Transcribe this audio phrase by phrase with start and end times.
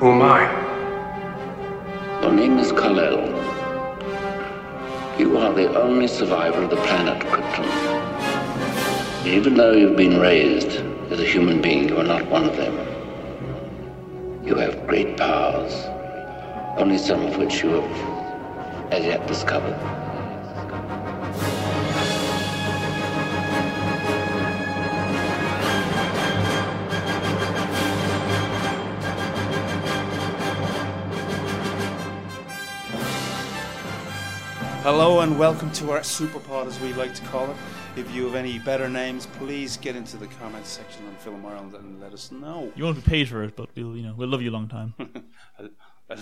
[0.00, 0.48] Who am I?
[2.22, 3.20] Your name is Kal-El.
[5.18, 7.66] You are the only survivor of the planet Krypton.
[9.26, 12.74] Even though you've been raised as a human being, you are not one of them.
[14.42, 15.74] You have great powers,
[16.78, 19.99] only some of which you have as yet discovered.
[34.92, 37.56] Hello and welcome to our Superpod, as we like to call it.
[37.94, 41.74] If you have any better names, please get into the comments section on Film Ireland
[41.74, 42.72] and let us know.
[42.74, 44.66] You won't be paid for it, but we'll you know we'll love you a long
[44.66, 44.94] time.
[46.10, 46.18] I'm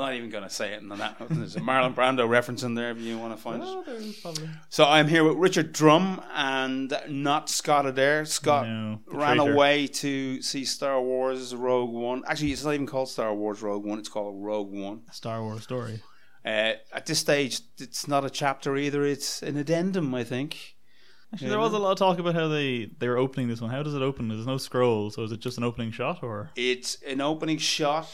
[0.00, 0.82] not even going to say it.
[0.82, 3.84] And that there's a Marlon Brando reference in there if you want to find Oh,
[3.86, 4.48] it.
[4.68, 8.24] So I'm here with Richard Drum and not Scott Adair.
[8.24, 9.52] Scott No, ran traitor.
[9.52, 12.24] away to see Star Wars Rogue One.
[12.26, 14.00] Actually, it's not even called Star Wars Rogue One.
[14.00, 15.02] It's called Rogue One.
[15.12, 16.02] Star Wars story.
[16.44, 19.04] Uh, at this stage, it's not a chapter either.
[19.04, 20.76] It's an addendum, I think.
[21.32, 23.70] Actually, there was a lot of talk about how they they were opening this one.
[23.70, 24.28] How does it open?
[24.28, 26.50] There's no scroll, so is it just an opening shot or?
[26.56, 28.08] It's an opening shot,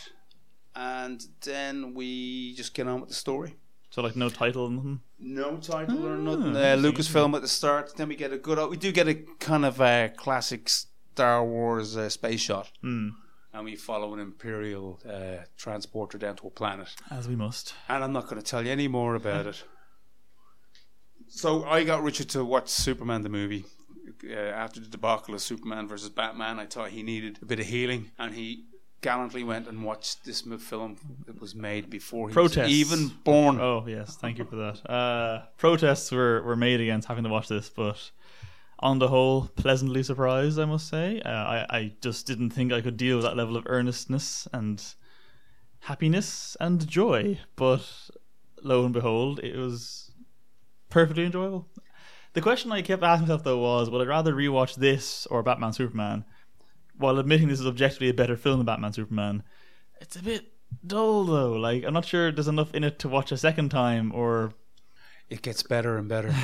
[0.77, 3.57] and then we just get on with the story.
[3.91, 5.01] So like no title or nothing.
[5.19, 6.55] No title or nothing.
[6.55, 7.97] Uh, Lucasfilm at the start.
[7.97, 8.59] Then we get a good.
[8.71, 13.09] We do get a kind of a classic Star Wars uh, space shot, Hmm.
[13.53, 16.89] And we follow an Imperial uh, transporter down to a planet.
[17.11, 17.75] As we must.
[17.89, 19.65] And I'm not going to tell you any more about it.
[21.29, 23.65] So I got Richard to watch Superman the movie.
[24.29, 27.67] Uh, after the debacle of Superman versus Batman, I thought he needed a bit of
[27.67, 28.65] healing, and he
[29.01, 32.57] gallantly went and watched this film that was made before he Protests.
[32.65, 33.61] was even born.
[33.61, 34.91] Oh yes, thank you for that.
[34.91, 38.11] Uh, protests were were made against having to watch this, but
[38.81, 40.59] on the whole, pleasantly surprised.
[40.59, 41.21] I must say.
[41.23, 44.83] Uh, I I just didn't think I could deal with that level of earnestness and
[45.81, 47.41] happiness and joy.
[47.57, 47.83] But
[48.63, 50.13] lo and behold, it was
[50.91, 51.69] perfectly enjoyable.
[52.35, 55.73] The question I kept asking myself though was, would I rather rewatch this or Batman
[55.73, 56.25] Superman?
[56.97, 59.43] While admitting this is objectively a better film than Batman Superman,
[60.01, 60.47] it's a bit
[60.87, 61.53] dull though.
[61.53, 64.53] Like I'm not sure there's enough in it to watch a second time or
[65.31, 66.35] It gets better and better.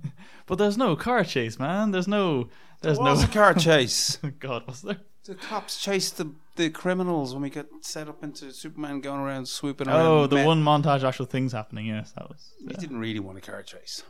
[0.50, 1.90] but there's no car chase, man.
[1.92, 2.48] There's no
[2.82, 4.16] there's There no a car chase.
[4.38, 4.98] God, was there?
[5.24, 9.46] The cops chased the, the criminals when we got set up into Superman going around
[9.48, 10.00] swooping around.
[10.06, 10.46] Oh, the men.
[10.46, 14.02] one montage actual things happening, yes, that was He didn't really want a car chase.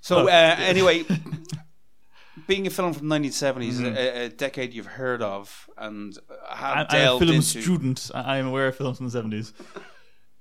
[0.00, 0.26] So Oh.
[0.26, 1.04] uh, anyway,
[2.46, 3.96] being a film from the 1970s, Mm-hmm.
[3.96, 6.18] a, a decade you've heard of, and
[6.50, 7.42] I, have I'm a film into.
[7.42, 8.10] student.
[8.14, 9.52] I- I'm aware of films from the seventies.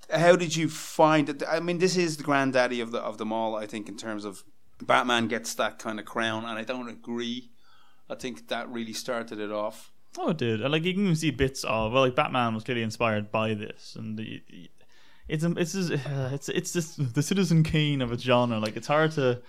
[0.10, 1.42] How did you find it?
[1.50, 3.56] I mean, this is the granddaddy of the of them all.
[3.56, 4.44] I think in terms of
[4.82, 7.50] Batman gets that kind of crown, and I don't agree.
[8.10, 9.92] I think that really started it off.
[10.18, 10.60] Oh, it did.
[10.62, 13.96] Like you can even see bits of well, like Batman was clearly inspired by this,
[13.98, 14.42] and the,
[15.28, 18.60] it's it's just, uh, it's it's just the Citizen Kane of its genre.
[18.60, 19.42] Like it's hard to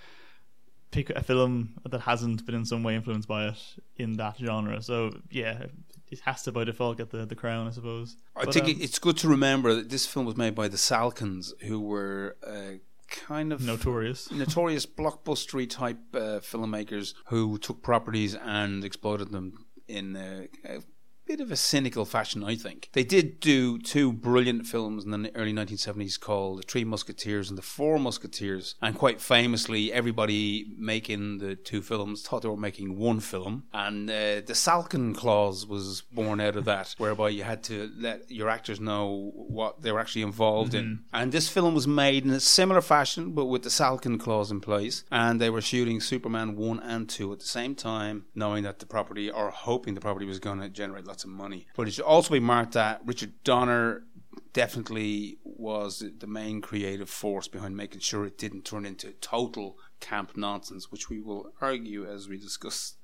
[0.91, 3.63] pick a film that hasn't been in some way influenced by it
[3.97, 4.81] in that genre.
[4.83, 5.67] So yeah,
[6.11, 8.17] it has to by default get the the crown, I suppose.
[8.35, 10.79] I But, think um, it's good to remember that this film was made by the
[10.79, 12.79] Salkinds, who were uh,
[13.09, 14.31] kind of notorious.
[14.33, 20.81] notorious blockbustery type uh, filmmakers who took properties and exploited them in a, a
[21.27, 22.89] bit of a cynical fashion, I think.
[22.93, 27.59] They did do two brilliant films in the early 1970s called The Three Musketeers and
[27.59, 28.77] The Four Musketeers.
[28.81, 33.65] And quite famously, everybody making the two films thought they were making one film.
[33.73, 38.31] And uh, the Salkind clause was born out of that, whereby you had to let
[38.31, 41.01] your actors know what they were actually involved in.
[41.13, 44.61] And this film was made in a similar fashion, but with the Salkind clause in
[44.61, 45.05] place.
[45.11, 48.87] And they were shooting Superman 1 and 2 at the same time, knowing that the
[48.87, 51.67] property, or hoping the property was going to generate lots of money.
[51.77, 54.05] But it should also be marked that Richard Donner
[54.53, 60.37] definitely was the main creative force behind making sure it didn't turn into total camp
[60.37, 62.95] nonsense, which we will argue as we discuss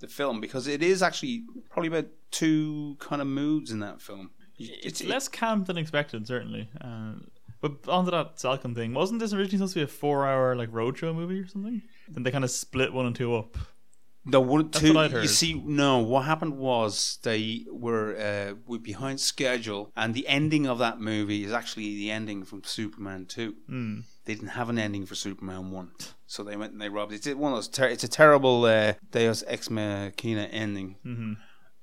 [0.00, 4.30] the film, because it is actually probably about two kind of moods in that film.
[4.58, 6.70] It's less camp than expected, certainly.
[6.80, 7.14] Uh,
[7.60, 11.14] but onto that Salkind thing, wasn't this originally supposed to be a four-hour like roadshow
[11.14, 11.82] movie or something?
[12.08, 13.56] Then they kind of split one and two up.
[14.24, 14.94] No, one, That's two.
[14.94, 15.98] what I'd You see, no.
[15.98, 21.44] What happened was they were uh, were behind schedule, and the ending of that movie
[21.44, 23.56] is actually the ending from Superman Two.
[23.68, 24.04] Mm.
[24.24, 25.90] They didn't have an ending for Superman One,
[26.26, 27.26] so they went and they robbed it.
[27.26, 27.68] It's one of those.
[27.68, 30.96] Ter- it's a terrible uh, Deus Ex Machina ending.
[31.04, 31.32] Mm-hmm.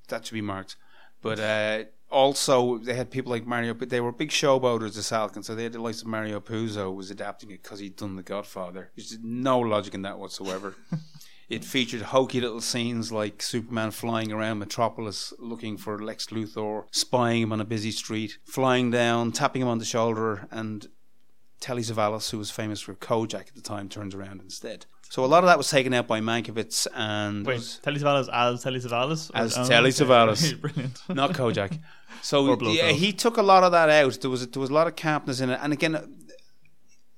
[0.08, 0.78] That should be marked.
[1.22, 5.44] But uh, also, they had people like Mario, but they were big showboaters of Salkind,
[5.44, 8.24] so they had the likes of Mario Puzo was adapting it because he'd done The
[8.24, 8.92] Godfather.
[8.96, 10.76] There's no logic in that whatsoever.
[11.50, 17.42] It featured hokey little scenes like Superman flying around Metropolis looking for Lex Luthor, spying
[17.42, 20.88] him on a busy street, flying down, tapping him on the shoulder, and
[21.60, 24.86] Telly Savalas, who was famous for Kojak at the time, turns around instead.
[25.10, 28.64] So a lot of that was taken out by Mankiewicz and Wait, Telly Savalas as
[28.64, 29.32] Telly Savalas?
[29.34, 30.06] As oh, Telly okay.
[30.06, 30.62] Savalas.
[30.62, 31.02] Brilliant.
[31.10, 31.80] not Kojak.
[32.22, 34.20] So yeah, he took a lot of that out.
[34.20, 36.19] There was there was a lot of campness in it, and again,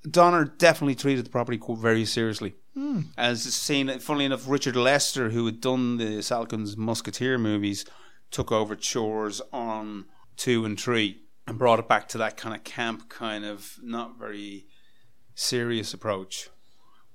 [0.09, 2.55] Donner definitely treated the property very seriously.
[2.73, 3.01] Hmm.
[3.17, 7.85] As seen, funnily enough, Richard Lester, who had done the Salkind's Musketeer movies,
[8.31, 10.05] took over chores on
[10.37, 14.17] two and three and brought it back to that kind of camp, kind of not
[14.17, 14.65] very
[15.35, 16.49] serious approach.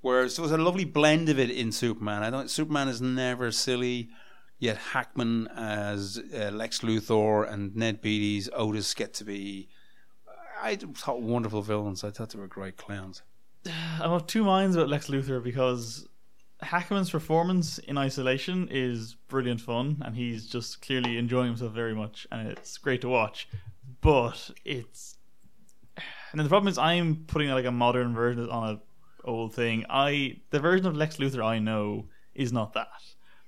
[0.00, 2.22] Whereas there was a lovely blend of it in Superman.
[2.22, 2.50] I don't.
[2.50, 4.10] Superman is never silly.
[4.58, 9.68] Yet Hackman as uh, Lex Luthor and Ned Beatty's Otis get to be.
[10.61, 12.05] I thought wonderful villains.
[12.05, 13.23] I thought they were great clowns.
[14.00, 16.08] I'm of two minds about Lex Luthor because
[16.62, 22.26] Hackman's performance in isolation is brilliant fun, and he's just clearly enjoying himself very much,
[22.32, 23.49] and it's great to watch.
[24.00, 25.17] But it's
[26.32, 28.81] and the problem is I'm putting like a modern version on a
[29.25, 29.85] old thing.
[29.91, 32.88] I the version of Lex Luthor I know is not that.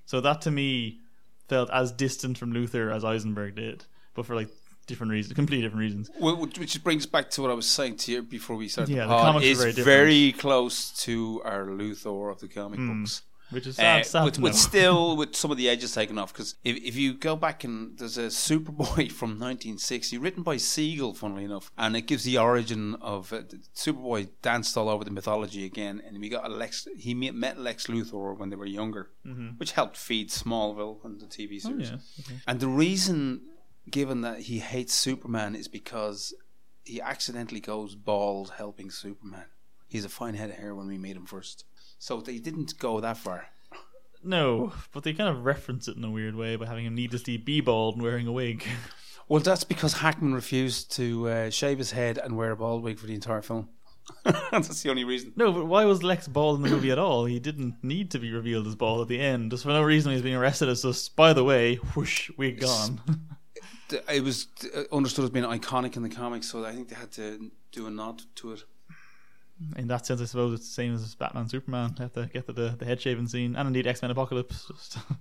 [0.04, 1.00] So that to me
[1.48, 3.84] felt as distant from Luthor as Eisenberg did,
[4.14, 4.50] but for like
[4.88, 6.10] different reasons, completely different reasons.
[6.18, 8.92] Well, which brings back to what I was saying to you before we started.
[8.94, 13.02] Yeah, the the comics is very very close to our Luthor of the comic Hmm.
[13.02, 13.22] books.
[13.50, 16.34] Which is Uh, sad, sad with, with still with some of the edges taken off
[16.34, 21.14] because if, if you go back and there's a Superboy from 1960 written by Siegel
[21.14, 23.44] funnily enough and it gives the origin of uh,
[23.74, 27.58] Superboy danced all over the mythology again and we got a Lex he met, met
[27.58, 29.04] Lex Luthor when they were younger
[29.56, 31.68] which helped feed Smallville and the TV Mm-hmm.
[31.68, 31.96] Oh, series yeah.
[32.26, 32.40] okay.
[32.46, 33.40] and the reason
[33.90, 36.34] given that he hates Superman is because
[36.84, 39.46] he accidentally goes bald helping Superman
[39.86, 41.64] he's a fine head of hair when we meet him first
[41.98, 43.46] so they didn't go that far
[44.22, 47.36] No, but they kind of reference it in a weird way by having him needlessly
[47.36, 48.64] be bald and wearing a wig.
[49.28, 52.98] Well, that's because Hackman refused to uh, shave his head and wear a bald wig
[52.98, 53.68] for the entire film.
[54.24, 55.34] that's the only reason.
[55.36, 57.26] No, but why was Lex bald in the movie at all?
[57.26, 59.50] He didn't need to be revealed as bald at the end.
[59.50, 63.02] Just for no reason, he's being arrested as just, by the way, whoosh, wig gone.
[63.90, 67.12] It was uh, understood as being iconic in the comics, so I think they had
[67.12, 68.64] to do a nod to it.
[69.76, 71.94] in that sense, I suppose it's the same as Batman Superman.
[71.96, 73.56] They have to get to the, the head shaving scene.
[73.56, 74.70] And indeed, X Men Apocalypse.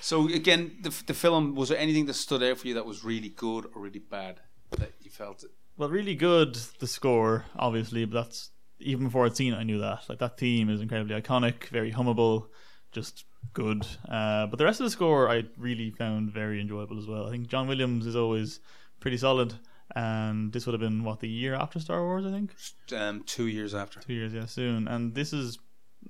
[0.00, 3.04] So again, the, the film was there anything that stood out for you that was
[3.04, 4.40] really good or really bad
[4.78, 5.44] that you felt?
[5.76, 9.78] well, really good, the score, obviously, but that's even before I'd seen it, I knew
[9.78, 10.08] that.
[10.08, 12.46] Like, that theme is incredibly iconic, very hummable,
[12.92, 13.86] just good.
[14.08, 17.26] Uh, but the rest of the score I really found very enjoyable as well.
[17.26, 18.60] I think John Williams is always
[19.00, 19.54] pretty solid,
[19.94, 22.54] and this would have been, what, the year after Star Wars, I think?
[22.96, 24.00] Um, two years after.
[24.00, 24.88] Two years, yeah, soon.
[24.88, 25.58] And this is,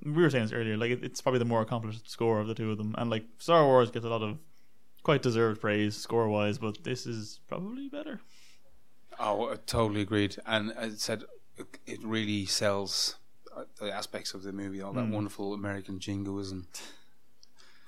[0.05, 2.55] we were saying this earlier, like, it, it's probably the more accomplished score of the
[2.55, 2.95] two of them.
[2.97, 4.37] And, like, Star Wars gets a lot of
[5.03, 8.21] quite deserved praise score wise, but this is probably better.
[9.19, 10.37] Oh, I totally agreed.
[10.45, 11.23] And as I said,
[11.85, 13.15] it- really sells
[13.55, 16.67] uh, the aspects of the movie, all that wonderful American jingoism.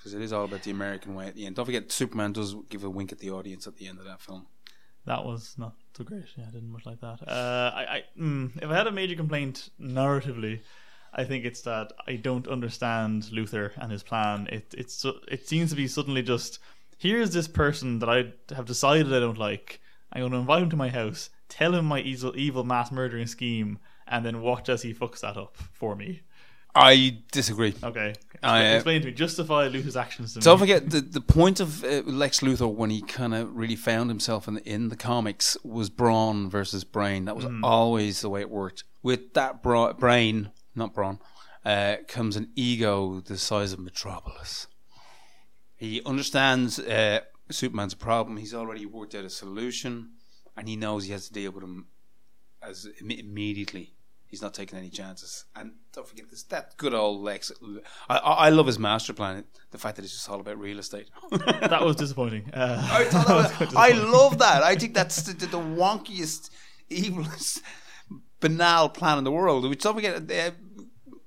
[0.06, 1.56] Because it is all about the American way at the end.
[1.56, 4.22] Don't forget, Superman does give a wink at the audience at the end of that
[4.22, 4.46] film.
[5.06, 6.26] That was not so great.
[6.38, 7.28] Yeah, I didn't much like that.
[7.28, 10.60] Uh, I, I mm, if I had a major complaint narratively,
[11.12, 14.48] I think it's that I don't understand Luthor and his plan.
[14.52, 16.60] It it's it seems to be suddenly just
[17.00, 19.82] here's this person that I have decided I don't like.
[20.14, 23.26] I'm going to invite him to my house, tell him my evil, evil mass murdering
[23.26, 26.22] scheme, and then watch as he fucks that up for me.
[26.76, 27.74] I disagree.
[27.84, 28.14] Okay,
[28.44, 29.14] I, uh, explain to me.
[29.14, 30.68] Justify Luthor's actions to Don't me.
[30.68, 34.48] forget the the point of uh, Lex Luthor when he kind of really found himself
[34.48, 37.26] in the, in the comics was brawn versus brain.
[37.26, 38.84] That was always the way it worked.
[39.04, 41.20] With that bra- brain, not brawn,
[41.64, 44.68] uh, comes an ego the size of Metropolis.
[45.76, 47.20] He understands uh,
[47.52, 48.38] Superman's a problem.
[48.38, 50.12] He's already worked out a solution,
[50.56, 51.88] and he knows he has to deal with him
[52.62, 53.95] as Im- immediately.
[54.28, 55.46] He's not taking any chances.
[55.56, 57.52] And don't forget this that good old Lex.
[58.10, 59.44] I, I I love his master plan.
[59.72, 61.10] The fact that it's just all about real estate.
[61.32, 62.50] That was disappointing.
[62.54, 63.28] Uh, I, thought
[63.60, 64.64] that was- quite I love that.
[64.64, 66.50] I think that's the, the, the wonkiest,
[66.90, 67.62] evilest,
[68.40, 69.68] banal plan in the world.
[69.70, 70.52] Which don't forget, uh,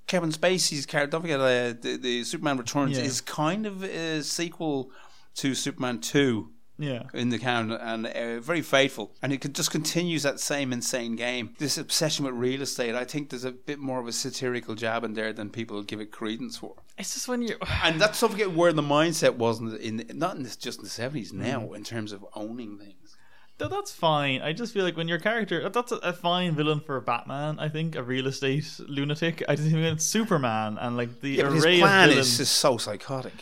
[0.06, 1.12] Kevin Spacey's character.
[1.12, 3.04] Don't forget, uh, the, the Superman Returns Yeah.
[3.04, 4.90] is kind of a sequel
[5.36, 7.04] to Superman Two Yeah.
[7.12, 9.10] in the count and uh, very faithful.
[9.20, 11.54] And it just continues that same insane game.
[11.58, 15.02] This obsession with real estate, I think there's a bit more of a satirical jab
[15.02, 16.74] in there than people give it credence for.
[16.96, 17.58] It's just when you're.
[17.82, 20.90] And that's don't forget where the mindset was in, not in this, just in the
[20.90, 21.38] seventies Mm.
[21.38, 23.16] now in terms of owning things.
[23.58, 24.40] Th- that's fine.
[24.40, 27.58] I just feel like when your character, that's a, a fine villain for Batman.
[27.58, 29.42] I think a real estate lunatic.
[29.48, 32.38] I just think it's Superman and like the Yeah, but his plan of is villains.
[32.38, 33.34] just so psychotic.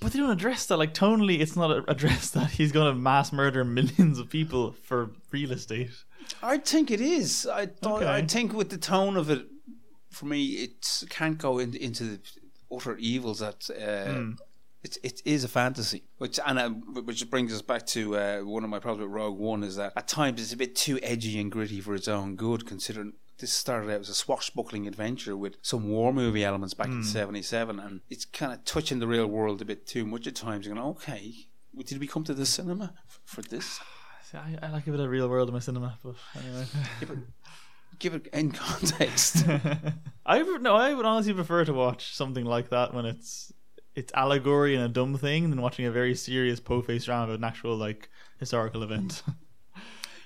[0.00, 0.76] But they don't address that.
[0.76, 5.10] Like tonally, it's not addressed that he's going to mass murder millions of people for
[5.30, 5.90] real estate.
[6.42, 7.46] I think it is.
[7.50, 8.08] I don't, Okay.
[8.12, 9.46] I think with the tone of it,
[10.10, 12.20] for me, it can't go in, into the
[12.74, 14.32] utter evils that uh, Hmm.
[14.82, 16.02] it, it is a fantasy.
[16.18, 19.38] Which and uh, which brings us back to uh, one of my problems with Rogue
[19.38, 22.34] One is that at times it's a bit too edgy and gritty for its own
[22.36, 23.12] good, considering.
[23.38, 26.98] This started out as a swashbuckling adventure with some war movie elements back Hmm.
[26.98, 30.34] in '77, and it's kind of touching the real world a bit too much at
[30.34, 30.64] times.
[30.66, 31.34] You're going, okay,
[31.84, 33.78] did we come to the cinema f- for this?
[34.30, 36.66] See, I, I like a bit of real world in my cinema, but anyway.
[37.00, 37.18] Yeah, but
[37.98, 39.44] give it in context.
[40.26, 43.52] I would no, I would honestly prefer to watch something like that when it's
[43.94, 47.44] it's allegory and a dumb thing than watching a very serious po-faced drama about an
[47.44, 49.22] actual like historical event.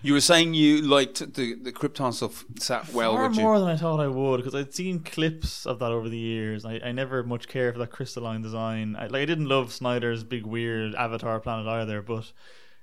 [0.02, 3.60] You were saying you liked the the Krypton stuff sat well Far with more you.
[3.60, 6.64] than I thought I would because I'd seen clips of that over the years.
[6.64, 8.96] I, I never much cared for that crystalline design.
[8.96, 12.32] I, like I didn't love Snyder's big weird Avatar planet either, but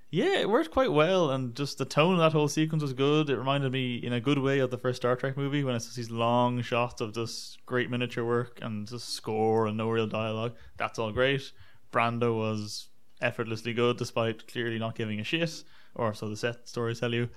[0.09, 3.29] yeah, it worked quite well, and just the tone of that whole sequence was good.
[3.29, 5.85] It reminded me in a good way of the first Star Trek movie when it's
[5.85, 10.07] just these long shots of just great miniature work and just score and no real
[10.07, 10.55] dialogue.
[10.77, 11.51] That's all great.
[11.91, 12.87] Brando was
[13.21, 15.63] effortlessly good despite clearly not giving a shit,
[15.97, 17.29] or so the set stories tell you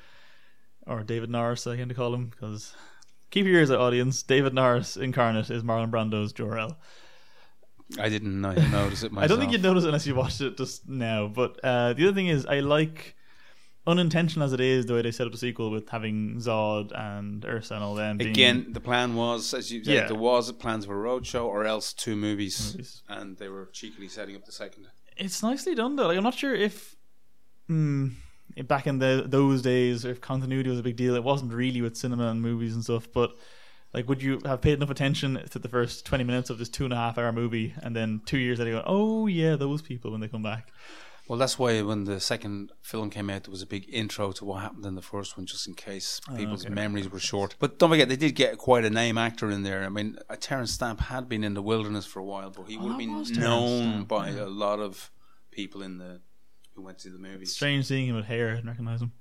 [0.87, 2.75] or David Norris, I tend to call him, because
[3.31, 4.23] keep your ears out, audience.
[4.23, 6.79] David Norris incarnate is Marlon Brando's Jor El.
[7.99, 9.25] I didn't know, notice it myself.
[9.25, 11.27] I don't think you'd notice it unless you watched it just now.
[11.29, 13.15] But uh, the other thing is, I like
[13.87, 17.45] unintentional as it is the way they set up the sequel with having Zod and
[17.45, 18.17] Ursa and all them.
[18.19, 20.07] Being Again, the plan was, as you said, Yeah.
[20.07, 23.03] there was plans for a roadshow or else two movies, Movies.
[23.09, 24.87] and they were cheekily setting up the second.
[25.17, 26.07] it's nicely done though.
[26.07, 26.97] Like I'm not sure if.
[27.69, 28.15] Mm,
[28.67, 31.97] back in the those days, if continuity was a big deal, it wasn't really with
[31.97, 33.09] cinema and movies and stuff.
[33.13, 33.31] But
[33.93, 36.85] like, would you have paid enough attention to the first twenty minutes of this two
[36.85, 40.11] and a half hour movie, and then two years later, go, oh yeah, those people
[40.11, 40.73] when they come back?
[41.29, 44.45] Well, that's why when the second film came out, there was a big intro to
[44.45, 46.75] what happened in the first one, just in case people's Oh, okay.
[46.75, 47.55] memories were short.
[47.61, 49.85] But don't forget, they did get quite a name actor in there.
[49.85, 52.77] I mean, uh, Terence Stamp had been in the wilderness for a while, but he
[52.77, 54.43] would have that been known Stamp, by yeah.
[54.43, 55.13] a lot of
[55.53, 56.21] people in the
[56.81, 57.53] who went to the movies.
[57.53, 58.51] Strange seeing him with hair.
[58.51, 59.13] I didn't recognize him.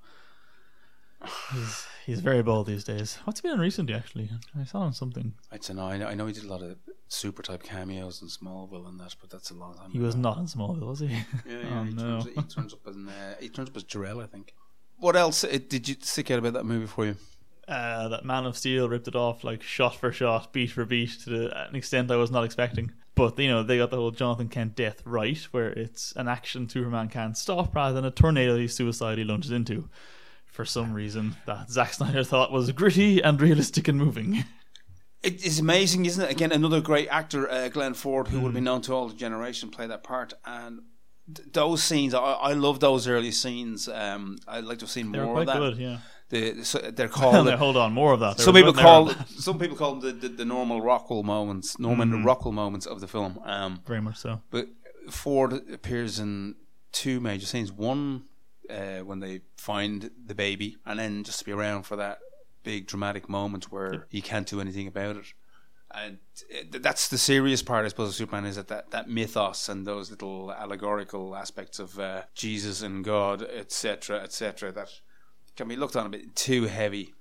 [1.54, 3.20] He's he's very bald these days.
[3.26, 3.94] What's he been in recently?
[3.94, 5.34] Actually, I saw him something.
[5.52, 5.84] I don't know.
[5.84, 6.78] I know, I know he did a lot of
[7.10, 9.92] super type cameos in Smallville and that, but that's a long time.
[9.92, 11.08] He was not in Smallville, was he?
[11.08, 11.56] Yeah, yeah.
[11.74, 12.22] oh he, no.
[12.22, 14.54] turns, he turns up in uh, he turns up as Jor-El, I think.
[14.98, 17.18] What else uh, did you stick out about that movie for you?
[17.70, 21.12] uh, that Man of Steel ripped it off like shot for shot, beat for beat
[21.24, 22.92] to the, an extent I was not expecting.
[23.20, 26.68] But you know they got the whole Jonathan Kent death right, where it's an action
[26.70, 29.90] Superman can't stop rather than a tornado he suicidally lunges into.
[30.46, 34.44] For some reason, that Zack Snyder thought was gritty and realistic and moving.
[35.22, 36.32] It is amazing, isn't it?
[36.32, 38.44] Again, another great actor, uh, Glenn Ford, who Hmm.
[38.46, 40.34] would be known to all the generation, play that part.
[40.46, 40.80] And
[41.34, 43.88] th- those scenes, I, I love those early scenes.
[43.90, 45.58] Um, I'd like to have seen They were more of that.
[45.58, 45.98] good, yeah.
[46.30, 47.48] The, so they're called.
[47.48, 48.38] on, hold on, more of that.
[48.38, 49.30] There some people nothing there call that.
[49.30, 53.08] some people call them the, the, the normal Rockwell moments, Norman Rockwell moments of the
[53.08, 53.40] film.
[53.44, 54.42] Um, very much so.
[54.52, 54.68] But
[55.10, 56.56] Ford appears in
[56.92, 57.72] two major scenes.
[57.72, 58.26] One
[58.70, 62.20] uh, when they find the baby, and then just to be around for that
[62.64, 65.34] big dramatic moment where he can't do anything about it.
[65.92, 66.20] And
[66.54, 69.88] uh, that's the serious part, I suppose, of Superman is that, that that mythos and
[69.88, 74.90] those little allegorical aspects of uh, Jesus and God, etc., etc., that
[75.60, 77.14] can be looked on a bit too heavy.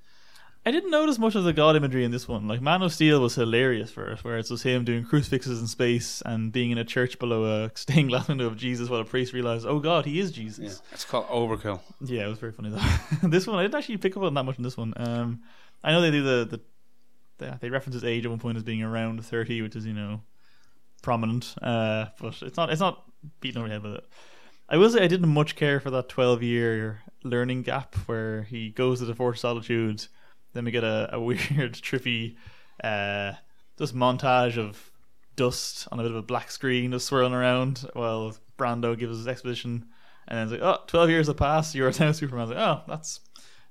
[0.66, 2.46] I didn't notice much of the god imagery in this one.
[2.46, 5.66] Like Man of Steel was hilarious for it, where it was him doing crucifixes in
[5.66, 9.04] space and being in a church below a stained glass window of Jesus while a
[9.04, 10.82] priest realized, oh God, he is Yeah, Jesus.
[10.92, 11.80] it's called overkill.
[12.00, 13.28] Yeah, it was very funny though.
[13.28, 14.92] this one I didn't actually pick up on that much in this one.
[14.96, 15.42] Um,
[15.82, 16.60] I know they do the the
[17.38, 19.94] they, they reference his age at one point as being around thirty, which is you
[19.94, 20.20] know
[21.02, 21.54] prominent.
[21.62, 23.04] Uh, but it's not it's not
[23.40, 24.04] beating over the head with it.
[24.68, 28.70] I will say I didn't much care for that twelve year learning gap where he
[28.70, 30.06] goes to the Fortress of Solitude.
[30.52, 32.36] Then we get a, a weird, trippy,
[32.82, 33.32] uh,
[33.78, 34.90] just montage of
[35.36, 39.28] dust on a bit of a black screen just swirling around while Brando gives his
[39.28, 39.86] exposition.
[40.26, 42.48] And then it's like, oh, 12 years have passed, you're now Superman.
[42.50, 43.20] Like, oh, that's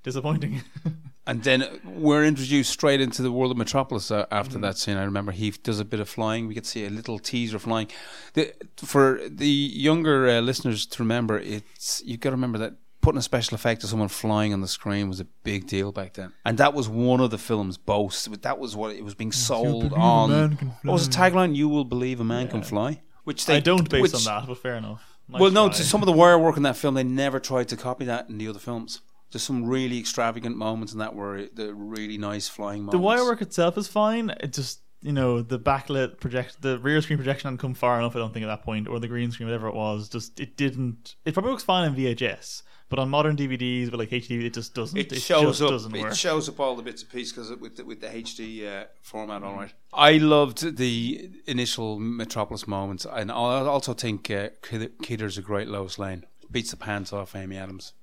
[0.04, 0.62] disappointing.
[1.28, 4.34] And then we're introduced straight into the world of Metropolis uh, Mm-hmm.
[4.34, 4.96] after that scene.
[4.96, 6.48] I remember he does a bit of flying.
[6.48, 7.90] We could see a little teaser flying.
[8.34, 12.76] The, for the younger uh, listeners to remember, it's you've got to remember that
[13.08, 16.16] putting a special effect of someone flying on the screen was a big deal back
[16.16, 18.28] then, and that was one of the film's boasts.
[18.42, 20.30] That was what it was being sold on.
[20.30, 21.56] man What was the tagline?
[21.56, 24.46] "You will believe a man can fly," which they I don't base which, on that,
[24.46, 25.02] but fair enough.
[25.30, 27.70] Nice well, no, to some of the wire work in that film, they never tried
[27.70, 29.00] to copy that in the other films.
[29.32, 32.94] There's some really extravagant moments in that where the really nice flying moments.
[32.94, 34.32] the wire work itself is fine.
[34.42, 38.18] It just you know the backlit project, the rear screen projection hadn't come far enough.
[38.18, 40.10] I don't think at that point, or the green screen, whatever it was.
[40.10, 41.16] Just it didn't.
[41.24, 44.74] It probably looks fine in VHS, but on modern DVDs with like HD, it just
[44.74, 44.98] doesn't.
[44.98, 45.70] It, It, shows just up.
[45.72, 46.12] doesn't work.
[46.12, 48.86] It shows up all the bits and pieces because with the, with the HD uh,
[49.02, 49.74] format, all right.
[49.94, 55.68] I loved the initial Metropolis moments, and I also think uh, Kid- Kidder's a great
[55.68, 56.26] Lois Lane.
[56.50, 57.94] Beats the pants off Amy Adams.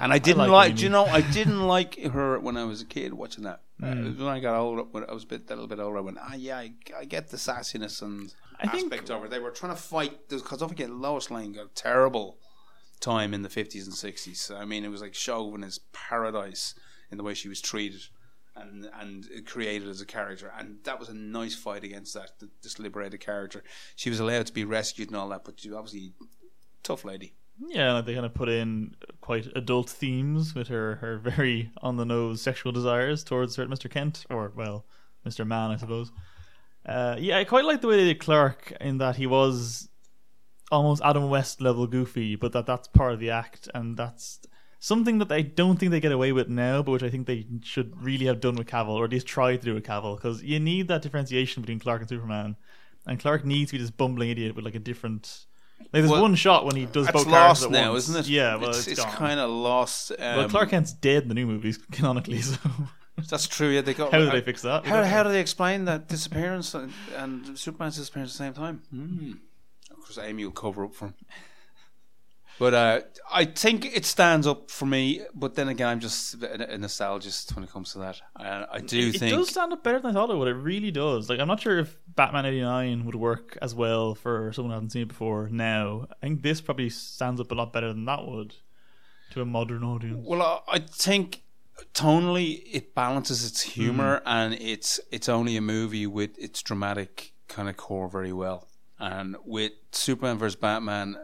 [0.00, 2.80] And I didn't like like, do you know, I didn't like her when I was
[2.80, 3.60] a kid watching that.
[3.82, 5.78] Uh, it was when I got older, when I was a, bit, a little bit
[5.78, 9.20] older, I went, ah, yeah, I, I get the sassiness and I think- aspect of
[9.22, 9.28] her.
[9.28, 12.38] They were trying to fight, because don't forget, Lois Lane got terrible
[13.00, 14.50] time in the 50s and 60s.
[14.54, 16.74] I mean, it was like chauvinist paradise
[17.10, 18.02] in the way she was treated
[18.56, 20.52] and and created as a character.
[20.58, 23.62] And that was a nice fight against that, th- this liberated character.
[23.94, 26.12] She was allowed to be rescued and all that, but she was obviously
[26.82, 27.34] tough lady.
[27.58, 31.96] Yeah, like they kind of put in quite adult themes with her her very on
[31.96, 33.90] the nose sexual desires towards Mr.
[33.90, 34.84] Kent, or well,
[35.26, 35.46] Mr.
[35.46, 36.12] Man, I suppose.
[36.84, 39.88] Uh, yeah, I quite like the way they did Clark in that he was
[40.70, 44.40] almost Adam West level goofy, but that that's part of the act, and that's
[44.78, 47.46] something that I don't think they get away with now, but which I think they
[47.62, 50.42] should really have done with Cavill, or at least try to do with Cavill, because
[50.42, 52.56] you need that differentiation between Clark and Superman,
[53.06, 55.46] and Clark needs to be this bumbling idiot with like a different.
[55.78, 58.08] Like there's Well, one shot when he does both characters lost at now, once.
[58.08, 58.28] isn't it?
[58.28, 59.12] Yeah, well, it's, it's, it's gone.
[59.12, 60.10] kind of lost.
[60.12, 62.40] Um, well, Clark Kent's dead in the new movies, canonically.
[62.40, 62.58] So
[63.30, 63.68] That's true.
[63.68, 64.10] Yeah, they got.
[64.10, 64.84] how do they fix that?
[64.86, 68.52] How, don't how do they explain that disappearance and, and Superman's disappearance at the same
[68.54, 68.82] time?
[68.90, 69.18] Hmm.
[69.30, 69.38] Mm.
[70.08, 71.14] Of course, Amy will cover up for him.
[72.58, 75.20] But uh, I think it stands up for me.
[75.34, 78.20] But then again, I'm just a, a nostalgist when it comes to that.
[78.34, 80.48] I, I do it, think it does stand up better than I thought it would.
[80.48, 81.28] It really does.
[81.28, 84.92] Like I'm not sure if Batman '89 would work as well for someone who hasn't
[84.92, 85.48] seen it before.
[85.50, 88.54] Now, I think this probably stands up a lot better than that would
[89.32, 90.24] to a modern audience.
[90.26, 91.42] Well, I- I think
[91.92, 94.28] tonally it balances its humor, Hmm.
[94.28, 98.66] and it's it's only a movie with its dramatic kind of core very well.
[98.98, 101.16] And with Superman vs Batman,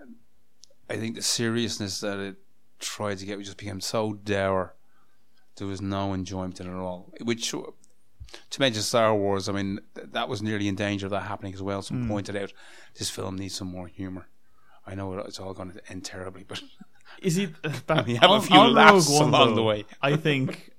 [0.90, 2.36] I think the seriousness that it
[2.78, 4.74] tried to get just became so dour.
[5.56, 7.12] There was no enjoyment in it at all.
[7.22, 11.22] Which, to mention Star Wars, I mean th- that was nearly in danger of that
[11.22, 11.82] happening as well.
[11.82, 12.52] Someone pointed out
[12.98, 14.26] this film needs some more humor.
[14.86, 16.62] I know it's all going to end terribly, but
[17.20, 17.48] Is he?
[17.88, 19.84] Uh, We have a few on laughs One, along though, the way.
[20.00, 20.70] I think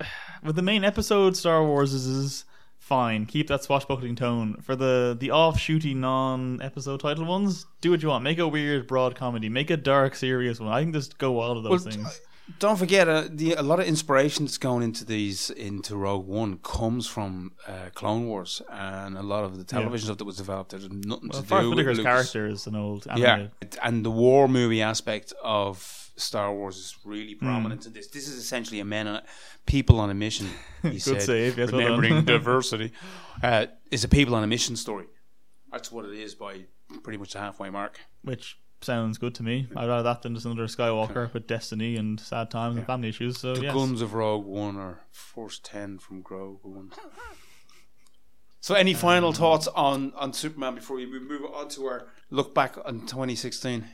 [0.42, 2.44] with the main episode, Star Wars is, is
[2.88, 3.26] fine.
[3.26, 4.56] Keep that swashbuckling tone.
[4.62, 8.24] For the the offshooty non-episode title ones, do what you want.
[8.24, 9.48] Make a weird broad comedy.
[9.48, 10.72] Make a dark serious one.
[10.72, 12.20] I can just go wild with those Well, things.
[12.58, 16.56] Don't forget, uh, the a lot of inspiration that's going into these into Rogue One
[16.62, 20.70] comes from uh, Clone Wars, and a lot of the television stuff that was developed
[20.70, 22.02] There's nothing Well, to Forrest do with Lucas.
[22.02, 23.48] character is an old Yeah,
[23.82, 27.46] and the war movie aspect of Star Wars is really Hmm.
[27.46, 28.08] prominent in this.
[28.08, 29.22] This is essentially a men, on,
[29.66, 30.48] people on a mission.
[30.82, 32.24] He Good said, save, yes, remembering done.
[32.36, 32.92] diversity.
[33.42, 35.06] Uh, is a people on a mission story.
[35.72, 36.64] That's what it is by
[37.02, 38.00] pretty much the halfway mark.
[38.22, 39.66] which sounds good to me.
[39.76, 43.38] I'd rather that than just another Skywalker with destiny and sad times and family issues.
[43.38, 43.74] So The yes.
[43.74, 46.92] guns of Rogue One are Force Ten from Rogue One.
[48.60, 52.76] So, any final thoughts on, on Superman before we move on to our look back
[52.84, 53.84] on 2016?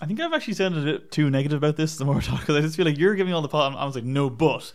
[0.00, 2.40] I think I've actually sounded a bit too negative about this the more I talk
[2.40, 3.74] because I just feel like you're giving all the pot.
[3.74, 4.72] I was like, no, but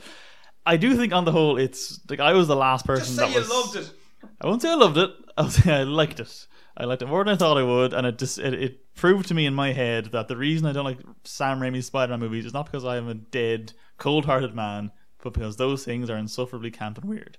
[0.65, 3.49] I do think on the whole, it's like I was the last person that was.
[3.49, 3.91] Loved it.
[4.39, 5.12] I won't say I loved it.
[5.38, 6.47] I'll say I liked it.
[6.75, 9.27] I liked it more than I thought I would, and it just it, it proved
[9.27, 12.45] to me in my head that the reason I don't like Sam Raimi's Spider-Man movies
[12.45, 16.71] is not because I am a dead, cold-hearted man, but because those things are insufferably
[16.71, 17.38] camp and weird.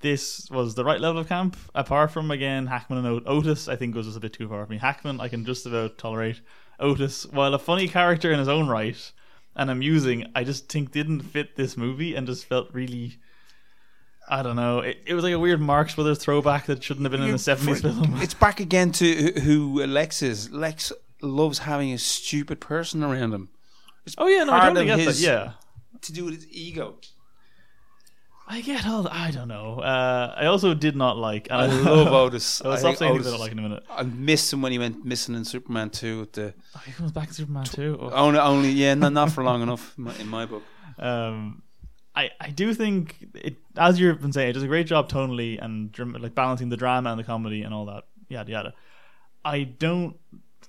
[0.00, 3.68] This was the right level of camp, apart from again Hackman and Otis.
[3.68, 4.78] I think was just a bit too far for me.
[4.78, 6.40] Hackman I can just about tolerate.
[6.80, 9.12] Otis, while a funny character in his own right
[9.56, 13.18] and amusing, I just think didn't fit this movie and just felt really.
[14.28, 14.78] I don't know.
[14.78, 17.38] It, it was like a weird Marx Brothers throwback that shouldn't have been in the
[17.38, 18.16] seventies film.
[18.22, 20.50] It's back again to who Lex is.
[20.50, 23.50] Lex loves having a stupid person around him.
[24.06, 25.18] It's Oh yeah, no, I totally of get that.
[25.18, 25.52] Yeah,
[26.00, 26.96] to do with his ego.
[28.46, 29.08] I get all.
[29.08, 29.80] I don't know.
[29.80, 31.48] Uh, I also did not like.
[31.50, 32.60] And I love Otis.
[32.62, 33.84] I'll I stop saying I Otis- don't like in a minute.
[33.88, 37.10] I miss him when he went missing in Superman 2 with the Oh, he comes
[37.12, 37.98] back in Superman two.
[38.00, 38.10] Oh.
[38.10, 40.62] only, only yeah, no, not for long enough in my, in my book.
[40.96, 41.62] Um,
[42.14, 45.58] I I do think it, as you've been saying, it does a great job tonally
[45.60, 48.04] and like balancing the drama and the comedy and all that.
[48.28, 48.74] Yada yada.
[49.44, 50.16] I don't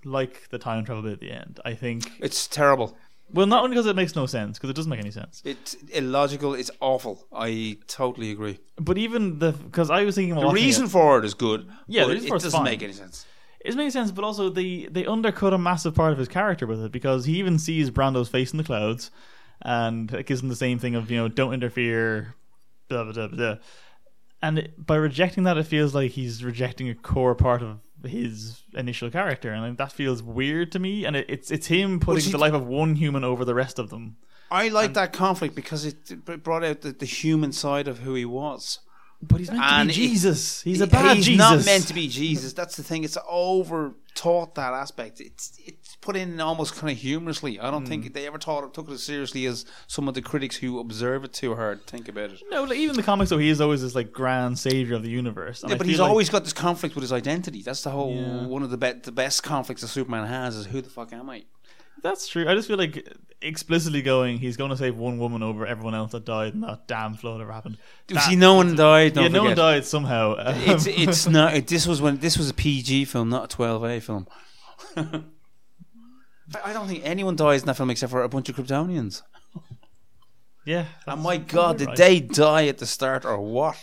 [0.04, 1.60] like the time travel bit at the end.
[1.64, 2.98] I think It's terrible.
[3.34, 5.76] Well, not only because it makes no sense, because it doesn't make any sense, It's
[5.92, 6.54] illogical.
[6.54, 7.26] It's awful.
[7.34, 8.60] I totally agree.
[8.78, 11.68] but even the because I was thinking The reason it, for it is good.
[11.88, 12.64] Yeah, but the reason it it's doesn't fine.
[12.72, 13.26] make any sense.
[13.60, 16.84] It makes sense, but also they they undercut a massive part of his character with
[16.84, 19.10] it because he even sees Brando's face in the clouds,
[19.62, 22.36] and it gives him the same thing of you know don't interfere,
[22.90, 23.56] blah blah blah blah.
[24.42, 28.64] And it, by rejecting that, it feels like he's rejecting a core part of his
[28.74, 31.06] initial character, and that feels weird to me.
[31.06, 33.80] And it, it's it's him putting see- the life of one human over the rest
[33.80, 34.18] of them.
[34.52, 38.14] I like that conflict because it it brought out the, the human side of who
[38.16, 38.80] he was.
[39.22, 40.62] But he's meant And to be it- Jesus.
[40.62, 41.40] He's a bad he's Jesus.
[41.40, 42.54] not meant to be Jesus.
[42.54, 43.04] That's the thing.
[43.04, 45.20] It's over taught that aspect.
[45.20, 47.60] It's it's put in almost kind of humorously.
[47.60, 47.88] I don't Hmm.
[47.90, 50.80] think they ever taught it, took it as seriously as some of the critics who
[50.80, 52.42] observe it too hard think about it.
[52.50, 55.04] No, like, even in the comics, though, he is always this like grand savior of
[55.04, 55.62] the universe.
[55.64, 57.62] And Yeah, I but he's like- always got this conflict with his identity.
[57.62, 58.46] That's the whole Yeah.
[58.46, 61.30] one of the be- the best conflicts that Superman has is who the fuck am
[61.30, 61.44] I?
[62.04, 62.48] That's true.
[62.48, 63.08] I just feel like
[63.42, 66.88] explicitly going, he's going to save one woman over everyone else that died in that
[66.88, 67.78] damn flood ever happened.
[68.08, 69.16] That- see, no one died.
[69.18, 70.36] Yeah, no one died somehow.
[70.38, 71.56] Um, It's it's not.
[71.56, 74.28] It, this was when this was a PG film, not a twelve A film.
[76.54, 79.22] I I don't think anyone dies in that film except for a bunch of Kryptonians.
[80.66, 80.86] yeah.
[81.08, 81.98] And my God, did right.
[81.98, 83.78] they die at the start or what?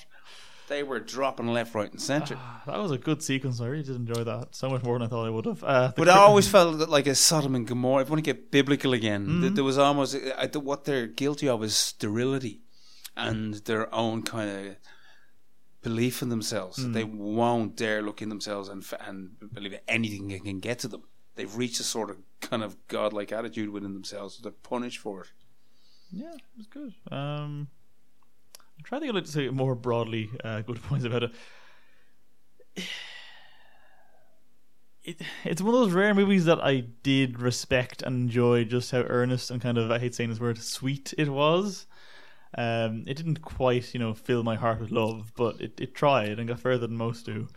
[0.68, 2.38] They were dropping left, right, and centre.
[2.66, 3.60] That was a good sequence.
[3.60, 5.62] I really did enjoy that so much more than I thought I would have.
[5.62, 8.02] Uh, But I always felt that like a Sodom and Gomorrah.
[8.02, 11.06] If you want to get biblical again, th- there was almost uh, th- what they're
[11.06, 12.62] guilty of is sterility
[13.16, 14.76] and their own kind of
[15.82, 16.76] belief in themselves.
[16.92, 21.02] They won't dare look in themselves and and believe anything can get to them.
[21.34, 22.16] They've reached a sort of
[22.52, 24.38] kind of godlike attitude within themselves.
[24.38, 25.28] They're punished for it.
[26.10, 26.92] Yeah, it was good.
[27.10, 27.68] Um,
[28.76, 31.30] I'm trying to think to say more broadly uh, good points about it.
[35.02, 35.22] it.
[35.44, 39.50] It's one of those rare movies that I did respect and enjoy just how earnest
[39.50, 41.86] and kind of, I hate saying this word, sweet it was.
[42.58, 46.38] Um, it didn't quite, you know, fill my heart with love, but it, it tried
[46.38, 47.48] and got further than most do.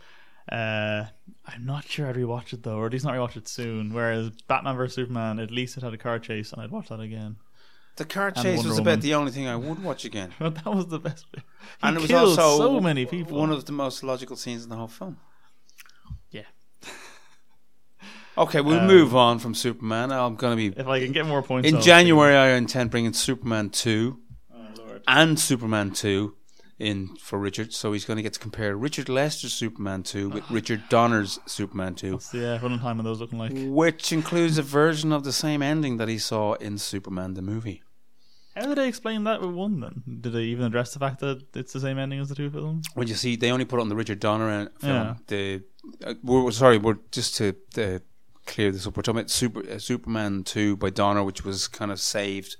[0.50, 1.06] Uh,
[1.46, 3.92] I'm not sure I'd rewatch it though, or at least not rewatch it soon.
[3.92, 7.00] Whereas Batman vs Superman, at least it had a car chase, and I'd watch that
[7.00, 7.36] again.
[7.96, 8.92] The car And chase Wonder was Woman.
[8.94, 10.32] about the only thing I would watch again.
[10.38, 11.42] But that was the best bit.
[11.42, 13.38] He and it was also so many people.
[13.38, 15.18] One of the most logical scenes in the whole film.
[16.30, 16.42] yeah.
[18.38, 20.12] Okay, we'll Um, move on from Superman.
[20.12, 22.36] I'm going to be If I can get more points in January.
[22.36, 24.20] I intend bringing Superman two.
[24.54, 26.36] Oh, and Superman two
[26.78, 27.72] in for Richard.
[27.72, 31.94] So he's going to get to compare Richard Lester's Superman two with Richard Donner's Superman
[31.94, 33.52] two, So yeah, running time on those looking like.
[33.54, 37.82] which includes a version of the same ending that he saw in Superman the movie.
[38.54, 40.02] How did they explain that with one then?
[40.22, 42.86] Did they even address the fact that it's the same ending as the two films?
[42.94, 44.94] Well, you see, they only put it on the Richard Donner film.
[44.94, 45.14] Yeah.
[45.26, 45.62] The
[46.04, 47.98] uh, we're, sorry, we're just to uh,
[48.46, 48.96] clear this up.
[48.96, 52.56] We're talking about Super uh, Superman two by Donner, which was kind of saved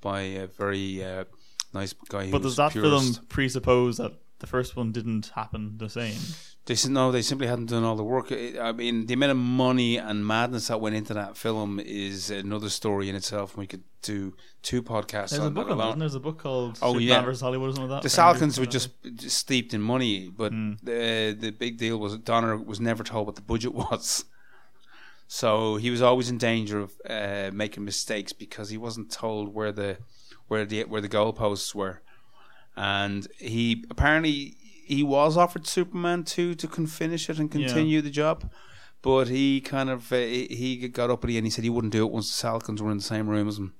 [0.00, 1.24] by a very uh,
[1.74, 2.30] nice guy.
[2.30, 3.14] But does that purist.
[3.16, 6.18] film presuppose that the first one didn't happen the same?
[6.66, 8.30] They said no, they simply hadn't done all the work.
[8.30, 12.68] I mean, the amount of money and madness that went into that film is another
[12.68, 13.56] story in itself.
[13.56, 15.84] We could do two podcasts There's a book that on that.
[15.84, 15.98] alone.
[15.98, 17.20] There's a book called Oh, Superman yeah.
[17.22, 18.08] vs Hollywood or something like that.
[18.10, 20.72] The Salkinds were just, just steeped in money, but Hmm.
[20.82, 24.26] the the big deal was Donner was never told what the budget was.
[25.26, 29.72] So he was always in danger of uh, making mistakes because he wasn't told where
[29.72, 29.98] the
[30.48, 32.02] where the where the goalposts were,
[32.76, 34.56] and he apparently
[34.86, 37.66] he was offered Superman two to con- finish it and Yeah.
[37.66, 38.50] continue the job,
[39.02, 42.12] but he kind of uh, he got uppity and he said he wouldn't do it
[42.12, 43.74] once the Salkinds were in the same room as him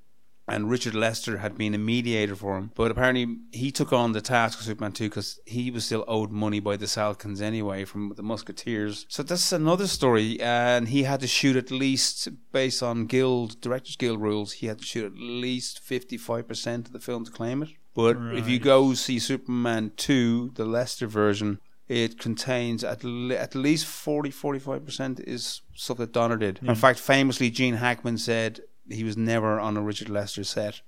[0.51, 2.71] and Richard Lester had been a mediator for him.
[2.75, 6.31] But apparently, he took on the task of Superman 2 because he was still owed
[6.31, 9.05] money by the Salkinds anyway from the Musketeers.
[9.09, 10.39] So that's another story.
[10.41, 14.79] And he had to shoot at least, based on Guild, Directors Guild rules, he had
[14.79, 17.69] to shoot at least 55% of the film to claim it.
[17.93, 21.59] But if you go see Superman 2, the Lester version,
[21.89, 26.59] it contains at, le- at least 40 45% is stuff that Donner did.
[26.61, 26.73] In hmm.
[26.75, 30.81] fact, famously, Gene Hackman said he was never on a Richard Lester set.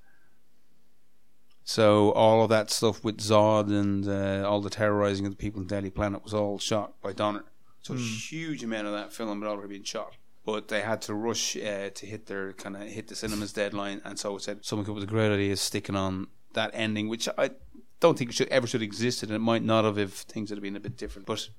[1.64, 5.62] So all of that stuff with Zod and uh, all the terrorizing of the people
[5.62, 7.44] in Daily Planet was all shot by Donner.
[7.82, 10.16] So a huge amount of that film had already been shot.
[10.46, 14.02] But they had to rush uh, to hit their kind of hit the cinemas deadline,
[14.04, 17.08] and so it said someone came up with a great idea sticking on that ending,
[17.08, 17.52] which I
[18.00, 20.50] don't think it should ever should have existed, and it might not have if things
[20.50, 21.28] had been a bit different.
[21.28, 21.50] But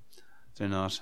[0.57, 1.00] they're not.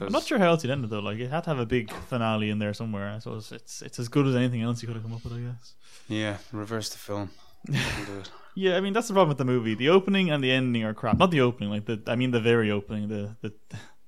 [0.00, 1.00] I'm not sure how else it ended though.
[1.00, 3.10] Like it had to have a big finale in there somewhere.
[3.10, 5.32] I suppose it's it's as good as anything else you could have come up with.
[5.32, 5.74] I guess.
[6.08, 7.30] Yeah, reverse the film.
[7.64, 8.30] That'll do it.
[8.54, 9.74] Yeah, I mean that's the problem with the movie.
[9.74, 11.18] The opening and the ending are crap.
[11.18, 13.52] Not the opening, like the I mean the very opening, the the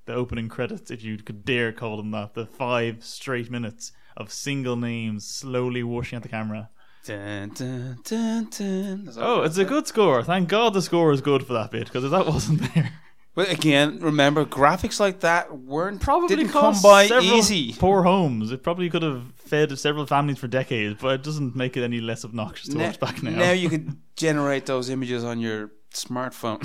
[0.06, 2.34] the opening credits, if you could dare call them that.
[2.34, 6.70] The five straight minutes of single names slowly washing at the camera.
[7.04, 9.08] Dun, dun, dun.
[9.16, 10.22] Oh, it's a good score.
[10.22, 12.92] Thank God the score is good for that bit because if that wasn't there,
[13.34, 17.72] But again, remember graphics like that weren't Probably didn't come by easy.
[17.74, 18.50] Poor homes.
[18.50, 22.00] It probably could have fed several families for decades, but it doesn't make it any
[22.00, 23.30] less obnoxious to watch back now.
[23.30, 26.60] now you could generate those images on your smartphone.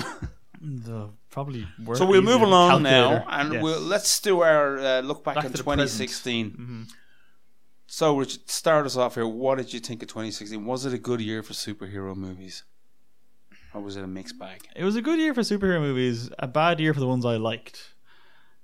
[0.60, 3.62] The- probably so we'll move along now, and Yes.
[3.62, 5.88] we'll let's do our uh, look back, Back in to the present.
[5.90, 6.50] 2016.
[6.50, 6.92] Mhm.
[7.86, 9.26] So, Richard, start us off here.
[9.26, 10.64] What did you think of 2016?
[10.64, 12.64] Was it a good year for superhero movies,
[13.74, 14.66] or was it a mixed bag?
[14.74, 16.30] It was a good year for superhero movies.
[16.38, 17.94] A bad year for the ones I liked.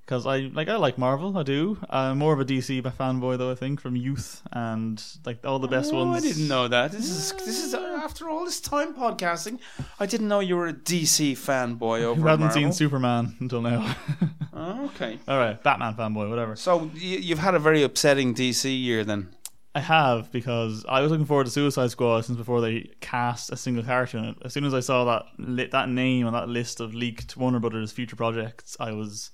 [0.05, 1.79] Because I like I like Marvel, I do.
[1.89, 3.53] I'm more of a DC fanboy though.
[3.53, 6.17] I think from youth and like all the best oh, ones.
[6.17, 6.91] I didn't know that.
[6.91, 9.61] This is this is after all this time podcasting.
[10.01, 12.21] I didn't know you were a DC fanboy over.
[12.21, 12.63] Who hadn't Marvel.
[12.63, 13.97] seen Superman until now.
[14.55, 15.19] Okay.
[15.27, 16.55] all right, Batman fanboy, whatever.
[16.55, 19.35] So you, you've had a very upsetting DC year then.
[19.75, 23.57] I have because I was looking forward to Suicide Squad since before they cast a
[23.57, 24.37] single character in it.
[24.45, 27.59] As soon as I saw that li- that name on that list of leaked Warner
[27.59, 29.31] Brothers future projects, I was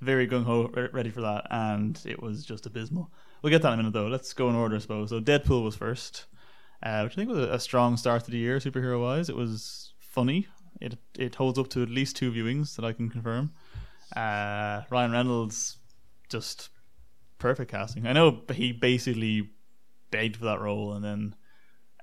[0.00, 3.10] very gung ho re- ready for that, and it was just abysmal.
[3.42, 4.06] We'll get that in a minute though.
[4.06, 5.10] Let's go in order, I suppose.
[5.10, 6.26] So Deadpool was first,
[6.84, 9.28] uh, which I think was a, a strong start to the year superhero wise.
[9.28, 10.46] It was funny.
[10.80, 13.52] It it holds up to at least two viewings that I can confirm.
[14.14, 15.78] Uh, Ryan Reynolds
[16.28, 16.68] just
[17.38, 18.06] perfect casting.
[18.06, 19.50] I know he basically
[20.10, 21.34] begged for that role, and then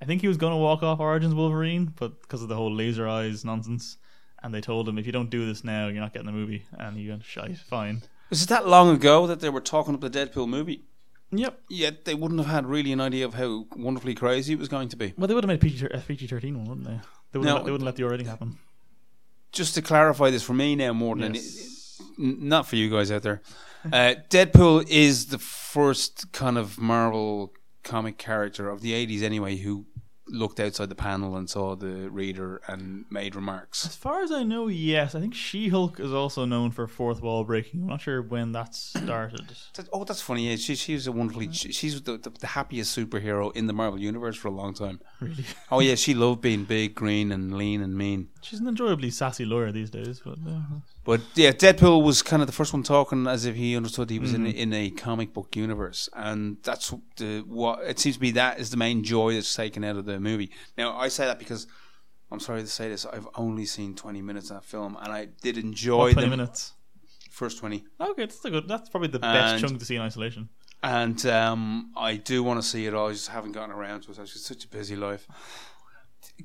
[0.01, 2.71] I think he was going to walk off Origins Wolverine, but because of the whole
[2.73, 3.97] laser eyes nonsense,
[4.43, 6.65] and they told him if you don't do this now, you're not getting the movie,
[6.77, 8.03] and he went shite, fine.
[8.29, 10.83] Was it that long ago that they were talking up the Deadpool movie?
[11.31, 11.59] Yep.
[11.69, 14.89] Yet they wouldn't have had really an idea of how wonderfully crazy it was going
[14.89, 15.13] to be.
[15.17, 16.99] Well, they would have made PG a PG thirteen one, wouldn't they?
[17.31, 17.55] They wouldn't, No.
[17.55, 18.57] let, they wouldn't let the R rating happen.
[19.51, 21.99] Just to clarify this for me now, more than Yes.
[22.19, 23.41] any, not for you guys out there.
[23.91, 27.53] Uh, Deadpool is the first kind of Marvel
[27.87, 29.85] comic character of the '80s, anyway, who
[30.29, 33.85] looked outside the panel and saw the reader and made remarks.
[33.85, 35.15] As far as I know, yes.
[35.15, 37.81] I think She Hulk is also known for fourth wall breaking.
[37.83, 39.55] I'm not sure when that started.
[39.93, 40.49] Oh, that's funny.
[40.49, 41.51] Yeah, she she was a wonderfully.
[41.53, 44.99] She's the, the the happiest superhero in the Marvel universe for a long time.
[45.21, 48.29] Really, Oh yeah, she loved being big, green, and lean and mean.
[48.47, 50.59] She's an enjoyably sassy lawyer these days, but uh,
[51.03, 54.19] But yeah, Deadpool was kind of the first one talking as if he understood he
[54.19, 58.31] was in in a comic book universe, and that's the what it seems to be.
[58.31, 60.49] That is the main joy that's taken out of the movie.
[60.77, 61.67] Now I say that because
[62.31, 65.27] I'm sorry to say this, I've only seen 20 minutes of that film, and I
[65.41, 66.73] did enjoy what, twenty the minutes.
[67.31, 67.85] first 20.
[68.01, 68.67] Okay, that's a good.
[68.67, 70.49] That's probably the best chunk to see in isolation.
[70.83, 73.07] and um, I do want to see it all.
[73.09, 74.19] I just haven't gotten around to it.
[74.19, 75.27] It's such a busy life.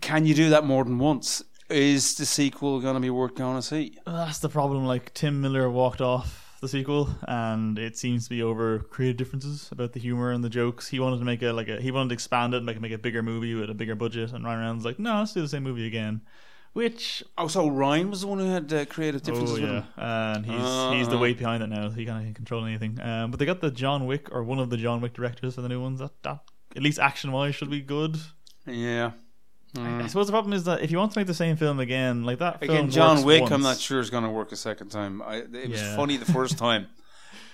[0.00, 1.42] Can you do that more than once?
[1.72, 3.96] Is the sequel going to be worth going to see?
[4.06, 4.84] That's the problem.
[4.84, 9.68] Like Tim Miller walked off the sequel, and it seems to be over creative differences
[9.72, 10.88] about the humor and the jokes.
[10.88, 12.92] He wanted to make a like a he wanted to expand it and make make
[12.92, 14.32] a bigger movie with a bigger budget.
[14.32, 16.20] And Ryan Reynolds like, no, let's do the same movie again.
[16.74, 19.84] Which Oh, so Ryan was the one who had uh, creative differences oh with him.
[19.96, 21.18] and he's he's the Uh-huh.
[21.22, 21.90] weight behind it now.
[21.90, 23.00] He can't control anything.
[23.00, 25.62] Um, but they got the John Wick or one of the John Wick directors for
[25.62, 25.98] the new ones.
[26.00, 26.40] That that
[26.76, 28.16] at least action wise should be good.
[28.66, 29.12] Yeah.
[29.76, 32.24] I suppose the problem is that if you want to make the same film again,
[32.24, 33.52] like that film Again, John Wick, once.
[33.52, 35.22] I'm not sure is going to work a second time.
[35.22, 35.96] I, it was Yeah.
[35.96, 36.88] funny the first time,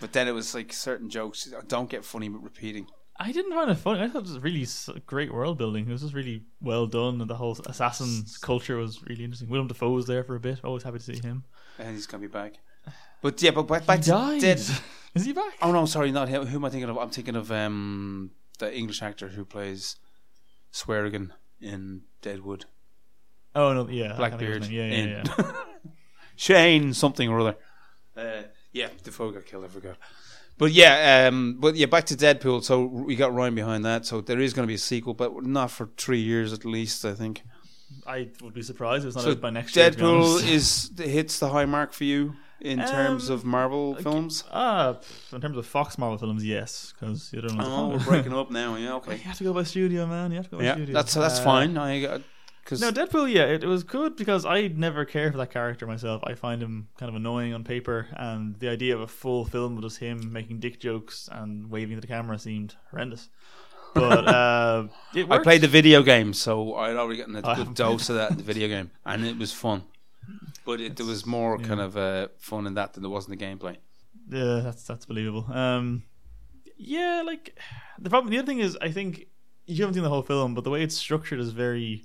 [0.01, 2.89] but then it was like certain jokes don't get funny but repeating.
[3.21, 4.01] I didn't find it funny.
[4.01, 4.67] I thought it was really
[5.07, 5.89] great world building.
[5.89, 9.49] It was just really well done, and the whole assassin culture was really interesting.
[9.49, 10.61] Willem Dafoe was there for a bit.
[10.65, 11.45] Always happy to see him.
[11.79, 12.55] And he's going to be back.
[13.23, 14.41] But yeah, but back, back he to died.
[14.41, 14.59] Dead.
[15.15, 15.53] Is he back?
[15.63, 16.47] Oh no, sorry, not him.
[16.47, 16.97] Who am I thinking of?
[16.99, 19.97] I'm thinking of um, the English actor who plays
[20.73, 22.67] Swearengen in Deadwood.
[23.55, 24.67] Oh no, yeah, I can't think of Blackbeard.
[24.67, 25.53] Yeah, yeah, in yeah.
[26.37, 27.57] Shane something or other.
[28.17, 29.65] Uh, yeah, Dafoe got killed.
[29.65, 29.97] I forgot.
[30.59, 32.65] But yeah, um, but yeah, back to Deadpool.
[32.65, 34.07] So we got Ryan behind that.
[34.07, 37.05] So there is going to be a sequel, but not for three years at least.
[37.05, 37.43] I think.
[38.07, 39.91] I would be surprised if it's not So out by next year.
[39.91, 44.45] Deadpool is hits the high mark for you in terms Um, of Marvel films.
[44.53, 44.97] ah
[45.33, 47.65] in terms of Fox Marvel films, yes, because you don't know.
[47.67, 48.77] Oh, we're breaking up now.
[48.77, 49.13] Yeah, okay.
[49.17, 50.31] You have to go by studio, man.
[50.31, 50.93] You have to go by Yeah, studio.
[50.95, 51.77] that's that's Uh, fine.
[51.79, 52.21] I got
[52.65, 55.87] because No, Deadpool, yeah, it, it was good because I never care for that character
[55.87, 56.23] myself.
[56.27, 59.75] I find him kind of annoying on paper, and the idea of a full film
[59.77, 63.31] with just him making dick jokes and waving to the camera seemed horrendous.
[63.95, 68.11] But uh, I played the video game, so I'd already gotten a I good dose
[68.11, 69.85] of that in the video game, and it was fun.
[70.65, 73.37] But it, there was more kind of uh, fun in that than there was in
[73.37, 73.77] the gameplay.
[74.29, 75.47] Yeah, that's that's believable.
[75.53, 76.03] Um,
[76.77, 77.59] yeah, like
[77.99, 78.31] the problem.
[78.31, 79.27] The other thing is, I think
[79.67, 82.05] you haven't seen the whole film, but the way it's structured is very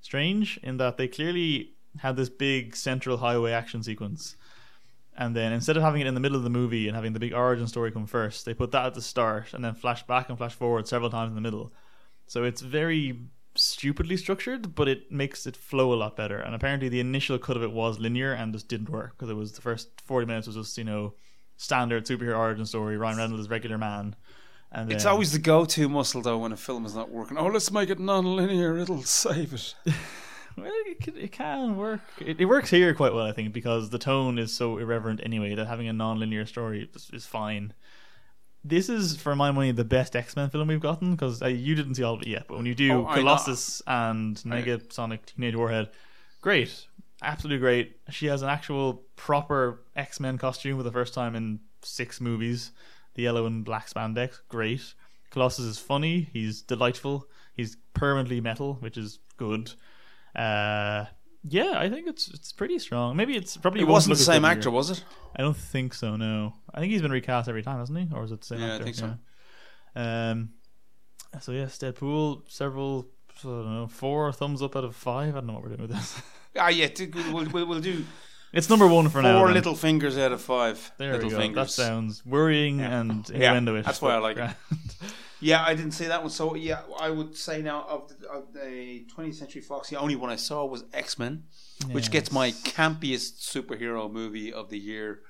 [0.00, 4.36] strange in that they clearly had this big central highway action sequence,
[5.16, 7.20] and then instead of having it in the middle of the movie and having the
[7.20, 10.28] big origin story come first, they put that at the start and then flash back
[10.28, 11.72] and flash forward several times in the middle.
[12.26, 13.18] So it's very
[13.56, 16.38] stupidly structured, but it makes it flow a lot better.
[16.38, 19.34] And apparently, the initial cut of it was linear and just didn't work because it
[19.34, 21.14] was the first forty minutes was just you know
[21.56, 22.96] standard superhero origin story.
[22.96, 24.16] Ryan Reynolds is regular man.
[24.72, 27.38] And It's then- always the go-to muscle though when a film is not working.
[27.38, 28.76] Oh, let's make it non-linear.
[28.78, 29.74] It'll save it.
[30.56, 32.00] Well, it can, it can work.
[32.20, 35.56] It, it works here quite well, I think, because the tone is so irreverent anyway
[35.56, 37.72] that having a non-linear story is, is fine.
[38.64, 41.74] This is, for my money, the best X Men film we've gotten because uh, you
[41.74, 42.46] didn't see all of it yet.
[42.48, 43.12] But when you do Oh.
[43.12, 45.90] Colossus and Negasonic Teenage Warhead,
[46.40, 46.86] great,
[47.22, 47.96] absolutely great.
[48.10, 52.70] She has an actual proper X Men costume for the first time in six movies.
[53.14, 54.94] The yellow and black spandex, great.
[55.30, 56.28] Colossus is funny.
[56.32, 57.28] He's delightful.
[57.52, 59.72] He's permanently metal, which is good.
[60.34, 61.04] Uh,
[61.48, 63.16] yeah, I think it's it's pretty strong.
[63.16, 65.04] Maybe it's probably It wasn't the same actor, was it?
[65.36, 66.16] I don't think so.
[66.16, 68.08] No, I think he's been recast every time, hasn't he?
[68.14, 68.84] Or is it the same Yeah, I actor?
[68.84, 69.14] think so.
[69.96, 70.30] Yeah.
[70.30, 70.50] Um.
[71.40, 72.42] So yes, Deadpool.
[72.50, 73.06] Several.
[73.40, 73.86] I don't know.
[73.88, 75.34] Four thumbs up out of five.
[75.34, 76.22] I don't know what we're doing with this.
[76.56, 76.88] Ah, yeah.
[77.32, 78.04] We'll, we'll, we'll do
[78.54, 79.38] It's number one for now.
[79.38, 79.54] four then.
[79.54, 80.92] little fingers out of five.
[80.98, 81.54] There little we go.
[81.54, 83.00] That sounds worrying Yeah.
[83.00, 83.84] and Yeah, innuendo-ish.
[83.86, 84.56] that's why I but like it.
[85.40, 86.30] Yeah, I didn't see that one.
[86.30, 90.16] So yeah, I would say now of the, of the 20th Century Fox, the only
[90.16, 91.42] one I saw was X Men,
[91.90, 95.20] which gets my campiest superhero movie of the year.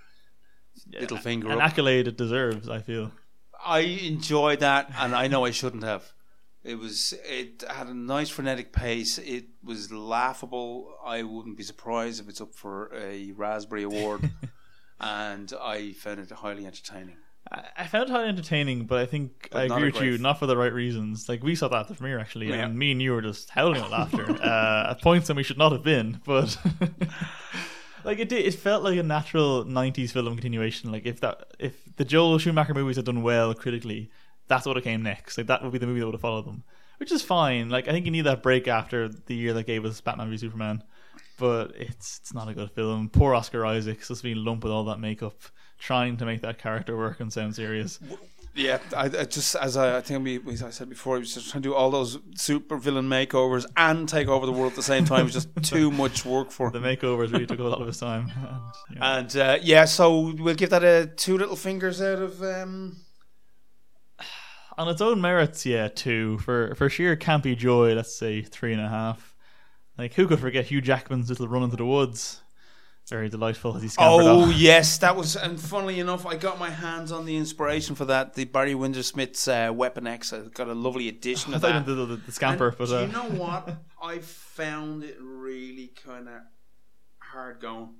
[1.01, 1.63] Little finger An up.
[1.71, 2.69] accolade it deserves.
[2.69, 3.11] I feel.
[3.65, 6.13] I enjoyed that, and I know I shouldn't have.
[6.65, 9.19] It was it had a nice frenetic pace.
[9.19, 10.95] It was laughable.
[11.05, 14.31] I wouldn't be surprised if it's up for a Raspberry Award,
[15.01, 17.17] and I found it highly entertaining.
[17.53, 20.39] I I found it highly entertaining, but I think But I agree with you, not
[20.39, 21.29] for the right reasons.
[21.29, 22.65] Like we saw that at the premiere actually, Yeah.
[22.65, 25.59] and me and you were just howling with laughter uh, at points that we should
[25.59, 26.23] not have been.
[26.25, 26.57] But
[28.05, 30.91] like it did, it felt like a natural '90s film continuation.
[30.91, 34.11] Like if that, if the Joel Schumacher movies had done well critically,
[34.49, 35.39] that's what it came next.
[35.39, 36.63] Like that would be the movie that would have followed them,
[36.99, 37.69] which is fine.
[37.71, 40.37] Like I think you need that break after the year that gave us Batman v
[40.37, 40.83] Superman.
[41.37, 43.09] But it's it's not a good film.
[43.09, 45.35] Poor Oscar Isaac's just being lumped with all that makeup,
[45.79, 47.99] trying to make that character work and sound serious.
[48.57, 51.35] Yeah, I, I just as I, I think we, we- I said before, he was
[51.35, 54.77] just trying to do all those super villain makeovers and take over the world at
[54.77, 55.23] the same time.
[55.23, 56.75] It was just too much work for him.
[56.75, 58.31] The makeovers really took a lot of his time.
[58.37, 58.61] And,
[58.97, 59.19] yeah.
[59.19, 62.41] And uh, yeah, so we'll give that a two little fingers out of.
[62.45, 62.97] Um,
[64.77, 66.39] On its own merits, yeah, two.
[66.39, 69.35] For for sheer campy joy, let's say three and a half.
[69.97, 72.41] Like who could forget Hugh Jackman's little run into the woods?
[73.09, 74.55] Very delightful as he scampered Oh off.
[74.57, 75.37] yes, that was.
[75.37, 78.33] And funnily enough, I got my hands on the inspiration for that.
[78.35, 80.33] The Barry Windsor Smith's uh, Weapon X.
[80.33, 81.87] I got a lovely edition I of thought that.
[81.87, 83.77] the, the, the scamper, And but do uh, you know what?
[84.03, 86.41] I found it really kind of
[87.19, 87.91] hard going.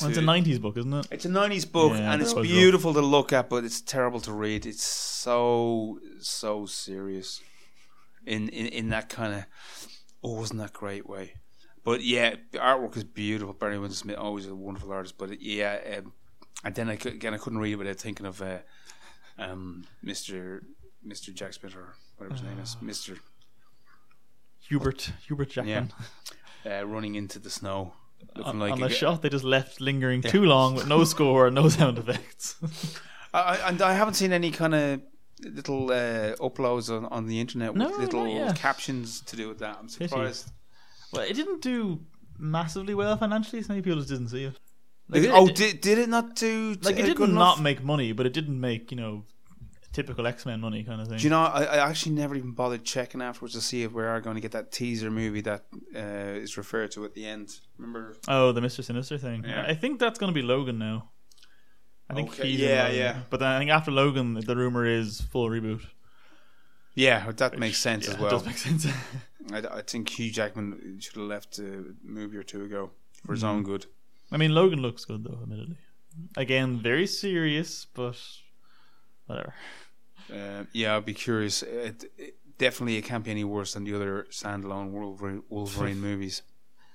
[0.00, 1.06] Well, it's a '90s book, isn't it?
[1.10, 4.32] It's a nineties book, Yeah, and it's beautiful to look at, but it's terrible to
[4.32, 4.66] read.
[4.66, 7.40] It's so so serious
[8.24, 9.44] in in, in that kind of
[10.22, 11.34] oh, wasn't that great way.
[11.84, 13.54] But yeah, the artwork is beautiful.
[13.54, 15.16] Barry Windsor Smith, always a wonderful artist.
[15.16, 16.12] But yeah, um,
[16.64, 18.58] and then I, again I couldn't read it without thinking of uh,
[19.38, 20.64] um, Mister
[21.02, 23.18] Mister Jack Smith or whatever his name is, Mister
[24.68, 25.92] Hubert Hubert Jackman.
[26.68, 27.92] uh, running into the snow,
[28.34, 31.04] looking like on a a g- shot they just left lingering too long with no
[31.04, 32.56] score, and no sound effects.
[33.32, 35.00] I, and I haven't seen any kind of
[35.44, 39.76] little uh, uploads on, on the internet with No, little captions to do with that.
[39.80, 40.08] I'm Pity.
[40.08, 40.50] surprised.
[41.12, 42.00] well, it didn't do
[42.38, 44.58] massively well financially, so many people just didn't see it.
[45.10, 47.60] Did it- oh, it- did, did it not do like it did not enough?
[47.60, 49.24] make money, but it didn't make you know
[49.96, 51.18] typical X Men money kind of thing.
[51.18, 51.40] Do you know?
[51.42, 54.40] I, I actually never even bothered checking afterwards to see if we are going to
[54.46, 55.62] get that teaser movie that
[55.94, 57.48] uh, is referred to at the end.
[57.78, 58.16] Remember?
[58.28, 59.44] oh, the Mister Sinister thing.
[59.44, 59.64] Yeah.
[59.66, 61.10] I think that's going to be Logan now.
[62.10, 63.14] I think Okay, he's yeah, yeah.
[63.30, 65.82] But then I think after Logan, the rumor is full reboot.
[66.94, 68.30] Yeah, that makes sense Yeah, as it well.
[68.30, 68.86] does make sense.
[69.52, 72.90] I, I think Hugh Jackman should have left a movie or two ago
[73.24, 73.36] for Mm.
[73.36, 73.86] his own good.
[74.30, 75.78] I mean, Logan looks good though, admittedly.
[76.36, 78.16] Again, very serious, but
[79.26, 79.52] whatever.
[80.32, 81.62] Uh, yeah, I'd be curious.
[81.62, 86.42] It, it, definitely, it can't be any worse than the other standalone Wolverine, Wolverine movies.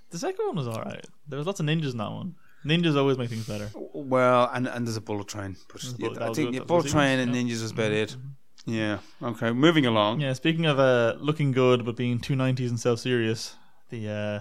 [0.09, 1.05] The second one was alright.
[1.27, 2.35] There was lots of ninjas in that one.
[2.65, 3.71] Ninjas always make things better.
[3.93, 5.55] Well, and and there's a bullet train.
[5.71, 7.41] But yeah, bullet- I think yeah, bullet train and yeah.
[7.41, 8.15] ninjas is about it.
[8.65, 8.99] Yeah.
[9.23, 9.51] Okay.
[9.51, 10.21] Moving along.
[10.21, 13.55] Yeah, speaking of uh, looking good but being too nineties and self serious,
[13.89, 14.39] the uh,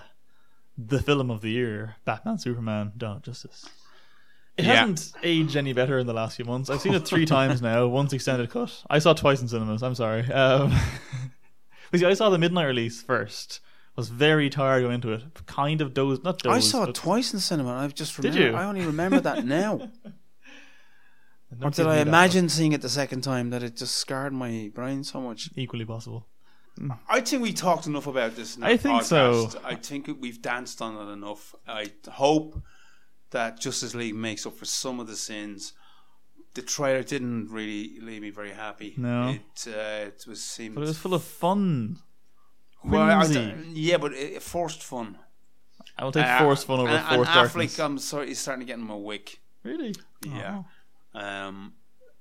[0.77, 3.67] the film of the year, Batman Superman Dawn of Justice.
[4.61, 4.87] It Yeah.
[4.87, 6.71] hasn't aged any better in the last few months.
[6.71, 8.83] I've seen it three times now, once extended cut.
[8.89, 10.23] I saw it twice in cinemas, I'm sorry.
[10.33, 10.73] Um,
[11.91, 13.61] but see, I saw the midnight release first.
[13.97, 15.23] Was very tired going into it.
[15.47, 16.57] Kind of dozed, not dozed.
[16.57, 17.75] I saw it twice in the cinema.
[17.75, 18.57] I've just Did remember, you?
[18.57, 19.91] I only remember that now.
[21.59, 22.07] Don't or did me I that.
[22.07, 25.51] imagine seeing it the second time that it just scarred my brain so much?
[25.57, 26.27] Equally possible.
[27.09, 28.57] I think we talked enough about this.
[28.57, 29.51] In I that think so.
[29.65, 31.55] I think we've danced on it enough.
[31.67, 32.63] I hope
[33.31, 35.73] that Justice League makes up for some of the sins.
[36.55, 38.95] The trailer didn't really leave me very happy.
[38.97, 39.29] No.
[39.31, 40.75] it, uh, it was seemed.
[40.75, 41.99] But it was full of fun.
[42.85, 43.31] well,
[43.73, 45.19] yeah, but it, forced fun.
[45.97, 47.77] I will take Uh, forced fun over and, and forced darkness.
[47.77, 49.41] Affleck, I'm sorry, he's starting to get him a wick.
[49.63, 49.95] Really?
[50.27, 50.63] Yeah.
[51.15, 51.21] Oh.
[51.21, 51.75] Um,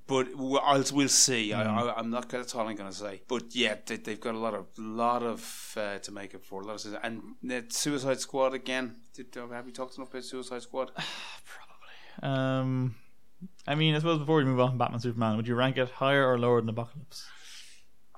[0.10, 1.52] but we'll, we'll see.
[1.52, 1.68] Mm.
[1.68, 2.28] I, I, I'm not.
[2.28, 3.22] That's all I'm going to say.
[3.28, 6.62] But yeah, they, they've got a lot of lot of uh, to make up for.
[6.62, 8.96] A lot of and the Suicide Squad again.
[9.14, 10.92] Did, have we talked enough about Suicide Squad?
[10.96, 12.34] Probably.
[12.34, 12.96] Um,
[13.68, 15.90] I mean, I suppose before we move on from Batman Superman, would you rank it
[15.92, 17.26] higher or lower than Apocalypse?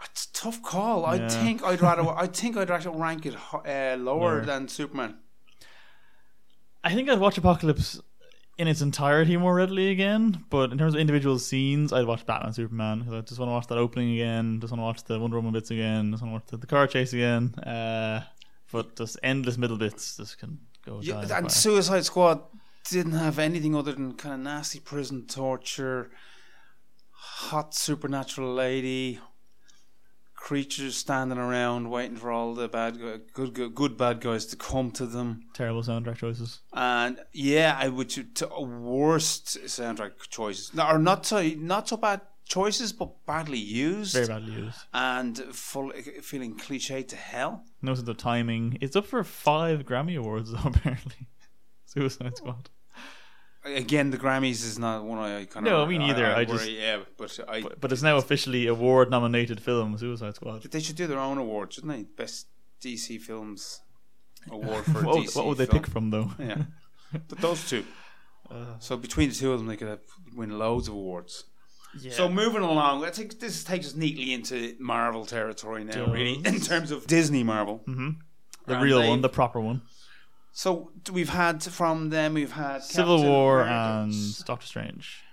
[0.05, 1.05] It's a tough call.
[1.05, 2.07] I think I'd rather.
[2.17, 4.45] I think I'd rather rank it uh, lower Lower.
[4.45, 5.17] than Superman.
[6.83, 8.01] I think I'd watch Apocalypse
[8.61, 12.53] in its entirety more readily again, but in terms of individual scenes, I'd watch Batman
[12.53, 15.19] Superman because I just want to watch that opening again, just want to watch the
[15.19, 17.55] Wonder Woman bits again, just want to watch the, the car chase again.
[17.55, 18.23] Uh,
[18.71, 20.99] but just endless middle bits just can go.
[21.01, 21.47] Yeah, and by.
[21.47, 22.43] Suicide Squad
[22.87, 26.11] didn't have anything other than kind of nasty prison torture,
[27.09, 29.19] hot supernatural lady,
[30.41, 32.99] creatures standing around waiting for all the bad
[33.33, 35.43] good good, good bad guys to come to them.
[35.53, 36.59] Terrible soundtrack choices.
[36.73, 41.97] And yeah, I would to, to worst soundtrack choices, no, or not so not so
[41.97, 44.79] bad choices, but badly used Very badly used.
[44.93, 47.63] and full feeling cliche to hell.
[47.81, 48.77] No sense of timing.
[48.81, 51.27] It's up for five Grammy Awards, though, apparently.
[51.85, 52.69] Suicide Squad.
[53.63, 56.25] Again, the Grammys is not one I kind of No, me neither.
[56.25, 60.35] I just- worry, yeah, but I But, but it's now officially award nominated film, Suicide
[60.35, 60.63] Squad.
[60.63, 62.03] They should do their own award, shouldn't they?
[62.03, 62.47] Best
[62.83, 63.81] DC films
[64.49, 65.83] award for What, DC what would they film.
[65.83, 66.31] pick from, though?
[66.39, 66.63] Yeah,
[67.29, 67.85] but those two.
[68.49, 69.99] Uh, So between the two of them, they could have,
[70.35, 71.43] win loads of awards.
[71.99, 72.13] yeah.
[72.13, 76.09] So moving along, I think this takes us neatly into Marvel territory now, Does.
[76.13, 77.83] really, in terms of Disney Marvel.
[77.87, 78.15] Mhm.
[78.65, 79.81] the And real they've- one, the proper one.
[80.51, 84.03] So we've had from them, we've had Civil Captain War America.
[84.03, 85.23] and Doctor Strange.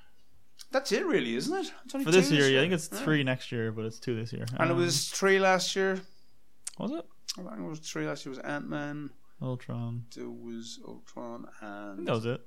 [0.71, 1.73] That's it, really, isn't it?
[2.05, 2.99] For this year, yeah, I think it's Yeah.
[3.01, 4.45] three next year, but it's two this year.
[4.59, 6.01] And it Um, was three last year.
[6.79, 7.05] was it
[7.39, 8.33] I think it was three last year.
[8.35, 9.11] It was Ant Man.
[9.41, 10.05] Ultron?
[10.15, 12.41] There was Ultron and that was it.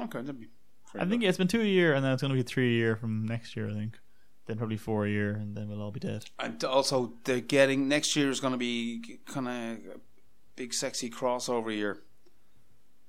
[0.00, 0.20] okay.
[0.20, 0.48] That'd be
[0.94, 2.68] I think yeah, it's been two a year, and then it's going to be three
[2.74, 3.68] a year from next year.
[3.68, 3.98] I think.
[4.46, 6.24] Then probably four a year, and then we'll all be dead.
[6.38, 10.00] And also, they're getting next year is going to be kind of
[10.58, 12.02] big, sexy crossover year.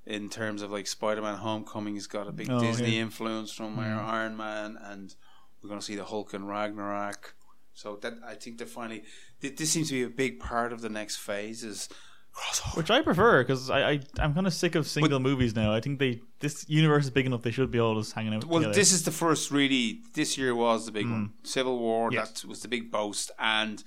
[0.06, 3.02] In terms of like Spider-Man: Homecoming, has got a big Oh, Disney yeah.
[3.02, 3.97] influence from Mm.
[4.20, 5.14] Iron Man, and
[5.62, 7.36] we're going to see the Hulk and Ragnarok.
[7.74, 9.04] So that I think they're finally.
[9.41, 11.89] This seems to be a big part of the next phase is
[12.34, 12.78] crossover.
[12.78, 15.74] Which I prefer because I, I I'm kind of sick of single movies now.
[15.74, 18.45] I think they this universe is big enough; they should be all just hanging out.
[18.45, 18.74] Well, together.
[18.74, 20.02] this is the first really.
[20.14, 21.12] This year was the big Mm.
[21.12, 21.34] one.
[21.43, 22.10] Civil War.
[22.12, 22.41] Yes.
[22.41, 23.84] That was the big boast, and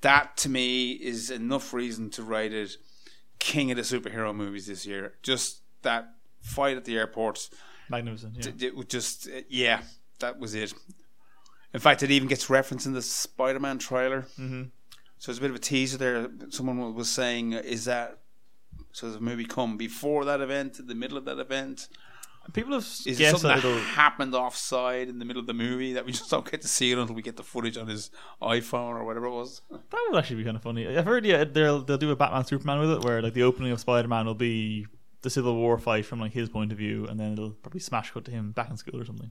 [0.00, 2.76] that to me is enough reason to rate it
[3.40, 5.14] king of the superhero movies this year.
[5.22, 7.48] Just that fight at the airport.
[7.88, 8.36] magnificent.
[8.36, 8.52] Yeah.
[8.56, 9.82] d- It just yeah,
[10.20, 10.72] that was it.
[11.74, 14.22] In fact, it even gets referenced in the Spider-Man trailer.
[14.36, 14.64] hmm
[15.18, 16.28] So it's a bit of a teaser there.
[16.50, 18.18] Someone was saying, "Is that?"
[18.92, 21.88] So the movie come before that event, in the middle of that event?
[22.52, 25.92] People have Is it guessed something that happened offside in the middle of the movie
[25.92, 28.10] that we just don't get to see it until we get the footage on his
[28.42, 29.62] iPhone or whatever it was?
[29.70, 30.86] That would actually be kind of funny.
[30.86, 33.72] I've heard yeah they'll they'll do a Batman Superman with it, where like the opening
[33.72, 34.86] of Spider Man will be
[35.22, 38.10] the Civil War fight from like his point of view, and then it'll probably smash
[38.10, 39.30] cut to him back in school or something,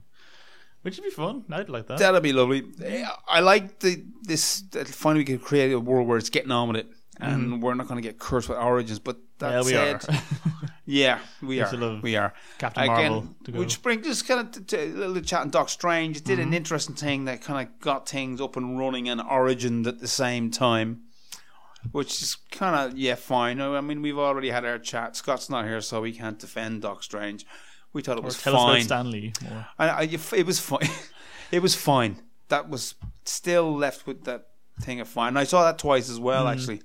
[0.82, 1.44] which would be fun.
[1.50, 1.98] I'd like that.
[1.98, 2.64] That'd be lovely.
[3.28, 4.62] I like the this.
[4.86, 6.88] Finally, we can create a world where it's getting on with it,
[7.20, 8.98] and we're not going to get cursed with origins.
[8.98, 10.22] But that yeah, we said, are.
[10.86, 12.00] yeah, we are.
[12.02, 12.32] We are.
[12.58, 13.58] Captain Marvel Again, to go.
[13.58, 16.18] which brings just kind of to, to little chat on Doc Strange.
[16.18, 16.48] It did Mm-hmm.
[16.48, 20.08] an interesting thing that kind of got things up and running and origined at the
[20.08, 21.02] same time,
[21.92, 23.60] which is kind of yeah fine.
[23.60, 25.16] I mean, we've already had our chat.
[25.16, 27.46] Scott's not here, so we can't defend Doc Strange.
[27.92, 28.82] We thought it or was tell us about fine.
[28.84, 29.66] Stanley more.
[29.78, 30.88] I, I, it was fine.
[31.50, 32.16] it was fine.
[32.48, 32.94] That was
[33.24, 34.46] still left with that
[34.80, 35.36] thing of fine.
[35.36, 36.82] I saw that twice as well, actually,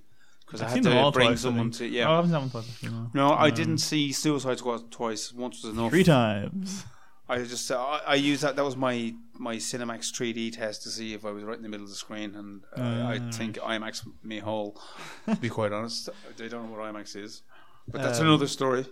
[0.59, 0.75] because I.
[0.75, 2.83] Had to all bring someone to Oh, I haven't seen that one twice.
[2.83, 3.09] No.
[3.13, 5.31] No, I Um, didn't see Suicide Squad twice.
[5.33, 5.89] Once was enough.
[5.91, 6.85] Three times.
[7.27, 8.55] I just uh, I, I used that.
[8.55, 11.69] That was my my Cinemax 3D test to see if I was right in the
[11.69, 14.79] middle of the screen, and uh, I Ah, think IMAX me whole.
[15.27, 17.41] To be quite honest, they don't know what IMAX is,
[17.87, 18.85] but that's Um, another story.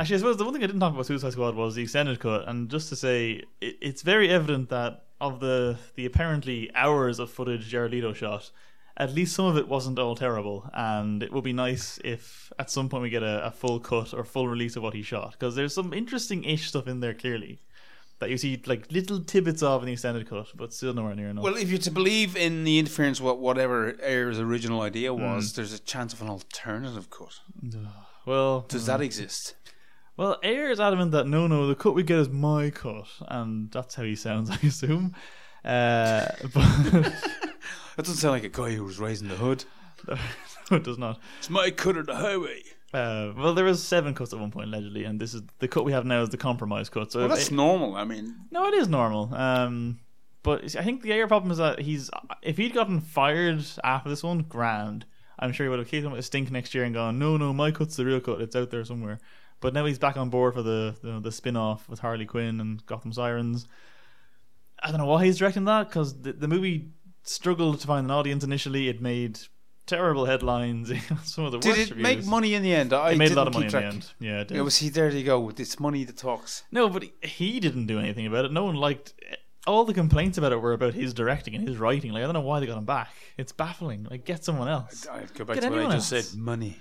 [0.00, 2.18] Actually, I suppose the one thing I didn't talk about Suicide Squad was the extended
[2.18, 7.18] cut, and just to say, it, it's very evident that of the the apparently hours
[7.18, 8.50] of footage Jared Leto shot,
[8.96, 12.70] at least some of it wasn't all terrible, and it would be nice if at
[12.70, 15.32] some point we get a, a full cut or full release of what he shot,
[15.32, 17.60] because there's some interesting ish stuff in there clearly.
[18.18, 21.28] that you see like little tidbits of in the extended cut, but still nowhere near
[21.30, 21.42] enough.
[21.42, 25.22] Well, if you're to believe in the interference, what whatever Ayer's original idea Hmm.
[25.22, 27.40] was, there's a chance of an alternative cut.
[28.26, 29.54] well, Does that exist?
[30.18, 33.70] well, Ayer is adamant that no, no, the cut we get is my cut, and
[33.70, 35.14] that's how he sounds, I assume.
[35.64, 37.14] Uh, but
[38.00, 39.64] That doesn't sound like a guy who was raising the hood.
[40.08, 41.20] no, it does not.
[41.38, 42.62] It's my cut of the highway.
[42.94, 45.84] Uh, well, there was seven cuts at one point allegedly, and this is the cut
[45.84, 47.12] we have now is the compromise cut.
[47.12, 47.94] So Well, that's it- normal.
[47.96, 49.34] I mean, no, it is normal.
[49.34, 50.00] Um,
[50.42, 52.10] but I think the Ayer problem is that he's
[52.42, 55.04] if he'd gotten fired after this one, grand.
[55.38, 57.36] I'm sure he would have kicked him with a stink next year and gone, no,
[57.36, 58.40] no, my cut's the real cut.
[58.40, 59.18] It's out there somewhere.
[59.60, 62.60] But now he's back on board for the the, the spin off with Harley Quinn
[62.60, 63.66] and Gotham Sirens.
[64.82, 66.88] I don't know why he's directing that because the, the movie
[67.22, 68.88] struggled to find an audience initially.
[68.88, 69.38] It made
[69.86, 70.92] terrible headlines.
[71.24, 72.92] Some of the did worst it make money in the end?
[72.92, 74.10] I It made a lot of money in the end.
[74.20, 74.56] Yeah, it did.
[74.56, 75.08] Yeah, was he there?
[75.10, 75.48] You go.
[75.56, 76.62] It's money that talks.
[76.70, 78.52] No, but he- didn't do anything about it.
[78.52, 79.14] No one liked.
[79.66, 82.12] All the complaints about it were about his directing and his writing.
[82.12, 83.10] Like I don't know why they got him back.
[83.36, 84.06] It's baffling.
[84.10, 85.06] Like get someone else.
[85.06, 86.28] I go back Get to what I just else.
[86.30, 86.38] said.
[86.40, 86.78] Money.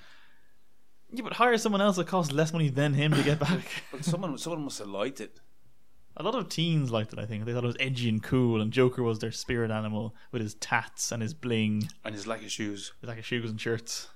[1.11, 3.63] Yeah, but hire someone else that costs less money than him to get back.
[3.91, 5.39] But someone, someone must have liked it.
[6.17, 7.19] A lot of teens liked it.
[7.19, 10.15] I think they thought it was edgy and cool, and Joker was their spirit animal
[10.31, 12.91] with his tats and his bling, And his lack of shoes.
[12.99, 14.09] His like his shoes and shirts,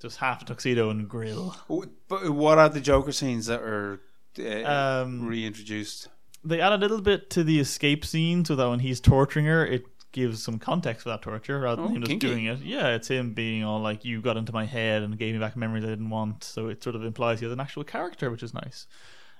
[0.00, 1.56] just half a tuxedo and grill.
[1.70, 4.00] Oh, But what are the Joker scenes that are
[4.38, 6.08] uh, Um, reintroduced?
[6.44, 9.64] They add a little bit to the escape scene so that when he's torturing her,
[9.66, 12.26] it gives some context for that torture rather than Oh, him just kinky.
[12.28, 12.60] doing it.
[12.60, 15.56] Yeah, it's him being all like, "You got into my head and gave me back
[15.56, 18.42] memories I didn't want." So it sort of implies he has an actual character, which
[18.42, 18.86] is nice.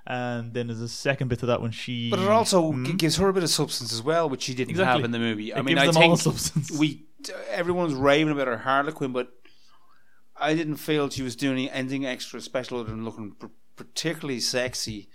[0.07, 2.09] And then there's a second bit of that when she.
[2.11, 2.97] But it also Mhm.
[2.97, 5.03] gives her a bit of substance as well, which she didn't Exactly.
[5.03, 5.53] have in the movie.
[5.53, 6.71] I It mean, I think substance.
[6.71, 7.05] we
[7.51, 9.29] everyone's raving about her Harley Quinn, but
[10.41, 13.35] I didn't feel she was doing anything extra special other than looking
[13.77, 15.09] particularly sexy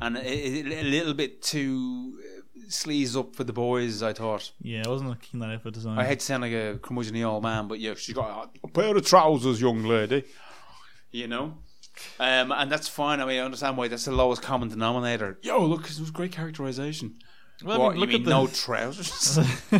[0.00, 4.02] and a, a- little bit too uh, sleaze up for the boys.
[4.02, 4.50] I thought.
[4.60, 5.98] Yeah, I wasn't keen on that for design.
[5.98, 8.96] I hate to sound like a curmudgeon old man, but yeah, she's got a pair
[8.96, 10.24] of trousers, young lady.
[11.12, 11.58] You know,
[12.20, 13.20] um, and that's fine.
[13.20, 15.38] I mean, I understand why that's the lowest common denominator.
[15.42, 17.16] Yo, look, it was great characterization.
[17.64, 19.38] Well, I what mean, you look mean, at the- no trousers?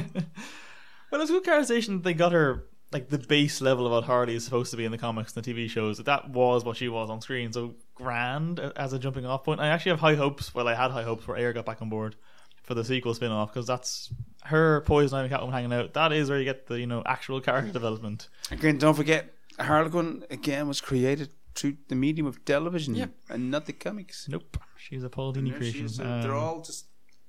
[1.11, 2.03] well, it's good characterization.
[2.03, 4.93] They got her like the base level of what Harley is supposed to be in
[4.93, 5.99] the comics and the TV shows.
[5.99, 7.53] That was what she was on screen.
[7.53, 9.61] So grand as a jumping off point.
[9.61, 10.55] I actually have high hopes.
[10.55, 12.15] Well, I had high hopes for Ayer got back on board
[12.63, 14.13] for the sequel spin off because that's
[14.45, 15.95] her Poison Ivy Catwoman hanging out.
[15.95, 18.29] That is where you get the you know actual character development.
[18.53, 23.07] Again, don't forget, Harley Quinn again was created through the medium of television Yeah.
[23.29, 24.27] and not the comics.
[24.29, 25.87] Nope, she's a Paul Dini There creation.
[25.87, 25.97] is.
[25.99, 26.87] They're Um, all just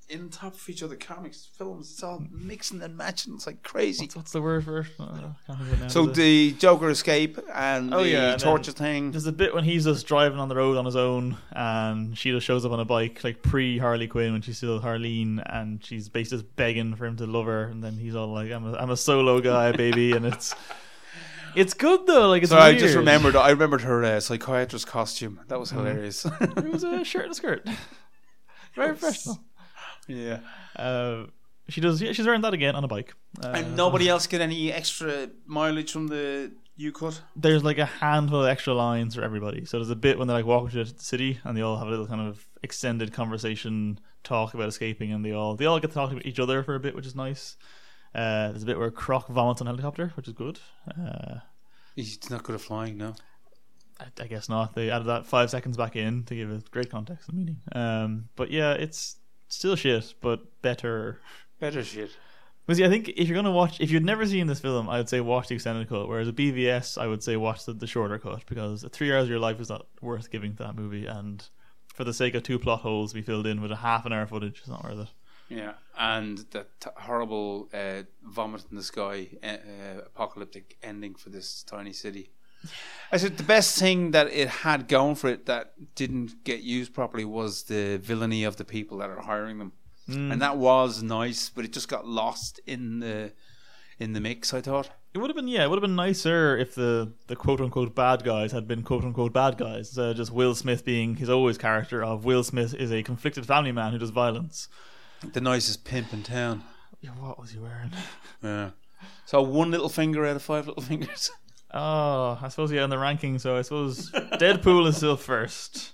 [0.07, 0.95] in top of each other.
[0.95, 3.33] Comics, films, it's all mixing and matching.
[3.33, 4.03] It's like crazy.
[4.05, 4.87] what's, what's the word for it?
[4.99, 8.33] Uh, I can't think of it now, So the Joker escape and Oh, the yeah,
[8.33, 9.09] and torture thing.
[9.11, 12.29] There's a bit when he's just driving on the road on his own, and she
[12.29, 15.83] just shows up on a bike, like pre Harley Quinn when she's still Harleen, and
[15.83, 18.73] she's basically just begging for him to love her, and then he's all like, "I'm
[18.73, 20.53] a, I'm a solo guy, baby," and it's
[21.55, 22.29] it's good though.
[22.29, 22.79] Like it's So I weird.
[22.79, 23.35] just remembered.
[23.35, 25.39] I remembered her uh, psychiatrist costume.
[25.47, 25.79] That was Mm-hmm.
[25.85, 26.25] hilarious.
[26.41, 27.67] it was a shirt and a skirt,
[28.75, 29.39] very professional.
[30.07, 30.39] yeah.
[30.75, 31.25] Uh,
[31.69, 32.01] she does.
[32.01, 33.13] Yeah, she's wearing that again on a bike.
[33.43, 37.21] Uh, And nobody else get any extra mileage from the U cut.
[37.35, 39.65] there's like a handful of extra lines for everybody.
[39.65, 41.87] So there's a bit when they're like walking through the city and they all have
[41.87, 45.89] a little kind of extended conversation, talk about escaping, and they all they all get
[45.91, 47.55] to talk to each other for a bit, which is nice.
[48.15, 50.59] Uh, there's a bit where Croc vomits on a helicopter, which is good.
[50.87, 51.39] Uh,
[51.95, 53.13] He's not good at flying, no.
[53.99, 54.73] I, I guess not.
[54.73, 57.57] They added that five seconds back in to give it great context and meaning.
[57.73, 59.17] Um, but yeah, it's
[59.49, 61.19] still shit, but better.
[61.59, 62.11] Better shit.
[62.65, 64.97] Because yeah, I think if you're gonna watch, if you'd never seen this film, I
[64.97, 66.07] would say watch the extended cut.
[66.07, 69.29] Whereas a BVS, I would say watch the, the shorter cut because three hours of
[69.29, 71.05] your life is not worth giving to that movie.
[71.05, 71.47] And
[71.93, 74.13] for the sake of two plot holes to be filled in with a half an
[74.13, 75.09] hour footage, it's not worth it.
[75.49, 76.67] Yeah, and that
[76.97, 82.31] horrible uh, vomit in the sky uh, uh, apocalyptic ending for this tiny city.
[83.11, 86.93] I said the best thing that it had going for it that didn't get used
[86.95, 89.73] properly was the villainy of the people that are hiring them,
[90.07, 93.33] and that was nice, but it just got lost in the
[93.99, 94.53] in the mix.
[94.53, 94.89] I thought.
[95.13, 97.93] It would have been yeah, it would have been nicer if the the quote unquote
[97.95, 99.95] bad guys had been quote unquote bad guys.
[99.97, 103.71] of just Will Smith being his always character of Will Smith is a conflicted family
[103.71, 104.67] man who does violence.
[105.33, 106.63] The nicest pimp in town.
[107.01, 107.91] Yeah, what was he wearing?
[108.43, 108.71] Yeah.
[109.25, 111.31] So one little finger out of five little fingers.
[111.77, 113.37] Oh, I suppose yeah, in the ranking.
[113.37, 115.91] So I suppose Deadpool is still first.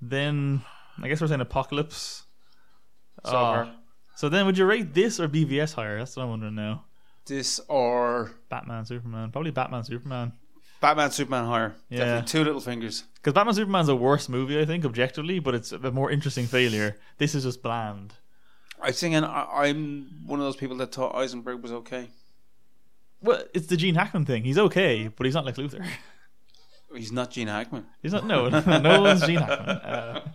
[0.00, 0.62] Then
[1.00, 2.24] I guess we're saying Apocalypse.
[3.24, 3.70] Oh.
[4.16, 5.98] So then, would you rate this or BVS higher?
[5.98, 6.84] That's what I'm wondering now.
[7.26, 10.32] This or Batman, Superman, probably Batman, Superman.
[10.80, 11.76] Batman, Superman, higher.
[11.90, 11.98] Yeah.
[11.98, 13.04] Definitely two little fingers.
[13.14, 16.96] Because Batman Superman's a worse movie, I think, objectively, but it's a more interesting failure.
[17.18, 18.14] This is just bland.
[18.80, 22.10] I think, and I, I'm one of those people that thought Eisenberg was okay.
[23.20, 24.44] Well, it's the Gene Hackman thing.
[24.44, 25.84] He's okay, but he's not like Luthor.
[26.94, 27.86] He's not Gene Hackman.
[28.02, 28.26] He's not.
[28.26, 28.48] No,
[28.78, 29.76] no one's Gene Hackman.
[29.76, 30.28] Uh,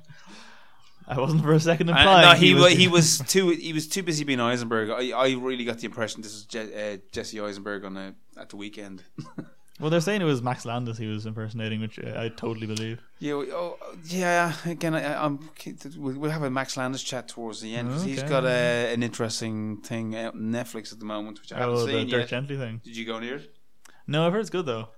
[1.07, 2.21] I wasn't for a second implying.
[2.21, 4.89] no, he, was, was he was too he was too busy being Eisenberg.
[4.89, 8.49] I, I really got the impression this was Je- uh, Jesse Eisenberg on the at
[8.49, 9.03] the weekend.
[9.79, 13.01] Well, they're saying it was Max Landis he was impersonating, which uh, I totally believe.
[13.19, 14.53] yeah, we- oh, yeah.
[14.65, 15.49] Again, I, I'm
[15.97, 18.21] we'll have a Max Landis chat towards the end 'cause he's Okay.
[18.21, 21.75] He's got a, an interesting thing out on Netflix at the moment, which I haven't
[21.75, 22.29] Oh, the seen Dirk yet.
[22.29, 22.81] Gently thing.
[22.83, 23.55] Did you go near it?
[24.05, 24.89] No, I've heard it's good though.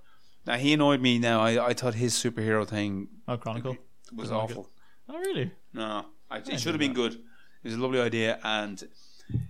[0.46, 1.18] Now he annoyed me.
[1.18, 3.76] Now I, I thought his superhero thing Oh, Chronicle.
[4.14, 4.68] was like awful.
[5.08, 5.52] Oh, really?
[5.72, 7.14] No, I, it should have been good.
[7.14, 7.20] It
[7.64, 8.86] was a lovely idea, and Too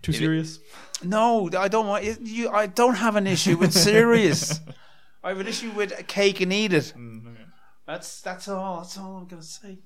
[0.03, 0.59] If it- serious?
[1.03, 2.49] no, I don't want you.
[2.51, 4.61] I don't have an issue with serious.
[5.27, 6.95] I have an issue with cake and eat it.
[6.97, 7.43] Mm, okay.
[7.85, 8.79] That's that's all.
[8.79, 9.79] That's all I'm gonna say.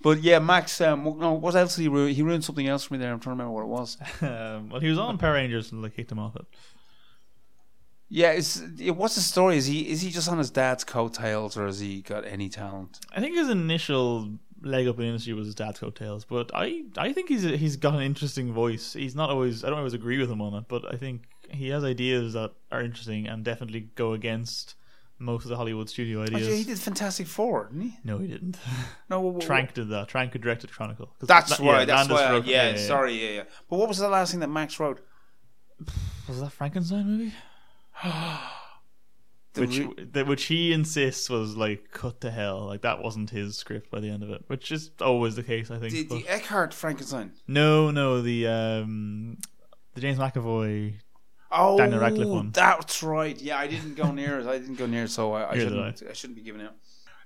[0.00, 0.80] But yeah, Max.
[0.80, 2.14] Um, no, what else did he ruin?
[2.14, 3.12] He ruined something else for me there.
[3.12, 3.96] I'm trying to remember what it was.
[4.22, 6.46] um, well, he was on Power Rangers and they kicked him off it.
[8.08, 9.56] Yeah, it's yeah, what's the story?
[9.56, 13.00] Is he is he just on his dad's coattails, or has he got any talent?
[13.14, 14.30] I think his initial
[14.62, 17.76] leg up in the industry was his dad's coattails, but I I think he's he's
[17.76, 18.92] got an interesting voice.
[18.92, 21.68] He's not always I don't always agree with him on it, but I think he
[21.68, 24.74] has ideas that are interesting and definitely go against
[25.20, 26.46] most of the Hollywood studio Oh, ideas.
[26.48, 27.96] yeah, he did Fantastic Four, didn't he?
[28.04, 28.56] no, he didn't.
[29.10, 30.08] No, what- what- Trank did that.
[30.08, 31.06] Trank had directed Chronicle.
[31.18, 31.84] 'Cause That's La- yeah, why.
[31.84, 32.22] that's Landis why.
[32.24, 33.12] I- wrote- yeah, sorry.
[33.24, 33.42] Yeah, yeah.
[33.68, 35.00] But what was the last thing that Max wrote?
[36.28, 37.32] Was that Frankenstein movie?
[39.54, 42.66] Which re- which he insists was like cut to hell.
[42.66, 45.68] Like that wasn't his script by the end of it, which is always the case,
[45.68, 45.92] I think.
[45.92, 47.32] the, the Eckhart Frankenstein.
[47.48, 49.38] no, no, the um,
[49.94, 50.94] the James McAvoy.
[51.50, 52.50] Oh, Daniel Radcliffe one.
[52.52, 53.40] That's right.
[53.40, 54.46] Yeah, I didn't go near it.
[54.46, 56.02] I didn't go near it, so I, I shouldn't.
[56.08, 56.12] I.
[56.12, 56.74] shouldn't be giving out.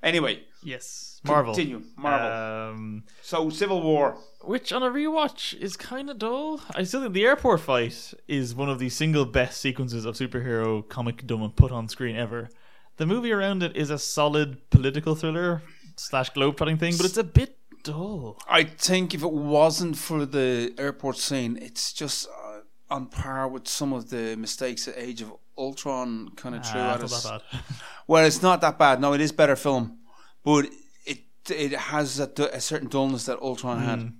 [0.02, 1.54] Anyway, Yes, Marvel.
[1.54, 1.82] Continue.
[1.96, 2.30] Marvel.
[2.74, 4.16] Um, so Civil War.
[4.42, 6.60] which on a rewatch is kind of dull.
[6.74, 10.88] I still think the airport fight is one of the single best sequences of superhero
[10.88, 12.48] comic dumb put on screen ever.
[12.96, 15.62] The movie around it is a solid political thriller
[15.96, 18.38] slash globetrotting thing, but it's a bit dull.
[18.48, 22.51] I think if it wasn't for the airport scene, it's just uh,
[22.92, 26.94] on par with some of the mistakes that Age of Ultron kind of threw Ah,
[26.94, 27.24] at it's us.
[27.24, 27.60] not that bad.
[28.08, 29.00] Well, it's not that bad.
[29.00, 29.98] No, it is better film,
[30.44, 30.66] but
[31.06, 31.18] it
[31.48, 34.12] it has a, a certain dullness that Ultron had.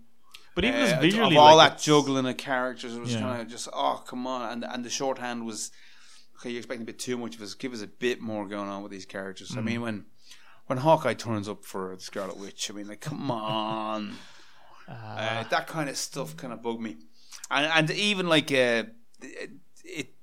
[0.55, 3.21] But even Uh, just visually, of all like, that juggling of characters, it was Yeah.
[3.21, 5.71] kind of just oh come on, and and the shorthand was
[6.37, 6.51] okay.
[6.51, 7.55] You're expecting a bit too much of us.
[7.55, 9.57] Give us a bit more going on with these characters.
[9.57, 9.65] I Mm.
[9.65, 9.97] mean, when
[10.69, 13.31] when Hawkeye turns up for the Scarlet Witch, I mean, like come
[13.67, 14.17] on,
[14.89, 15.41] Ah.
[15.41, 16.97] uh, that kind of stuff kind of bugged me,
[17.53, 18.85] and and even like uh,
[19.85, 20.15] it,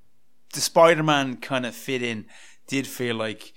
[0.53, 2.25] the Spider Man kind of fit in
[2.67, 3.53] did feel like.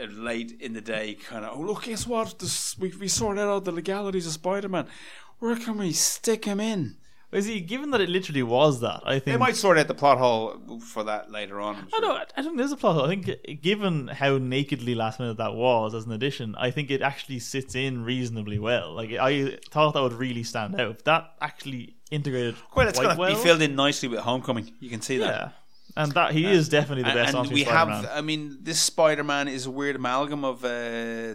[0.00, 1.58] uh, Late in the day, kind of.
[1.58, 1.84] Oh, look!
[1.84, 2.38] Guess what?
[2.38, 4.86] This, we we sorted out the legalities of Spider-Man.
[5.40, 6.96] Where can we stick him in?
[7.32, 9.02] Is he given that it literally was that?
[9.04, 11.86] I think They might sort out the plot hole for that later on.
[11.94, 12.16] I don't.
[12.16, 12.96] I don't think there's a plot.
[12.96, 13.04] hole.
[13.04, 17.02] I think, given how nakedly last minute that was as an addition, I think it
[17.02, 18.94] actually sits in reasonably well.
[18.94, 21.04] Like I thought that would really stand out.
[21.04, 23.34] That actually integrated Well, it's quite going to well.
[23.36, 24.72] be filled in nicely with Homecoming.
[24.80, 25.26] You can see that.
[25.28, 25.48] Yeah,
[25.96, 28.04] and that he is definitely the best and on we Spider-Man.
[28.04, 30.68] have, I mean, this Spider-Man is a weird amalgam of uh,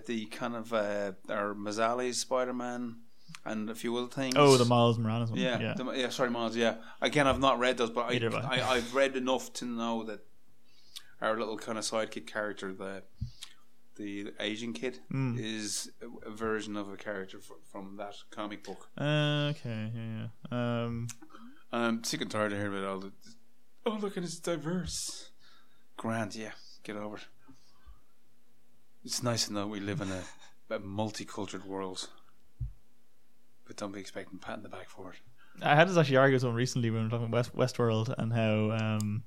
[0.05, 2.97] the kind of uh, our Mazzali's Spider-Man
[3.45, 4.33] and a few other things.
[4.37, 5.39] oh, the Miles Morales one.
[5.39, 5.73] yeah, yeah.
[5.75, 6.09] the- yeah.
[6.09, 6.55] Sorry, Miles.
[6.55, 8.39] Yeah, again, I've not read those, but I've I.
[8.59, 10.19] I, I've read enough to know that
[11.21, 13.03] our little kind of sidekick character, the
[13.97, 15.39] the Asian kid, Mm.
[15.39, 15.89] is
[16.25, 18.89] a, version of a character fr- from that comic book.
[18.97, 20.83] Uh, okay, yeah, yeah.
[20.83, 21.07] Um,
[21.71, 23.11] I'm sick and tired of hearing about all the.
[23.85, 25.29] Oh, look, and it's diverse.
[25.97, 26.51] Grand, yeah,
[26.83, 27.23] get over it.
[29.03, 30.23] It's nice to know we live in a,
[30.75, 32.09] a multicultural world.
[33.65, 35.19] But don't be expecting pat in the back for it.
[35.61, 38.13] I had this actually argue with someone recently when we were talking about West, Westworld
[38.17, 39.23] and how um,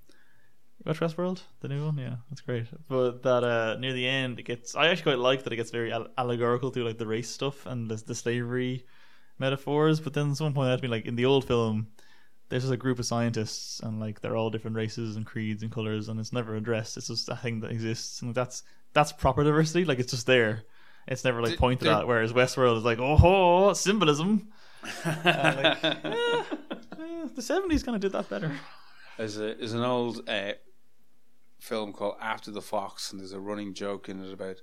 [0.85, 2.67] watch Westworld, the new one, yeah, that's great.
[2.89, 4.75] But that uh, near the end, it gets.
[4.75, 7.91] I actually quite like that it gets very allegorical to like the race stuff and
[7.91, 8.85] the, the slavery
[9.39, 10.01] metaphors.
[10.01, 11.89] But then someone pointed out to me like in the old film,
[12.49, 15.73] there's just a group of scientists and like they're all different races and creeds and
[15.73, 16.97] colors, and it's never addressed.
[16.97, 18.63] It's just a thing that exists, and that's
[18.93, 19.85] that's proper diversity.
[19.85, 20.65] Like it's just there.
[21.09, 22.07] It's never like Did- pointed did- at.
[22.07, 24.49] Whereas Westworld is like, oh, ho, symbolism.
[25.05, 26.45] And, like, eh, eh,
[27.35, 28.53] the seventies kind of did that better.
[29.17, 30.53] There's, a, there's an old uh,
[31.59, 34.57] film called After the Fox, and there's a running joke in it about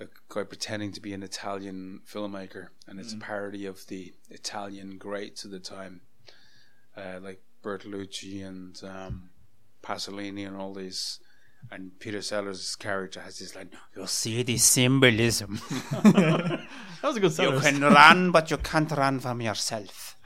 [0.00, 4.98] a guy pretending to be an Italian filmmaker, and it's a parody of the Italian
[4.98, 6.02] greats of the time,
[6.96, 9.30] uh, like Bertolucci and um,
[9.82, 11.18] Pasolini and all these.
[11.70, 15.60] And Peter Sellers' character has this line, "You'll see the symbolism.
[15.90, 16.68] that
[17.02, 20.16] was a good you can run, but you can't run from yourself."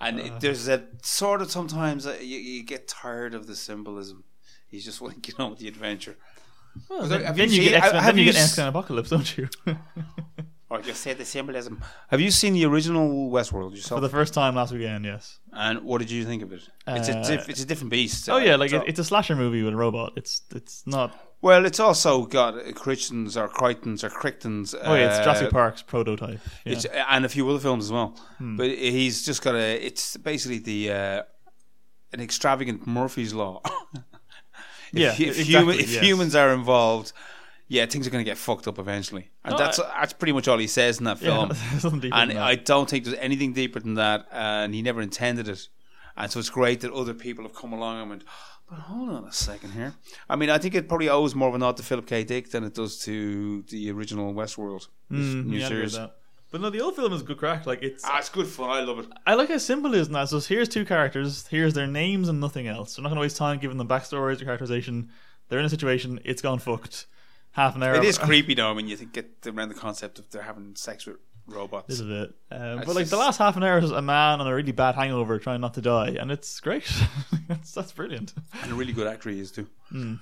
[0.00, 4.24] And it, there's a sort of sometimes uh, you, you get tired of the symbolism.
[4.66, 6.16] He's just want to get on with the adventure.
[6.88, 9.10] Well, then, you then you seen- get X-Men, then you you get s- X-Men Apocalypse,
[9.10, 9.48] don't you?
[10.72, 11.82] Or just say the symbolism.
[12.08, 13.98] Have you seen the original Westworld yourself?
[13.98, 15.38] For the first time last weekend, yes.
[15.52, 16.62] and what did you think of it?
[16.86, 18.28] It's a Uh, diff- it's a different beast.
[18.30, 20.12] Oh yeah, Uh, like so- it, it's a slasher movie with a robot.
[20.16, 21.08] It's it's not.
[21.42, 24.74] well, it's also got uh, Crichtons or Crichtons or Crichtons.
[24.74, 26.40] Oh yeah, it's uh, Jurassic Park's prototype.
[26.64, 26.72] Yeah.
[26.72, 28.10] It's, and a few other films as well.
[28.38, 28.56] Hmm.
[28.56, 29.68] But he's just got a.
[29.88, 31.22] It's basically the uh,
[32.14, 33.60] an extravagant Murphy's law.
[33.94, 34.02] if,
[34.92, 36.02] Yeah, if, exactly, human, if yes.
[36.04, 37.12] humans are involved,
[37.72, 39.30] yeah, things are going to get fucked up eventually.
[39.44, 41.48] And No, that's that's pretty much all he says in that film.
[42.00, 42.32] deeper and.
[42.38, 44.26] I don't think there's anything deeper than that.
[44.30, 45.68] And he never intended it.
[46.16, 48.24] And so it's great that other people have come along and went.
[48.68, 49.94] But hold on a second here.
[50.28, 52.24] I mean, I think it probably owes more of a nod to Philip K.
[52.24, 55.98] Dick than it does to the original Westworld Mm, new yeah, I series.
[56.50, 57.64] But no, the old film is good crack.
[57.66, 58.68] Like it's, Ah, it's good fun.
[58.68, 59.06] I love it.
[59.26, 60.26] I like how simple it is now.
[60.26, 61.46] So here's two characters.
[61.46, 62.98] Here's their names and nothing else.
[62.98, 65.08] We're not going to waste time giving them backstories or characterization.
[65.48, 66.20] They're in a situation.
[66.26, 67.06] It's gone fucked.
[67.52, 67.94] Half an hour.
[67.94, 71.06] It is creepy though when you think, get around the concept of they're having sex
[71.06, 71.88] with robots.
[71.88, 72.34] This is it.
[72.50, 74.94] Um, but like the last half an hour is a man on a really bad
[74.94, 76.84] hangover trying not to die, and it's great.
[77.48, 78.32] that's, that's brilliant.
[78.62, 79.66] and a really good actor he is too.
[79.92, 80.20] Mm.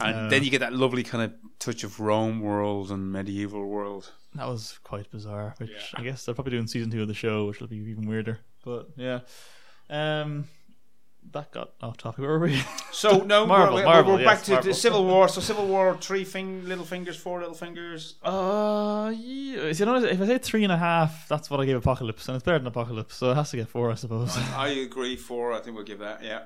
[0.00, 3.66] And Uh, then you get that lovely kind of touch of Rome world and medieval
[3.66, 4.12] world.
[4.36, 5.54] That was quite bizarre.
[5.58, 6.00] Which Yeah.
[6.00, 8.38] I guess they're probably doing season two of the show, which will be even weirder.
[8.64, 9.20] But yeah,
[9.90, 10.46] um,
[11.32, 12.20] that got off topic.
[12.20, 12.62] Where were we?
[12.92, 14.70] So no, Marvel, we're, Marvel, we're yes, back to Marvel.
[14.70, 15.28] the Civil War.
[15.28, 18.16] So Civil War, three fing- little fingers, four little fingers.
[18.22, 19.68] Uh, yeah.
[19.68, 22.36] You know, if I say three and a half, that's what I gave Apocalypse, and
[22.36, 24.36] it's better than Apocalypse, so it has to get four, I suppose.
[24.36, 25.16] I agree.
[25.16, 25.52] Four.
[25.52, 26.22] I think we'll give that.
[26.22, 26.42] Yeah.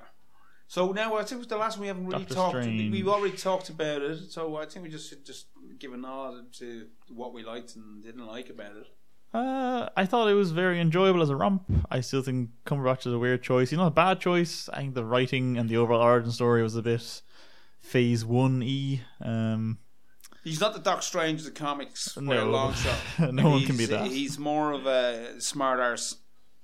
[0.67, 2.63] So now I think it was the last one we haven't really Doctor talked.
[2.63, 2.93] Strange.
[2.93, 4.33] We've already talked about it.
[4.33, 5.47] So I think we just should just
[5.79, 8.87] give a nod to what we liked and didn't like about it.
[9.35, 11.65] Uh, I thought it was very enjoyable as a romp.
[11.91, 13.71] I still think Cumberbatch is a weird choice.
[13.71, 14.69] He's not a bad choice.
[14.73, 17.21] I think the writing and the overall origin story was a bit
[17.83, 19.03] phase one e.
[19.21, 19.79] Um,
[20.45, 22.51] He's not the Doc Strange of the comics by a No.
[22.51, 22.97] long shot.
[23.33, 24.07] No one He's- can be that.
[24.07, 26.17] He's more of a smart arse.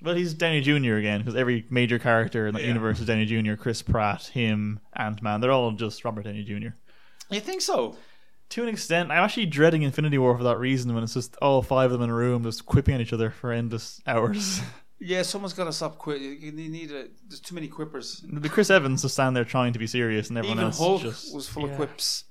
[0.03, 0.95] but he's Downey Jr.
[0.95, 2.68] again because every major character in that Yeah.
[2.68, 3.55] universe is Downey Jr.
[3.55, 5.41] Chris Pratt, him, Ant Man.
[5.41, 6.68] They're all just Robert Downey Jr.
[7.31, 7.97] You think so?
[8.51, 10.94] To an extent, I'm actually dreading Infinity War for that reason.
[10.94, 13.30] When it's just all five of them in a room just quipping at each other
[13.30, 14.61] for endless hours.
[15.03, 16.20] Yeah, someone's got to stop quit.
[16.20, 17.07] You you need a.
[17.26, 18.20] There's too many quippers.
[18.22, 21.01] the Chris Evans just stand there trying to be serious, and everyone Even else Hulk
[21.01, 21.70] just was full yeah.
[21.70, 22.24] of quips.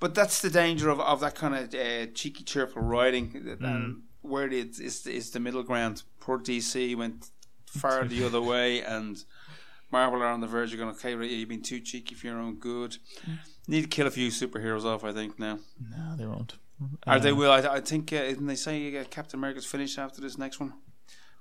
[0.00, 3.30] But that's the danger of, of that kind of uh, cheeky, cheerful writing.
[3.30, 3.64] Mm.
[3.64, 6.02] And where it is, is, is the middle ground.
[6.18, 7.30] Poor DC went
[7.66, 9.22] far the other way, and
[9.94, 12.38] Marvel are on the verge of going, okay, right, you've been too cheeky for your
[12.38, 12.96] own good.
[13.28, 13.38] Mm.
[13.68, 15.60] Need to kill a few superheroes off, I think, now.
[15.96, 16.54] No, they won't.
[17.06, 17.52] Or they Uh, will.
[17.52, 20.72] I, I think, uh, didn't they say uh, Captain America's finished after this next one?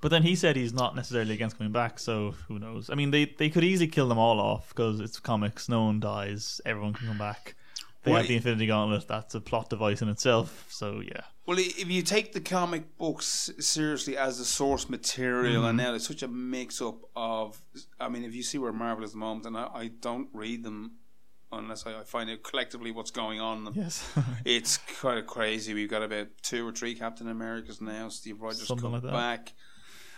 [0.01, 2.89] But then he said he's not necessarily against coming back, so who knows?
[2.91, 5.67] I mean, they they could easily kill them all off because it's comics.
[5.69, 6.61] No one dies.
[6.65, 7.55] Everyone can come back.
[8.03, 9.07] They Well, have the Infinity Gauntlet.
[9.07, 10.65] That's a plot device in itself.
[10.69, 15.69] So yeah, Well, if you take the comic books seriously as the source material, mm-hmm.
[15.69, 17.61] and now there's such a mix up of,
[17.99, 20.27] I mean, if you see where Marvel is at the moment, and I, I don't
[20.33, 20.93] read them
[21.51, 23.71] unless I, I find out collectively what's going on.
[23.73, 24.05] yes,
[24.45, 25.73] It's kind of crazy.
[25.73, 28.09] We've got about two or three Captain Americas now.
[28.09, 29.53] Steve Rogers Something come like back.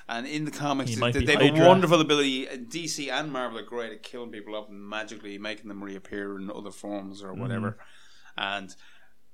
[0.08, 2.46] And in the comics, they, they have a wonderful ability.
[2.46, 6.52] DC and Marvel are great at killing people off and magically making them reappear in
[6.52, 7.72] other forms or whatever.
[7.72, 8.56] Mm-hmm.
[8.58, 8.76] And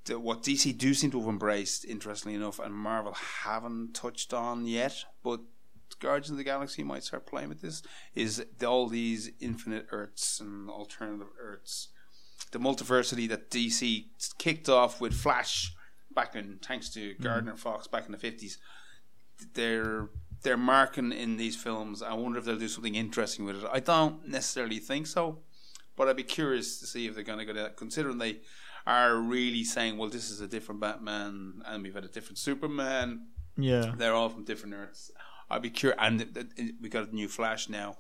[0.05, 3.13] the, what DC do seem to have embraced, interestingly enough, and Marvel
[3.43, 5.41] haven't touched on yet, but
[5.99, 7.84] Guardians of the Galaxy might start playing with this,
[8.15, 11.89] is the, all these infinite Earths and alternative Earths.
[12.51, 14.05] The multiversity that DC
[14.38, 15.74] kicked off with Flash
[16.15, 18.57] back in, thanks to Gardner Fox back in the 50s
[19.53, 20.09] they're
[20.43, 22.01] they're marking in these films.
[22.01, 23.69] I wonder if they'll do something interesting with it.
[23.71, 25.39] I don't necessarily think so,
[25.95, 27.77] but I'd be curious to see if they're going to go that.
[27.77, 28.39] Considering they
[28.87, 33.27] are really saying, "Well, this is a different Batman, and we've had a different Superman.
[33.57, 33.93] yeah.
[33.95, 35.11] They're all from different Earths."
[35.49, 37.97] I'd be curious, and th- th- we got a new Flash now,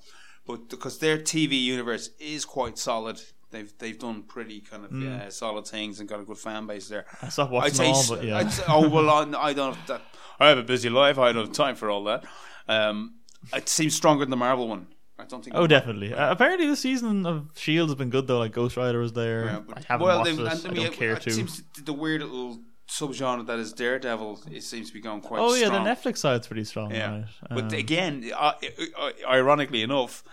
[0.47, 3.21] but because their TV universe is quite solid.
[3.51, 6.87] They've they've done pretty kind of yeah, solid things and got a good fan base
[6.87, 7.05] there.
[7.21, 8.37] I stopped I'd watching say, all, but yeah.
[8.37, 9.75] I'd say- oh well, I, I don't.
[9.75, 10.01] Have that,
[10.39, 11.17] I have a busy life.
[11.19, 12.23] I don't have time for all that.
[12.67, 13.15] Um,
[13.53, 14.87] it seems stronger than the Marvel one.
[15.19, 15.55] I don't think.
[15.55, 16.13] Oh, definitely.
[16.13, 18.39] Uh, apparently, the season of Shield has been good though.
[18.39, 19.45] Like Ghost Rider was there.
[19.45, 20.65] Yeah, but- I haven't well, watched they- it.
[20.65, 21.31] I mean, don't care it, to.
[21.31, 24.41] Seems the weird little subgenre that is Daredevil.
[24.51, 25.39] It seems to be going quite.
[25.41, 25.83] oh yeah, strong.
[25.83, 26.91] the Netflix side's pretty strong.
[26.91, 27.25] Yeah, right?
[27.49, 28.53] but Um, again, uh,
[28.97, 30.23] uh, ironically enough,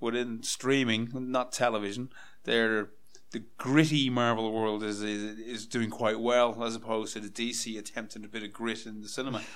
[0.00, 2.10] within streaming, not television,
[2.44, 2.88] they're
[3.32, 7.78] the gritty Marvel world is, is is doing quite well as opposed to the DC
[7.78, 9.42] attempting a bit of grit in the cinema.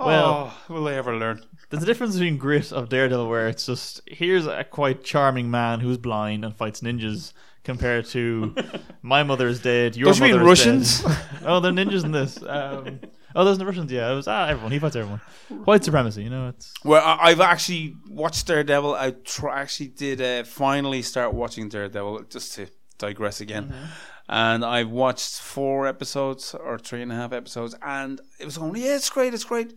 [0.00, 1.44] Well- oh, will they ever learn?
[1.68, 5.78] There's a difference between grit of Daredevil, where it's just here's a quite charming man
[5.78, 7.32] who's blind and fights ninjas,
[7.62, 8.54] compared to
[9.02, 9.96] my mother is dead.
[9.96, 11.04] Your Don't you mean Russians?
[11.44, 12.42] oh, they're ninjas in this.
[12.42, 13.00] Um,
[13.34, 13.90] oh, there's no Russians.
[13.92, 14.72] Yeah, it was ah, everyone.
[14.72, 15.20] He fights everyone.
[15.64, 16.22] White supremacy.
[16.24, 18.94] You know, it's Well, I- I've actually watched Daredevil.
[18.94, 19.14] I
[19.52, 22.66] actually did uh, finally start watching Daredevil, just to
[22.98, 23.72] digress again.
[24.28, 28.84] And I've watched four episodes or three and a half episodes, and it was only
[28.84, 29.74] yeah, it's great, it's great.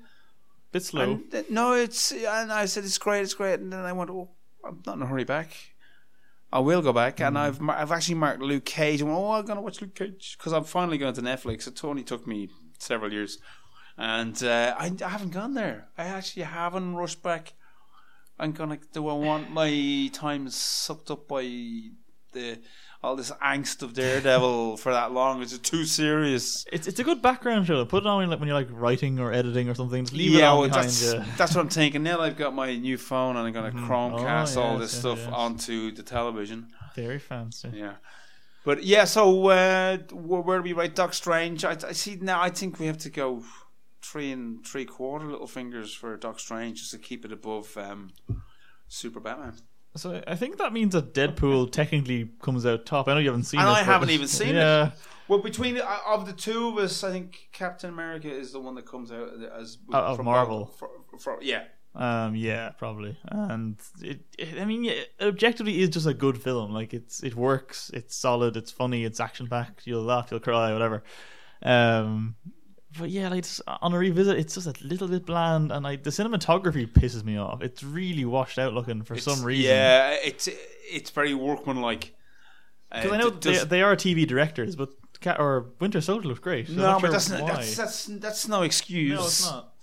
[0.71, 1.19] bit slow.
[1.31, 4.29] And, no, it's and I said it's great, it's great, and then I went, oh,
[4.63, 5.49] I'm not in a hurry back.
[6.51, 9.01] I will go back, and I've I've actually marked Luke Cage.
[9.01, 11.67] and oh, I'm gonna watch Luke Cage because I'm finally going to Netflix.
[11.67, 12.49] It only took me
[12.83, 13.37] several years,
[13.97, 15.87] and uh, I, I haven't gone there.
[15.97, 17.53] I actually haven't rushed back.
[18.39, 18.79] I'm gonna.
[18.91, 21.43] Do I want my time sucked up by
[22.31, 22.59] the
[23.03, 25.41] all this angst of Daredevil for that long?
[25.41, 26.65] Is it too serious?
[26.71, 27.83] It's it's a good background show.
[27.85, 30.05] Put it on when, like, when you're like writing or editing or something.
[30.05, 31.23] Just leave it yeah, on well, behind that's, you.
[31.37, 32.03] that's what I'm thinking.
[32.03, 34.93] Now that I've got my new phone and I'm going to Chromecast Oh, all this
[34.93, 35.29] yes, stuff yes.
[35.31, 36.67] onto the television.
[36.95, 37.69] Very fancy.
[37.73, 37.93] Yeah.
[38.63, 41.65] But yeah, so uh, where, we write Doc Strange?
[41.65, 42.41] I, I see now.
[42.41, 43.43] I think we have to go
[44.01, 48.11] three and three quarter little fingers for Doc Strange just to keep it above um,
[48.87, 49.55] Super Batman.
[49.95, 53.07] So I think that means that Deadpool technically comes out top.
[53.07, 54.91] I know you haven't seen And this, I haven't even seen it.
[55.27, 58.59] Well, between the, uh, of the two of us, I think Captain America is the
[58.59, 60.65] one that comes out as of from- Marvel.
[60.65, 60.89] for-
[61.19, 61.63] for- yeah,
[61.95, 63.17] Um, yeah, probably.
[63.25, 66.71] And it, it, I mean, yeah, it objectively is just a good film.
[66.71, 67.91] Like it's, it works.
[67.93, 68.57] It's solid.
[68.57, 69.05] It's funny.
[69.05, 69.85] It's action packed.
[69.85, 70.29] You'll laugh.
[70.31, 70.73] You'll cry.
[70.73, 71.03] Whatever.
[71.61, 72.35] Um,
[72.97, 73.45] but yeah, like
[73.81, 77.37] on a revisit, it's just a little bit bland, and like the cinematography pisses me
[77.37, 77.61] off.
[77.61, 79.71] It's really washed out looking for It's- some reason.
[79.71, 80.49] Yeah, it's
[80.91, 82.15] it's very workmanlike.
[82.91, 84.89] Uh, because I know they, they are TV directors, but
[85.19, 86.67] Cat or Winter Soldier looks great.
[86.67, 87.39] So no, but sure that's, why.
[87.39, 89.17] that's that's that's no excuse.
[89.17, 89.73] no, it's not.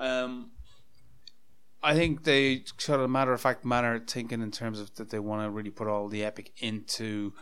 [0.00, 0.50] Um,
[1.82, 5.18] I think they sort of matter of fact manner thinking in terms of that they
[5.20, 7.32] want to really put all the epic into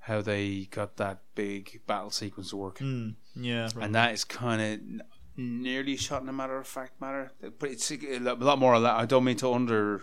[0.00, 3.84] how they got that big battle sequence to work, Mm, yeah, right.
[3.84, 5.06] and that is kind of
[5.36, 8.74] nearly shot in a matter of fact manner, But it's a lot more.
[8.74, 10.00] I don't mean to underplay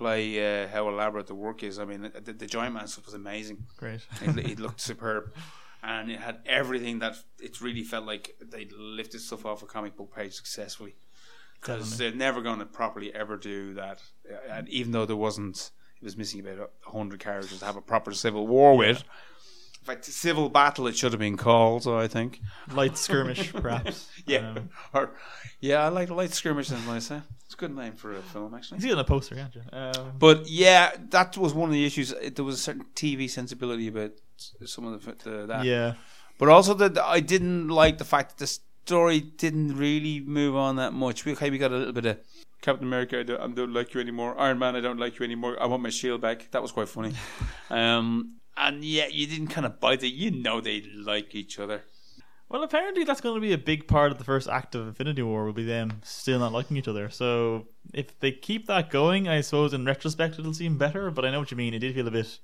[0.64, 1.78] uh, how elaborate the work is.
[1.78, 3.66] I mean, the, the giant man stuff was amazing.
[3.76, 4.00] great.
[4.20, 5.32] It, it looked superb,
[5.82, 9.96] and it had everything that it really felt like they lifted stuff off a comic
[9.96, 10.94] book page successfully.
[11.62, 14.02] Because they're never going to properly ever do that,
[14.50, 18.12] and even though there wasn't, it was missing about hundred characters to have a proper
[18.12, 19.04] civil war with.
[19.80, 21.86] In fact, civil battle it should have been called.
[21.88, 22.40] I think.
[22.72, 24.08] Light skirmish, perhaps.
[24.26, 25.14] Yeah, Um, or
[25.60, 26.68] yeah, I like light skirmish.
[26.68, 27.10] That's nice.
[27.46, 28.78] It's a good name for a film, actually.
[28.78, 29.62] you see it on a poster, can't you?
[29.72, 32.12] Um, But yeah, that was one of the issues.
[32.12, 34.12] It- There was a certain TV sensibility about
[34.66, 35.64] some of the, the that.
[35.64, 35.94] yeah.
[36.38, 40.76] But also that I didn't like the fact that the story didn't really move on
[40.76, 41.24] that much.
[41.24, 42.18] We, okay, we got a little bit of
[42.60, 43.20] Captain America.
[43.20, 44.38] I don't, I don't like you anymore.
[44.38, 44.76] Iron Man.
[44.76, 45.56] I don't like you anymore.
[45.60, 46.50] I want my shield back.
[46.50, 47.14] That was quite funny.
[47.70, 50.12] um, and yeah, you didn't kind of bite it.
[50.12, 51.82] You know they like each other.
[52.48, 55.22] Well, apparently that's going to be a big part of the first act of Infinity
[55.22, 55.46] War.
[55.46, 57.08] Will be them still not liking each other.
[57.08, 61.10] So if they keep that going, I suppose in retrospect it'll seem better.
[61.10, 61.72] But I know what you mean.
[61.72, 62.38] It did feel a bit.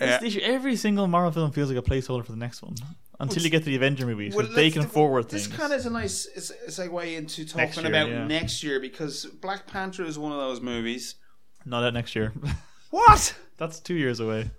[0.00, 0.20] Yeah.
[0.42, 2.76] Every single Marvel film feels like a placeholder for the next one
[3.20, 5.48] until you get to the Avenger movies, Well, they can forward things.
[5.48, 6.26] This kind of is a nice
[6.68, 8.26] segue into talking Next year, about yeah.
[8.26, 11.16] next year because Black Panther is one of those movies.
[11.64, 12.32] Not out next year.
[12.90, 13.34] What?
[13.58, 14.50] that's two years away.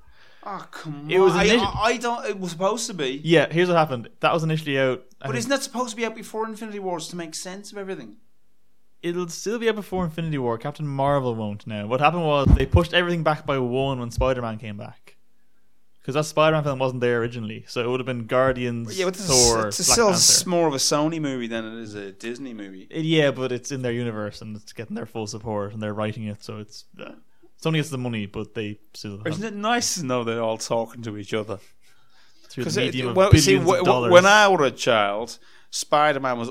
[0.43, 1.23] Oh come It on!
[1.23, 2.25] was I, initi- I, I don't.
[2.27, 4.09] It was supposed to be, Yeah, here's what happened.
[4.19, 5.03] That was initially out.
[5.19, 7.71] I but think isn't that supposed to be out before Infinity Wars to make sense
[7.71, 8.17] of everything?
[9.01, 10.57] it'll still be out before Infinity War.
[10.57, 11.87] Captain Marvel won't now.
[11.87, 15.15] What happened was they pushed everything back by one when Spider Man came back.
[16.01, 17.65] Because that Spider Man film wasn't there originally.
[17.67, 20.73] So it would have been Guardians, Yeah, but it's, Thor, it's Black still more of
[20.73, 22.87] a Sony movie than it is a Disney movie.
[22.89, 25.93] It- yeah, but it's in their universe and it's getting their full support and they're
[25.93, 26.43] writing it.
[26.43, 26.85] So it's.
[26.99, 27.11] Uh,
[27.61, 29.21] Sony gets the money, but they still.
[29.27, 31.59] Isn't it nice to know they're all talking to each other?
[32.49, 34.11] through the medium of well, billions see, of wh- wh- dollars.
[34.11, 35.37] when I was a child,
[35.69, 36.49] Spider Man was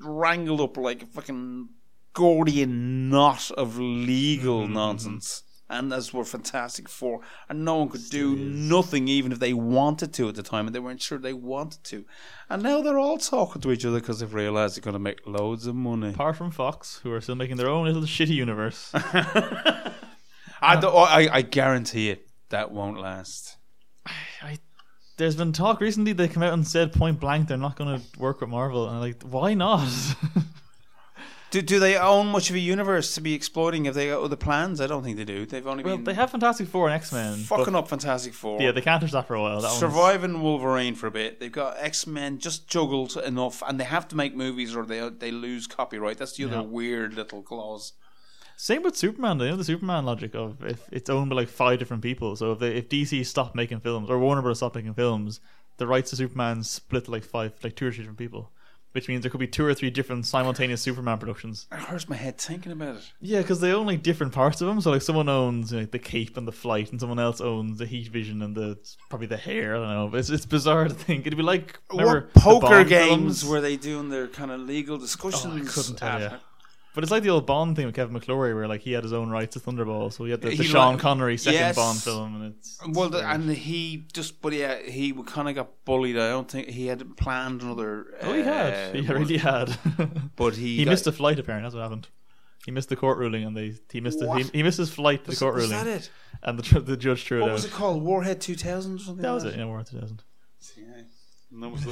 [0.00, 1.68] wrangled up like a fucking
[2.14, 5.42] Gordian knot of legal Mm-hmm, nonsense.
[5.70, 10.12] And as were Fantastic Four, and no one could do nothing, even if they wanted
[10.14, 12.04] to at the time, and they weren't sure they wanted to.
[12.48, 15.24] And now they're all talking to each other because they've realised they're going to make
[15.26, 16.10] loads of money.
[16.10, 18.90] Apart from Fox, who are still making their own little shitty universe.
[18.94, 23.56] I, don't, oh, I, I guarantee it, that won't last.
[24.42, 24.58] I,
[25.18, 28.18] there's been talk recently they come out and said point blank they're not going to
[28.18, 29.88] work with Marvel, and I'm like, why not?
[31.50, 33.86] Do, do they own much of a universe to be exploiting?
[33.86, 34.80] Have they got other plans?
[34.80, 35.46] I don't think they do.
[35.46, 37.38] They've only Well, been they have Fantastic Four and X Men.
[37.38, 38.60] fucking up Fantastic Four.
[38.62, 39.60] Yeah, they can't touch that for a while.
[39.60, 41.40] That one's- surviving Wolverine for a bit.
[41.40, 45.08] They've got X Men just juggled enough, and they have to make movies or they
[45.08, 46.18] they lose copyright.
[46.18, 46.60] That's the other Yeah.
[46.62, 47.94] weird little clause.
[48.56, 49.38] Same with Superman.
[49.38, 52.36] They know the Superman logic of if it's owned by like five different people.
[52.36, 54.58] So if they, if DC stopped making films or Warner Bros.
[54.58, 55.40] stopped making films,
[55.78, 58.52] the rights to Superman split like five, like two or three different people,
[58.92, 61.66] which means there could be two or three different simultaneous Superman productions.
[61.70, 63.12] It hurts my head thinking about it.
[63.20, 64.80] Yeah, because they own like different parts of them.
[64.80, 67.86] So like someone owns like, the cape and the flight, and someone else owns the
[67.86, 68.78] heat vision and the
[69.08, 69.76] probably the hair.
[69.76, 70.08] I don't know.
[70.08, 71.26] But it's it's bizarre to think.
[71.26, 73.44] It'd be like what poker games films?
[73.44, 75.44] were they doing their kind of legal discussions?
[75.46, 76.30] Oh, I couldn't tell you.
[76.92, 79.12] But it's like the old Bond thing with Kevin McClory, where like he had his
[79.12, 81.76] own rights to Thunderball, so he had the, the He Sean like- Connery second Yes.
[81.76, 85.54] Bond film, and it's, it's Well, the, and he just, but yeah, he kind of
[85.54, 86.16] got bullied.
[86.18, 88.06] I don't think he had planned another.
[88.22, 89.76] oh, he had, uh, he really had.
[90.36, 91.66] But he he got- missed a flight apparently.
[91.66, 92.08] That's what happened.
[92.66, 95.24] He missed the court ruling, and they he missed the, he, he missed his flight
[95.24, 96.10] to the court was ruling, that it?
[96.42, 97.46] and the the judge threw it out.
[97.46, 98.02] What was it called?
[98.02, 99.22] Warhead 2000 or something?
[99.22, 99.56] That was it.
[99.56, 100.22] Yeah, War 2000.
[100.76, 100.84] Yeah,
[101.52, 101.74] no.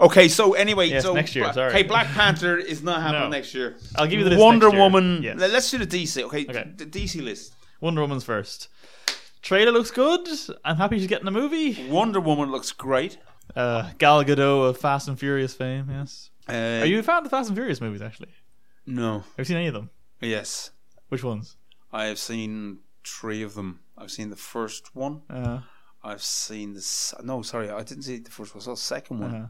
[0.00, 1.70] Okay, so anyway, Yes, so next year, Bla- sorry.
[1.70, 3.28] Okay, Black Panther is not happening No.
[3.28, 3.76] next year.
[3.96, 4.82] I'll give you the list Wonder next year.
[4.82, 5.22] Woman.
[5.22, 5.36] Yes.
[5.38, 6.22] Let's do the DC.
[6.24, 6.70] Okay, Okay.
[6.76, 7.54] the DC list.
[7.80, 8.68] Wonder Woman's first.
[9.42, 10.26] Trailer looks good.
[10.64, 11.88] I'm happy she's getting a movie.
[11.88, 13.18] Wonder Woman looks great.
[13.56, 15.88] Uh, Gal Gadot of Fast and Furious fame.
[15.90, 16.30] Yes.
[16.48, 18.00] Uh, Are you a fan of the Fast and Furious movies?
[18.02, 18.28] Actually,
[18.86, 19.20] No.
[19.20, 19.90] have you seen any of them?
[20.20, 20.70] Yes,
[21.08, 21.56] Which ones?
[21.92, 23.80] I have seen three of them.
[23.98, 25.22] I've seen the first one.
[25.30, 25.60] Uh,
[26.04, 27.12] I've seen this.
[27.22, 28.62] No, sorry, I didn't see the first one.
[28.62, 29.34] I saw the second one.
[29.34, 29.48] uh,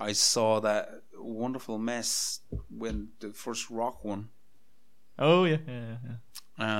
[0.00, 0.88] I saw that
[1.18, 2.40] wonderful mess
[2.70, 4.30] when the first Rock one,
[5.18, 6.16] oh yeah, yeah, yeah.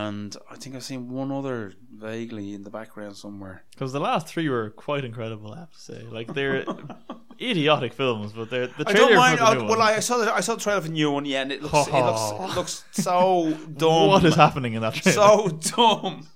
[0.08, 3.64] and I think I've seen one other vaguely in the background somewhere.
[3.72, 6.02] Because the last three were quite incredible, I have to say.
[6.10, 6.64] Like they're
[7.40, 9.40] idiotic films, but they're the I trailer don't mind.
[9.40, 9.82] I, well.
[9.82, 11.88] I saw the I saw the trailer for the new one, yeah, and it looks
[11.88, 14.08] it looks it looks so dumb.
[14.08, 15.14] what is happening in that trailer?
[15.14, 16.26] so dumb.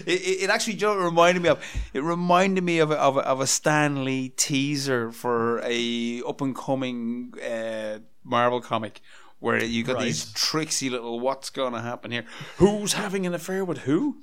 [0.06, 1.64] It, it, it actually, you know, it reminded me of.
[1.94, 6.40] It reminded me of a, of a, of a Stan Lee teaser for a up
[6.40, 9.00] and coming uh, Marvel comic,
[9.38, 10.34] where you got these Right.
[10.34, 12.24] tricksy little what's going to happen here?
[12.58, 14.18] Who's having an affair with who?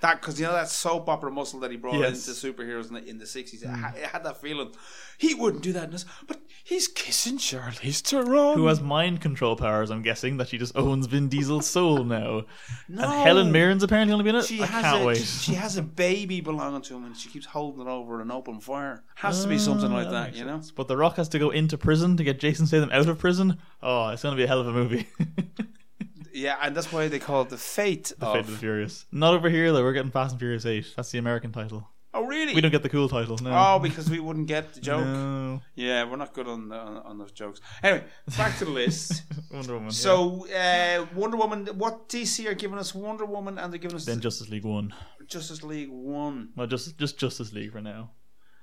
[0.00, 2.28] That because you know that soap opera muscle that he brought Yes.
[2.28, 3.62] into superheroes in the in the sixties.
[3.62, 4.70] It, ha- it had that feeling.
[5.18, 8.56] He wouldn't do that, in this, but he's kissing Charlize Theron.
[8.56, 9.90] Who has mind control powers?
[9.90, 12.44] I'm guessing that she just owns Vin Diesel's soul now.
[12.88, 13.02] No.
[13.02, 14.46] And Helen Mirren's apparently only been be in it.
[14.46, 15.16] She I has can't a wait.
[15.18, 18.60] she has a baby belonging to him, and she keeps holding it over an open
[18.60, 19.02] fire.
[19.16, 20.52] Has to be something like Ah, that, you know.
[20.58, 20.70] sense.
[20.70, 23.58] But The Rock has to go into prison to get Jason Statham out of prison.
[23.82, 25.08] Oh, it's going to be a hell of a movie.
[26.38, 28.32] Yeah, and that's why they call it the fate the of.
[28.34, 29.06] Fate of the Furious.
[29.10, 29.82] Not over here though.
[29.82, 30.86] We're getting Fast and Furious Eight.
[30.96, 31.88] That's the American title.
[32.14, 32.54] oh, really?
[32.54, 33.36] We don't get the cool title.
[33.38, 33.50] No.
[33.52, 35.04] Oh, because we wouldn't get the joke.
[35.04, 35.60] No.
[35.74, 37.60] Yeah, we're not good on, on on those jokes.
[37.82, 38.04] Anyway,
[38.36, 39.22] back to the list.
[39.52, 39.88] Wonder Woman.
[39.88, 39.90] yeah.
[39.90, 41.66] so, uh, Wonder Woman.
[41.74, 42.94] What DC are giving us?
[42.94, 44.94] Wonder Woman, and they're giving us then Justice League One.
[45.26, 46.50] Justice League One.
[46.56, 48.10] Well, just just Justice League for now.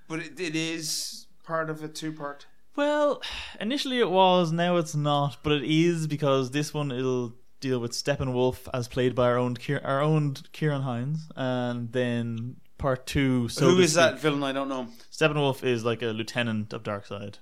[0.08, 2.46] But it, it is part of a two part.
[2.76, 3.22] Well,
[3.60, 7.34] initially it was, now it's not, but it is because this one it'll
[7.70, 12.58] deal with Steppenwolf as played by our own Kier- our own Ciarán Hinds, and then
[12.78, 13.48] part two.
[13.50, 14.44] So Who is that villain?
[14.44, 14.88] I don't know.
[15.12, 17.36] Steppenwolf is like a lieutenant of Darkseid.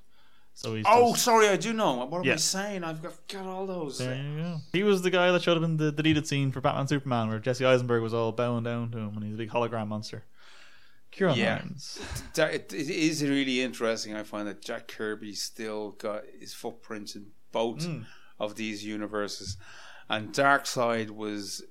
[0.55, 2.05] So he's Oh, just- sorry, I do know.
[2.05, 2.35] What am I Yeah.
[2.35, 2.83] saying?
[2.83, 3.97] I've got, got all those.
[3.97, 4.57] There you go.
[4.71, 7.39] He was the guy that showed up in the deleted scene for Batman Superman, where
[7.39, 10.23] Jesse Eisenberg was all bowing down to him, and he's a big hologram monster.
[11.11, 11.57] Ciarán Yeah.
[11.59, 11.99] Hinds.
[12.37, 14.15] It, it is really interesting.
[14.15, 18.05] I find that Jack Kirby still got his footprints in both Mm.
[18.39, 19.57] of these universes,
[20.17, 21.63] and Darkseid was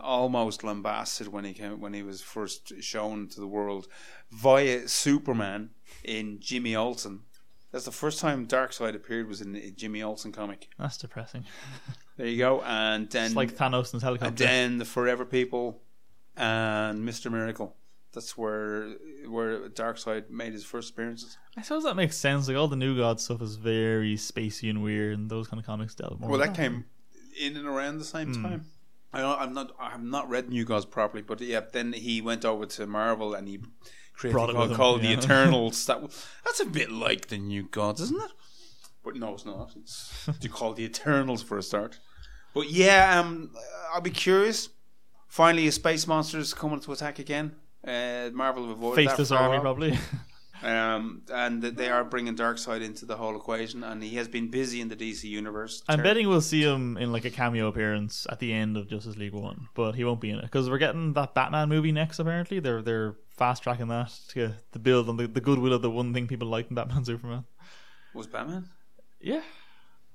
[0.00, 3.88] almost lambasted when he came when he was first shown to the world
[4.30, 5.70] via Superman
[6.04, 7.22] in Jimmy Olsen.
[7.72, 10.68] That's the first time Darkseid appeared was in a Jimmy Olsen comic.
[10.78, 11.44] That's depressing.
[12.16, 15.80] There you go, and then It's like Thanos in his and then the Forever People
[16.36, 17.74] and Mister Miracle.
[18.12, 18.90] That's where
[19.26, 21.38] where Darkseid made his first appearances.
[21.56, 22.46] I suppose that makes sense.
[22.46, 25.64] Like all the New God stuff is very spacey and weird, and those kind of
[25.64, 26.28] comics dealt more.
[26.28, 26.84] Well, that came
[27.38, 28.42] in and around the same Hmm.
[28.42, 28.66] time.
[29.12, 31.60] I don't, I'm not I have not read New Gods properly, but yeah.
[31.70, 33.60] Then he went over to Marvel and he
[34.14, 35.16] created Brought called, him, called yeah.
[35.16, 35.84] the Eternals.
[35.86, 36.00] That
[36.44, 38.30] that's a bit like the New Gods, isn't it?
[39.04, 39.72] But no, it's not.
[39.76, 41.98] It's you call the Eternals for a start.
[42.54, 43.50] But yeah, um,
[43.92, 44.68] I'll be curious.
[45.28, 47.56] Finally, a space monster is coming to attack again.
[47.86, 49.98] Uh, Marvel have avoided that Faceless for Army, probably.
[50.62, 54.48] Um, and that they are bringing Darkseid into the whole equation, and he has been
[54.48, 55.82] busy in the DC universe.
[55.88, 58.88] I'm Ter- betting we'll see him in like a cameo appearance at the end of
[58.88, 61.92] Justice League One, but he won't be in it because we're getting that Batman movie
[61.92, 62.18] next.
[62.18, 65.90] Apparently, they're they're fast tracking that to, to build on the, the goodwill of the
[65.90, 67.44] one thing people liked in Batman Superman.
[68.14, 68.68] was Batman.
[69.20, 69.42] Yeah,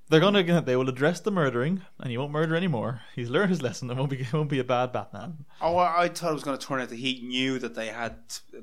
[0.09, 3.01] They're gonna they will address the murdering, and he won't murder anymore.
[3.13, 3.89] He's learned his lesson.
[3.89, 5.45] and won't be won't be a bad Batman.
[5.61, 7.87] Oh, I, I thought it was going to turn out that he knew that they
[7.87, 8.15] had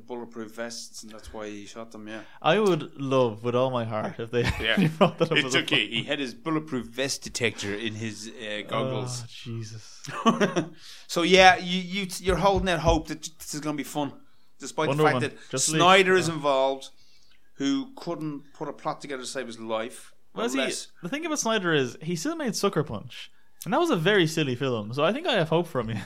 [0.07, 2.09] bulletproof vests, and that's why he shot them.
[2.09, 4.89] Yeah, I would love with all my heart if they Yeah.
[4.97, 5.37] brought that up.
[5.37, 5.87] it's okay.
[5.87, 9.23] He had his bulletproof vest detector in his uh, goggles.
[9.23, 10.03] Oh, Jesus.
[11.07, 14.13] so yeah, you you you're holding out hope that this is going to be fun,
[14.61, 16.35] despite Wonder the fact Woman, that League, Snyder is yeah.
[16.35, 16.89] involved,
[17.57, 20.13] who couldn't put a plot together to save his life.
[20.35, 23.31] Well, unless- the thing about Snyder is he still made Sucker Punch,
[23.65, 24.93] and that was a very silly film.
[24.93, 26.05] So I think I have hope from him.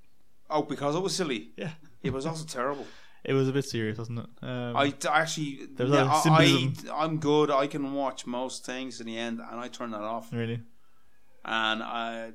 [0.50, 1.50] oh, because it was silly.
[1.56, 1.70] yeah,
[2.02, 2.86] It was also terrible.
[3.24, 4.26] it was a bit serious, wasn't it?
[4.42, 6.90] Um, I d- actually, There's yeah, lot I, symbolism.
[6.94, 7.50] I, am good.
[7.50, 10.32] I can watch most things in the end, and I turn that off.
[10.32, 10.60] really.
[11.44, 12.32] And I,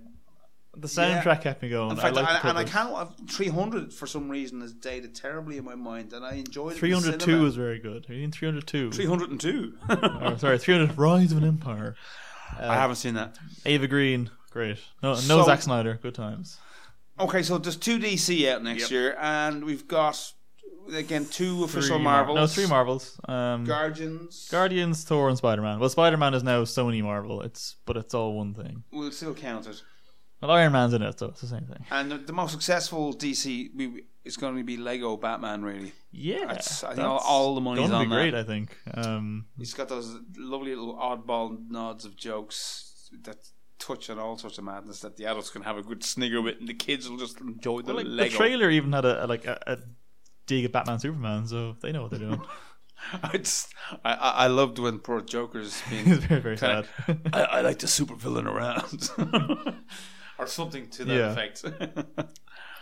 [0.76, 1.92] The soundtrack kept me going.
[1.92, 3.16] in fact, I liked and, the and I purpose.
[3.20, 3.30] can't.
[3.32, 6.80] 300 for some reason has dated terribly in my mind, and I enjoyed it.
[6.80, 7.44] 302 cinema.
[7.44, 8.06] was very good.
[8.08, 8.92] Have you seen 302?
[8.92, 9.78] 302.
[9.90, 11.96] oh, sorry, 300 Rise of an Empire.
[12.60, 13.38] I haven't seen that.
[13.66, 14.80] Eva Green, great.
[15.04, 16.58] No, no So- Zack Snyder, good times.
[17.20, 18.92] Okay, so there's two DC out next Yep.
[18.92, 20.34] year, and we've got
[20.92, 22.36] again two official Three Mar- Marvels.
[22.36, 23.20] No, three Marvels.
[23.28, 24.48] Um, Guardians.
[24.50, 25.80] Guardians, Thor, and Spider Man.
[25.80, 27.42] Well, Spider Man is now Sony Marvel.
[27.44, 28.84] It's but it's all one thing.
[28.92, 29.84] We'll still count it.
[30.48, 31.86] Well, Iron Man's in it, so it's the same thing.
[31.90, 35.64] And the, the most successful DC we, is going to be Lego Batman.
[35.64, 38.16] Really, Yeah, That's- I think all- all the money's gonna on be that.
[38.16, 38.34] great.
[38.36, 38.78] I think.
[38.94, 43.38] Um, he's got those lovely little oddball nods of jokes that
[43.80, 46.58] touch on all sorts of madness that the adults can have a good snigger with,
[46.60, 48.30] and the kids will just enjoy the like, Lego.
[48.32, 49.78] the trailer even had a, a like a, a
[50.46, 52.42] dig at Batman Superman, so they know what they're doing.
[53.22, 53.74] I just,
[54.06, 56.88] I, I I loved when poor Joker's being very very sad.
[57.34, 59.10] I, I like the super villain around.
[60.38, 61.32] Or something to that Yeah.
[61.32, 61.64] effect.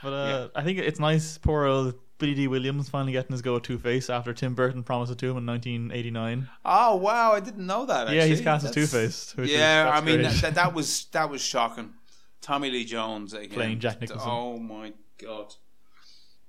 [0.03, 1.37] But uh, I think it's nice.
[1.37, 4.81] Poor old Billy Dee Williams finally getting his go at Two Face after Tim Burton
[4.81, 6.49] promised it to him in 1989.
[6.65, 8.01] oh wow, I didn't know that.
[8.07, 8.17] Actually.
[8.17, 9.35] Yeah, he's cast as Two Face.
[9.37, 11.93] Yeah, I mean that, that, that was that was shocking.
[12.41, 14.27] Tommy Lee Jones again Playing Jack Nicholson.
[14.27, 15.53] Oh my god.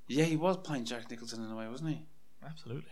[0.09, 2.07] Yeah, he was playing Jack Nicholson in a way, wasn't he?
[2.47, 2.85] absolutely.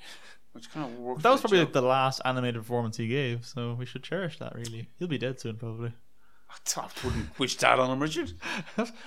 [0.53, 1.23] Which kind of worked.
[1.23, 4.55] That was probably like the last animated performance he gave, so we should cherish that.
[4.55, 5.95] Really, he'll be dead soon, probably.
[6.77, 8.33] I wouldn't wish that on him, Richard.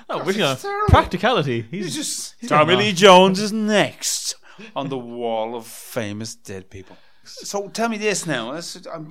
[0.09, 0.23] no,
[0.55, 0.87] terrible.
[0.89, 1.61] practicality.
[1.69, 2.91] He's, He's just he's Tommy Lee.
[2.91, 4.35] Jones is next
[4.75, 6.97] on the wall of famous dead people.
[7.23, 8.59] So tell me this now:
[8.91, 9.09] I'm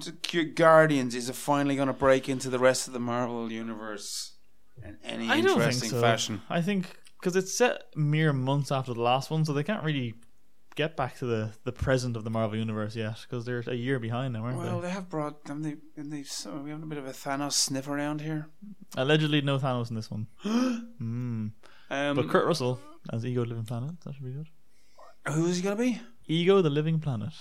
[0.55, 4.33] Guardians is it finally going to break into the rest of the Marvel universe
[4.83, 6.01] in any I don't think interesting so.
[6.01, 6.43] fashion?
[6.51, 6.87] I think
[7.21, 10.15] because it's set mere months after the last one, so they can't really
[10.75, 13.99] get back to the, the present of the Marvel universe yet because they're a year
[13.99, 14.73] behind now, aren't Well, they?
[14.73, 15.39] Well, they have brought.
[15.47, 15.77] Haven't they?
[15.97, 18.49] And they so we have a bit of a Thanos sniff around here.
[18.97, 20.27] Allegedly, no Thanos in this one.
[20.45, 21.51] mm.
[21.91, 22.81] Um, But Kurt Russell
[23.13, 24.01] as Ego, the Living Planet.
[24.05, 24.49] That should be good.
[25.29, 26.01] who is he going to be?
[26.27, 27.33] Ego, the Living Planet.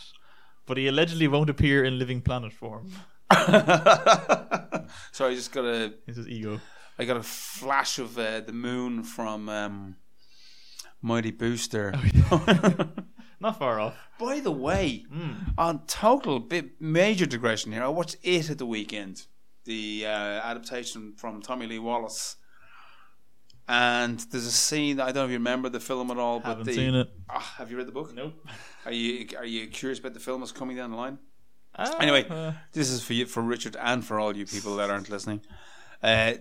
[0.66, 2.92] But he allegedly won't appear in Living Planet form.
[5.12, 5.94] Sorry, I just got a.
[6.06, 6.60] This is Ego.
[7.00, 9.96] I got a flash of uh, the moon from um,
[11.02, 11.68] Mighty Boosh.
[13.42, 13.96] Not far off.
[14.20, 15.06] By the way,
[15.58, 19.26] on total bit major digression here, I watched it at the weekend,
[19.66, 22.36] the uh, adaptation from Tommy Lee Wallace.
[23.68, 26.50] And there's a scene I don't know if you remember the film at all, but
[26.50, 27.10] Haven't the, seen it.
[27.30, 28.14] Ah, have you read the book?
[28.14, 28.34] Nope.
[28.86, 31.18] Are you are you curious about the film that's coming down the line?
[31.76, 34.90] Ah, Anyway, uh, this is for you, for Richard, and for all you people that
[34.90, 35.42] aren't listening.
[36.04, 36.34] Uh,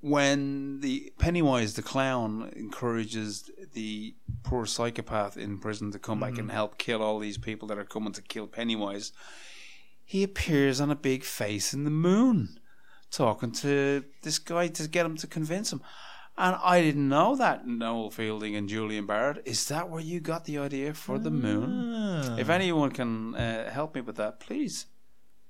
[0.00, 6.50] when the Pennywise the clown encourages the poor psychopath in prison to come back and
[6.50, 9.12] help kill all these people that are coming to kill Pennywise,
[10.04, 12.58] he appears on a big face in the moon,
[13.10, 15.82] talking to this guy to get him to convince him.
[16.38, 19.40] And I didn't know that Noel Fielding and Julian Barratt.
[19.46, 21.92] Is that where you got the idea for the moon?
[21.94, 24.86] ah, If anyone can uh, help me with that, please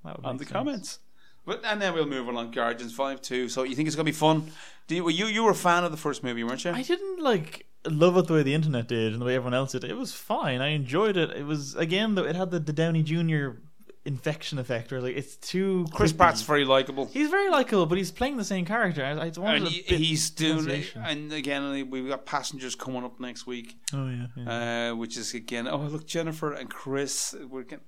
[0.05, 0.51] that would on the sense.
[0.53, 0.99] comments.
[1.45, 2.51] But and then we'll move along.
[2.51, 3.47] Guardians Five Two.
[3.49, 4.51] So you think it's gonna be fun?
[4.87, 6.71] Do you, you you were a fan of the first movie, weren't you?
[6.71, 9.71] I didn't like love it the way the internet did and the way everyone else
[9.71, 9.83] did.
[9.83, 10.61] It was fine.
[10.61, 11.31] I enjoyed it.
[11.31, 13.57] It was again though it had the, the Downey Jr.
[14.05, 14.91] infection effect.
[14.93, 16.17] Or like it's too Chris creepy.
[16.17, 19.03] Pratt's very likable, He's very likable, but he's playing the same character.
[19.03, 20.83] I, I wanted and he, he's doing.
[20.95, 24.91] And again, we've got passengers coming up next week, Oh yeah, yeah.
[24.91, 25.67] uh, which is again.
[25.67, 27.35] Oh look, Jennifer and Chris.
[27.49, 27.83] We're getting,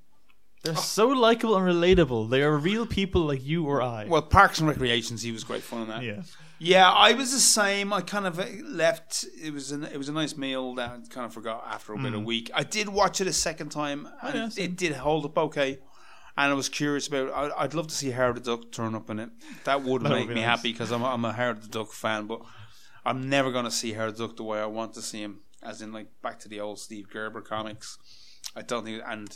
[0.64, 2.30] they're so likable and relatable.
[2.30, 4.06] They are real people like you or I.
[4.10, 5.22] well, Parks and Recreations.
[5.22, 6.04] He was great fun in that.
[6.04, 6.22] yeah.
[6.60, 7.94] Yeah, I was the same.
[7.94, 9.26] I kind of uh, left.
[9.42, 11.98] It was an, it was a nice meal that I kind of forgot after a
[11.98, 12.52] bit of week.
[12.54, 14.36] I did watch it a second time, and.
[14.36, 14.76] Oh, yeah, it, same.
[14.76, 15.80] did hold up okay.
[16.38, 17.32] And I was curious about.
[17.32, 19.30] I, I'd love to see Howard the Duck turn up in it.
[19.64, 20.58] That would That would make be me nice.
[20.58, 22.28] happy because I'm, a- I'm a Howard the Duck fan.
[22.28, 22.42] But
[23.06, 25.40] I'm never going to see Howard the Duck the way I want to see him,
[25.64, 27.98] as in like back to the old Steve Gerber comics.
[28.56, 29.28] I don't think, and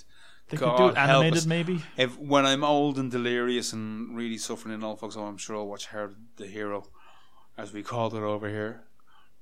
[0.50, 1.46] They could do it help animated, us.
[1.46, 1.82] maybe.
[1.98, 5.56] If when I'm old and delirious and really suffering in all folks home, I'm sure
[5.56, 6.88] I'll watch Howard the Hero,
[7.58, 8.82] as we called it over here.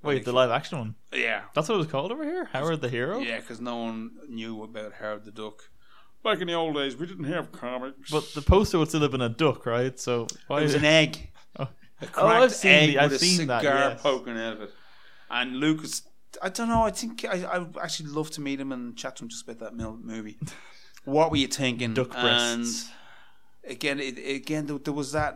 [0.03, 0.95] Wait, the live action one.
[1.13, 2.45] Yeah, That's what it was called over here.
[2.53, 3.19] Howard the Hero.
[3.19, 5.69] yeah, because no one knew about Howard the Duck.
[6.23, 8.09] Back in the old days, we didn't have comics.
[8.09, 9.99] But the poster would still have been a duck, right?
[9.99, 11.29] So why it was an egg.
[11.59, 11.67] Oh.
[12.01, 14.01] A Oh, I've seen egg the- I've with a seen that, cigar yes.
[14.01, 14.73] poking out of it.
[15.29, 16.01] And Lucas,
[16.41, 16.81] I don't know.
[16.83, 19.43] I think I I would actually love to meet him and chat to him just
[19.47, 20.39] about that movie.
[21.05, 21.93] what were you thinking?
[21.93, 22.89] duck breasts.
[23.63, 25.35] And again, it, again, there, there was that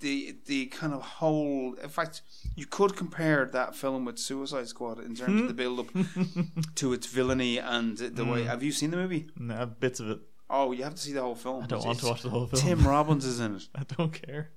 [0.00, 1.74] the the kind of whole.
[1.82, 2.22] In fact,
[2.54, 5.56] you could compare that film with Suicide Squad in terms of the hmm.
[5.56, 5.86] build up
[6.76, 8.42] to its villainy and the way.
[8.42, 8.48] Hmm.
[8.48, 9.28] Have you seen the movie?
[9.36, 10.20] Nah, bits of it.
[10.50, 11.64] Oh, you have to see the whole film.
[11.64, 12.62] I don't It's- want to watch the whole film.
[12.62, 14.50] Tim Robbins is in it I don't care.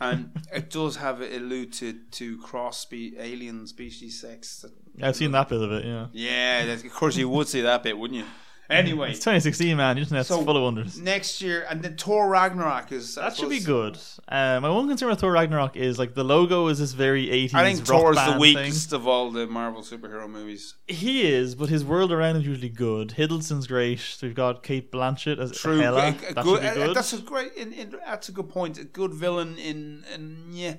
[0.00, 4.64] and it does have it allude to, to cross spe- alien species sex.
[5.00, 5.84] I've seen that bit of it.
[5.84, 6.06] Yeah.
[6.12, 8.26] Yeah, of course you would see that bit, wouldn't you?
[8.68, 9.94] Anyway, It's 2016, man.
[9.96, 10.98] The internet's So- full of wonders.
[10.98, 13.96] next year and then Thor Ragnarok is That should be good.
[14.26, 17.54] Uh, my one concern with Thor Ragnarok is like the logo is this very 80s.
[17.54, 20.74] I think rock Thor's the weakest of all the Marvel superhero movies.
[20.88, 23.10] He is, but his world around him is usually good.
[23.16, 24.00] Hiddleston's great.
[24.20, 26.06] We've got Cate Blanchett as True, Hela.
[26.06, 26.96] a- a that good- uh, good.
[26.96, 27.52] That's a great.
[27.54, 28.78] In, in, that's a good point.
[28.78, 30.74] A good villain in, in yeah,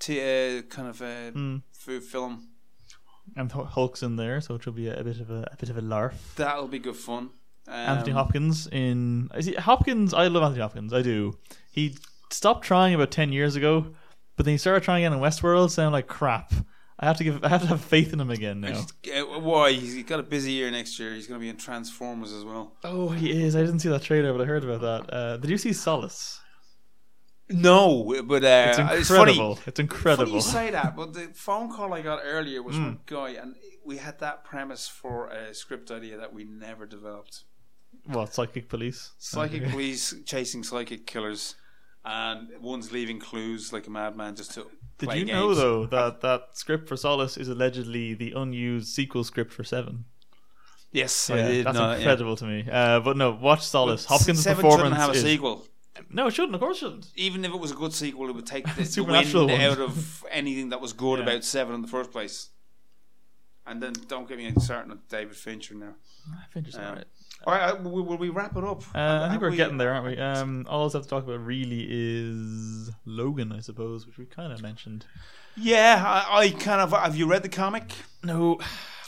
[0.00, 0.18] to
[0.58, 1.56] uh, kind of a Hmm.
[1.88, 2.48] f- film.
[3.34, 5.70] And Hulk's in there, so it should be a, a bit of a, a bit
[5.70, 6.34] of a larf.
[6.36, 7.30] That'll be good fun.
[7.68, 10.14] Um, Anthony Hopkins in is he, Hopkins.
[10.14, 10.92] I love Anthony Hopkins.
[10.92, 11.36] I do.
[11.70, 11.96] He
[12.30, 13.86] stopped trying about ten years ago,
[14.36, 15.70] but then he started trying again in Westworld.
[15.70, 16.52] Sound like crap.
[16.98, 17.44] I have to give.
[17.44, 18.86] I have to have faith in him again now.
[19.14, 19.72] Uh, why?
[19.72, 21.12] He's got a busy year next year.
[21.12, 22.72] He's going to be in Transformers as well.
[22.84, 23.54] Oh, he is.
[23.54, 25.14] I didn't see that trailer, but I heard about that.
[25.14, 26.40] Uh, did you see Solace?
[27.48, 29.54] No, but uh, It's it's incredible.
[29.54, 29.66] funny.
[29.66, 30.24] It's incredible.
[30.26, 33.30] Funny you say that, but the phone call I got earlier was from a guy,
[33.30, 33.54] and
[33.84, 37.44] we had that premise for a script idea that we never developed.
[38.06, 39.12] What psychic police?
[39.18, 39.70] Psychic Okay.
[39.70, 41.54] police chasing psychic killers,
[42.04, 44.66] and one's leaving clues like a madman just to.
[44.98, 49.52] Did you know though that that script for Solace is allegedly the unused sequel script
[49.52, 50.04] for Seven?
[50.92, 51.66] Yes, Yeah, I did.
[51.66, 51.96] that's know, yeah.
[51.98, 52.66] incredible to me.
[52.70, 54.04] Uh, but no, watch Solace.
[54.06, 55.66] Hopkins' Seven performance have a is sequel.
[56.10, 56.54] No, it shouldn't.
[56.54, 57.06] Of course, it shouldn't.
[57.16, 60.24] Even if it was a good sequel, it would take the, the wind out of
[60.30, 61.24] anything that was good Yeah.
[61.24, 62.50] about Seven in the first place.
[63.66, 65.94] And then don't get me starting with David Fincher now.
[66.32, 67.04] I think Um, alright.
[67.46, 68.82] All right, uh, will, will we wrap it up?
[68.94, 70.16] Uh, I think we're getting there, aren't we?
[70.18, 74.52] Um, all I have to talk about really is Logan, I suppose, which we kind
[74.52, 75.04] of mentioned.
[75.56, 76.92] Yeah, I, I kind of.
[76.92, 77.90] Have you read the comic?
[78.22, 78.58] No,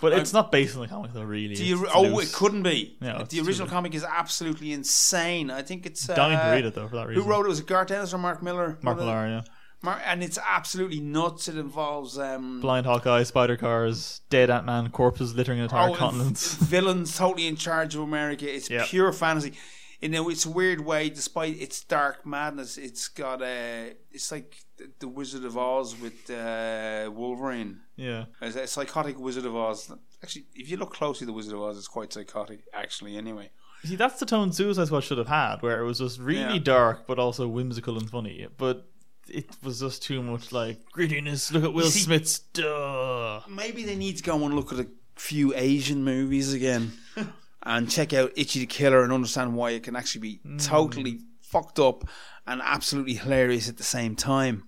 [0.01, 1.23] but it's not based on the comic though.
[1.23, 1.79] Really, Do you?
[1.83, 2.31] It's- oh, loose.
[2.33, 2.97] it couldn't be.
[3.01, 5.51] The original comic is absolutely insane.
[5.51, 6.09] I think it's.
[6.09, 7.23] Uh, Dying to read it though for that reason.
[7.23, 7.49] Who wrote it?
[7.49, 8.79] Was it Garth Ennis or Mark Millar?
[8.83, 9.43] Mark One of the- Millar, yeah.
[9.81, 11.47] Mark, and it's absolutely nuts.
[11.47, 15.95] It involves um, Blind Hawkeye, spider cars, dead Ant Man, corpses littering an entire oh,
[15.95, 16.37] continent.
[16.61, 18.53] villains totally in charge of America.
[18.53, 18.85] It's Yeah.
[18.87, 19.53] pure fantasy.
[20.01, 21.11] You know, it's a weird way.
[21.11, 23.95] Despite its dark madness, it's got a.
[24.11, 27.81] It's like the, the Wizard of Oz with uh, Wolverine.
[27.99, 29.93] Yeah, It's a psychotic Wizard of Oz.
[30.23, 32.61] Actually, if you look closely, the Wizard of Oz is quite psychotic.
[32.73, 33.51] Actually, anyway.
[33.85, 36.59] see, that's the tone Suicide Squad should have had, where it was just really Yeah.
[36.63, 38.47] dark but also whimsical and funny.
[38.57, 38.89] But
[39.29, 41.51] it was just too much like grittiness.
[41.53, 43.41] Look at Will see- Smith's duh.
[43.49, 46.93] Maybe they need to go and look at a few Asian movies again
[47.65, 50.59] and check out Ichi the Killer and understand why it can actually be Hmm.
[50.59, 52.05] totally fucked up
[52.47, 54.68] and absolutely hilarious at the same time.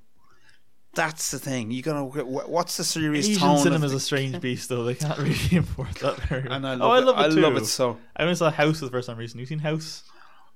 [0.94, 1.70] That's the thing.
[1.70, 2.00] You gotta.
[2.04, 3.58] wh- What's the serious Asian tone?
[3.58, 4.82] cinema is a strange beast, though.
[4.84, 7.04] They can't really import that very and I love oh, I it.
[7.04, 7.40] love it I too.
[7.40, 7.98] love it so.
[8.16, 9.42] I only saw House for the first time recently.
[9.42, 10.02] You seen House?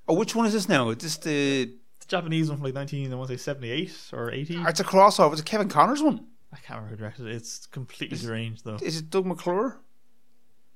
[0.09, 0.91] Oh, which one is this now?
[0.91, 1.67] Is this the?
[2.01, 4.57] The Japanese one from like 19, I want to say 78 or 80.
[4.59, 5.33] Ah, it's a crossover.
[5.33, 6.27] It's a Kevin Connor's one.
[6.53, 7.37] I can't remember who directed it.
[7.37, 8.77] It's completely deranged, though.
[8.83, 9.79] Is it Doug McClure?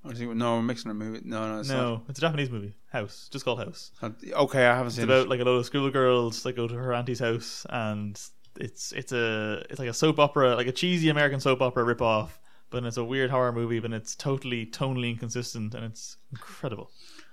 [0.04, 1.20] Or is he, no, we're mixing a movie.
[1.24, 2.72] No, no, it's No, it's a Japanese movie.
[2.92, 3.90] House, just called House.
[4.00, 5.28] Uh, okay, I haven't It's seen about it.
[5.28, 8.18] like a load of schoolgirls that go to her auntie's house, and
[8.58, 12.30] it's it's a it's like a soap opera, like a cheesy American soap opera ripoff,
[12.70, 16.90] but it's a weird horror movie, but it's totally tonally inconsistent, and it's incredible.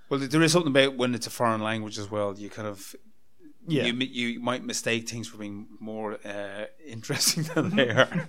[0.10, 2.38] Well, there is something about when it's a foreign language as well.
[2.38, 2.96] You kind of
[3.68, 8.28] Yeah, you you might mistake things for being more uh, interesting than they are.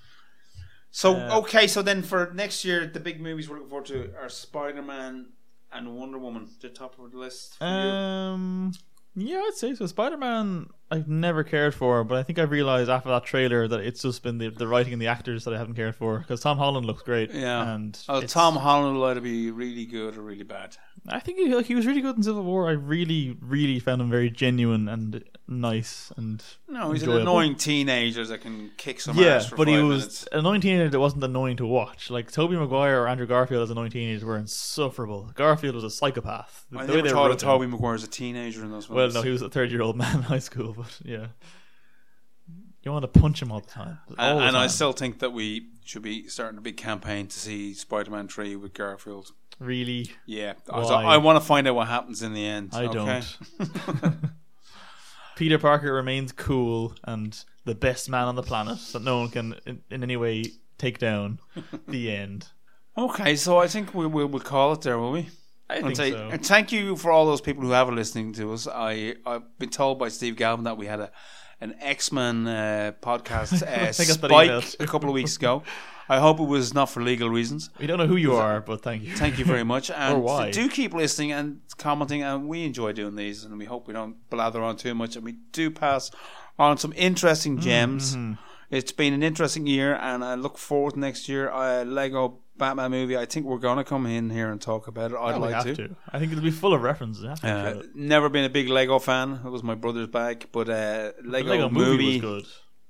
[0.90, 4.12] so Uh, okay, so then for next year, the big movies we're looking forward to
[4.20, 5.28] are Spider Man
[5.72, 6.48] and Wonder Woman.
[6.60, 7.58] The top of the list.
[7.58, 7.70] For you.
[7.70, 8.72] Um,
[9.14, 9.86] yeah, I'd say so.
[9.86, 13.80] Spider Man, I've never cared for, but I think I've realized after that trailer that
[13.80, 16.40] it's just been the, the writing and the actors that I haven't cared for because
[16.40, 17.32] Tom Holland looks great.
[17.32, 17.74] Yeah.
[17.74, 20.76] and Oh, Tom Holland will either be really good or really bad.
[21.08, 22.68] I think he, like, he was really good in Civil War.
[22.68, 27.16] I really, really found him very genuine and nice and No, he's enjoyable.
[27.16, 30.26] an annoying teenager that can kick some Yeah, ass for but he was minutes.
[30.32, 32.10] an annoying teenager that wasn't annoying to watch.
[32.10, 35.30] Like Tobey Maguire or Andrew Garfield as a annoying teenagers were insufferable.
[35.34, 36.66] Garfield was a psychopath.
[36.72, 39.22] The I never they thought of Tobey Maguire as a teenager in those Well, no,
[39.22, 41.26] he was a third-year-old man in high school, but yeah,
[42.82, 43.98] you want to punch him all the time.
[44.18, 47.26] All and, the and I still think that we should be starting a big campaign
[47.28, 49.32] to see Spider-Man three with Garfield.
[49.58, 50.82] Really, Yeah, Why?
[50.84, 52.70] so I want to find out what happens in the end.
[52.72, 53.22] I okay?
[53.58, 54.16] don't.
[55.36, 59.54] Peter Parker remains cool and the best man on the planet that no one can
[59.66, 60.44] in, in any way
[60.78, 61.38] take down.
[61.88, 62.48] the end.
[62.96, 65.28] Okay, so I think we will we'll call it there, will we?
[65.68, 66.28] I And, think say- so.
[66.32, 68.66] and thank you for all those people who have been listening to us.
[68.66, 71.10] I I've been told by Steve Galvin that we had a
[71.60, 73.66] an X Men uh, podcast uh,
[74.02, 75.62] I got that email spike a couple of weeks ago.
[76.08, 77.70] I hope it was not for legal reasons.
[77.80, 79.16] We don't know who you are, but thank you.
[79.16, 80.52] Thank you very much, and why.
[80.52, 82.22] do keep listening and commenting.
[82.22, 85.24] And we enjoy doing these, and we hope we don't blather on too much, and
[85.24, 86.12] we do pass
[86.58, 88.16] on some interesting gems.
[88.70, 91.50] It's been an interesting year, and I look forward to next year.
[91.50, 93.16] Uh, Lego Batman movie.
[93.16, 95.16] I think we're going to come in here and talk about it.
[95.18, 95.74] I'd we like have to.
[95.88, 95.96] to.
[96.12, 97.24] I think it'll be full of references.
[97.42, 99.40] I Uh, never been a big Lego fan.
[99.44, 102.46] It was my brother's bag, but uh, The Lego, Lego movie, movie was good.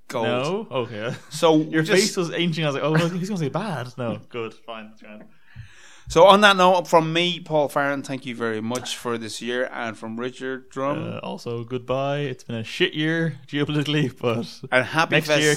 [0.09, 0.27] gold.
[0.27, 1.15] No, okay.
[1.31, 2.65] So Your just- face was ancient.
[2.65, 3.89] I was like, oh, he's gonna say bad.
[3.99, 5.25] No, good, fine, that's grand.
[6.09, 9.69] So on that note, from me, Paul Farron, thank you very much for this year,
[9.73, 12.21] and from Richard Drum, Uh, also, goodbye.
[12.21, 15.57] It's been a shit year geopolitically, but and happy next year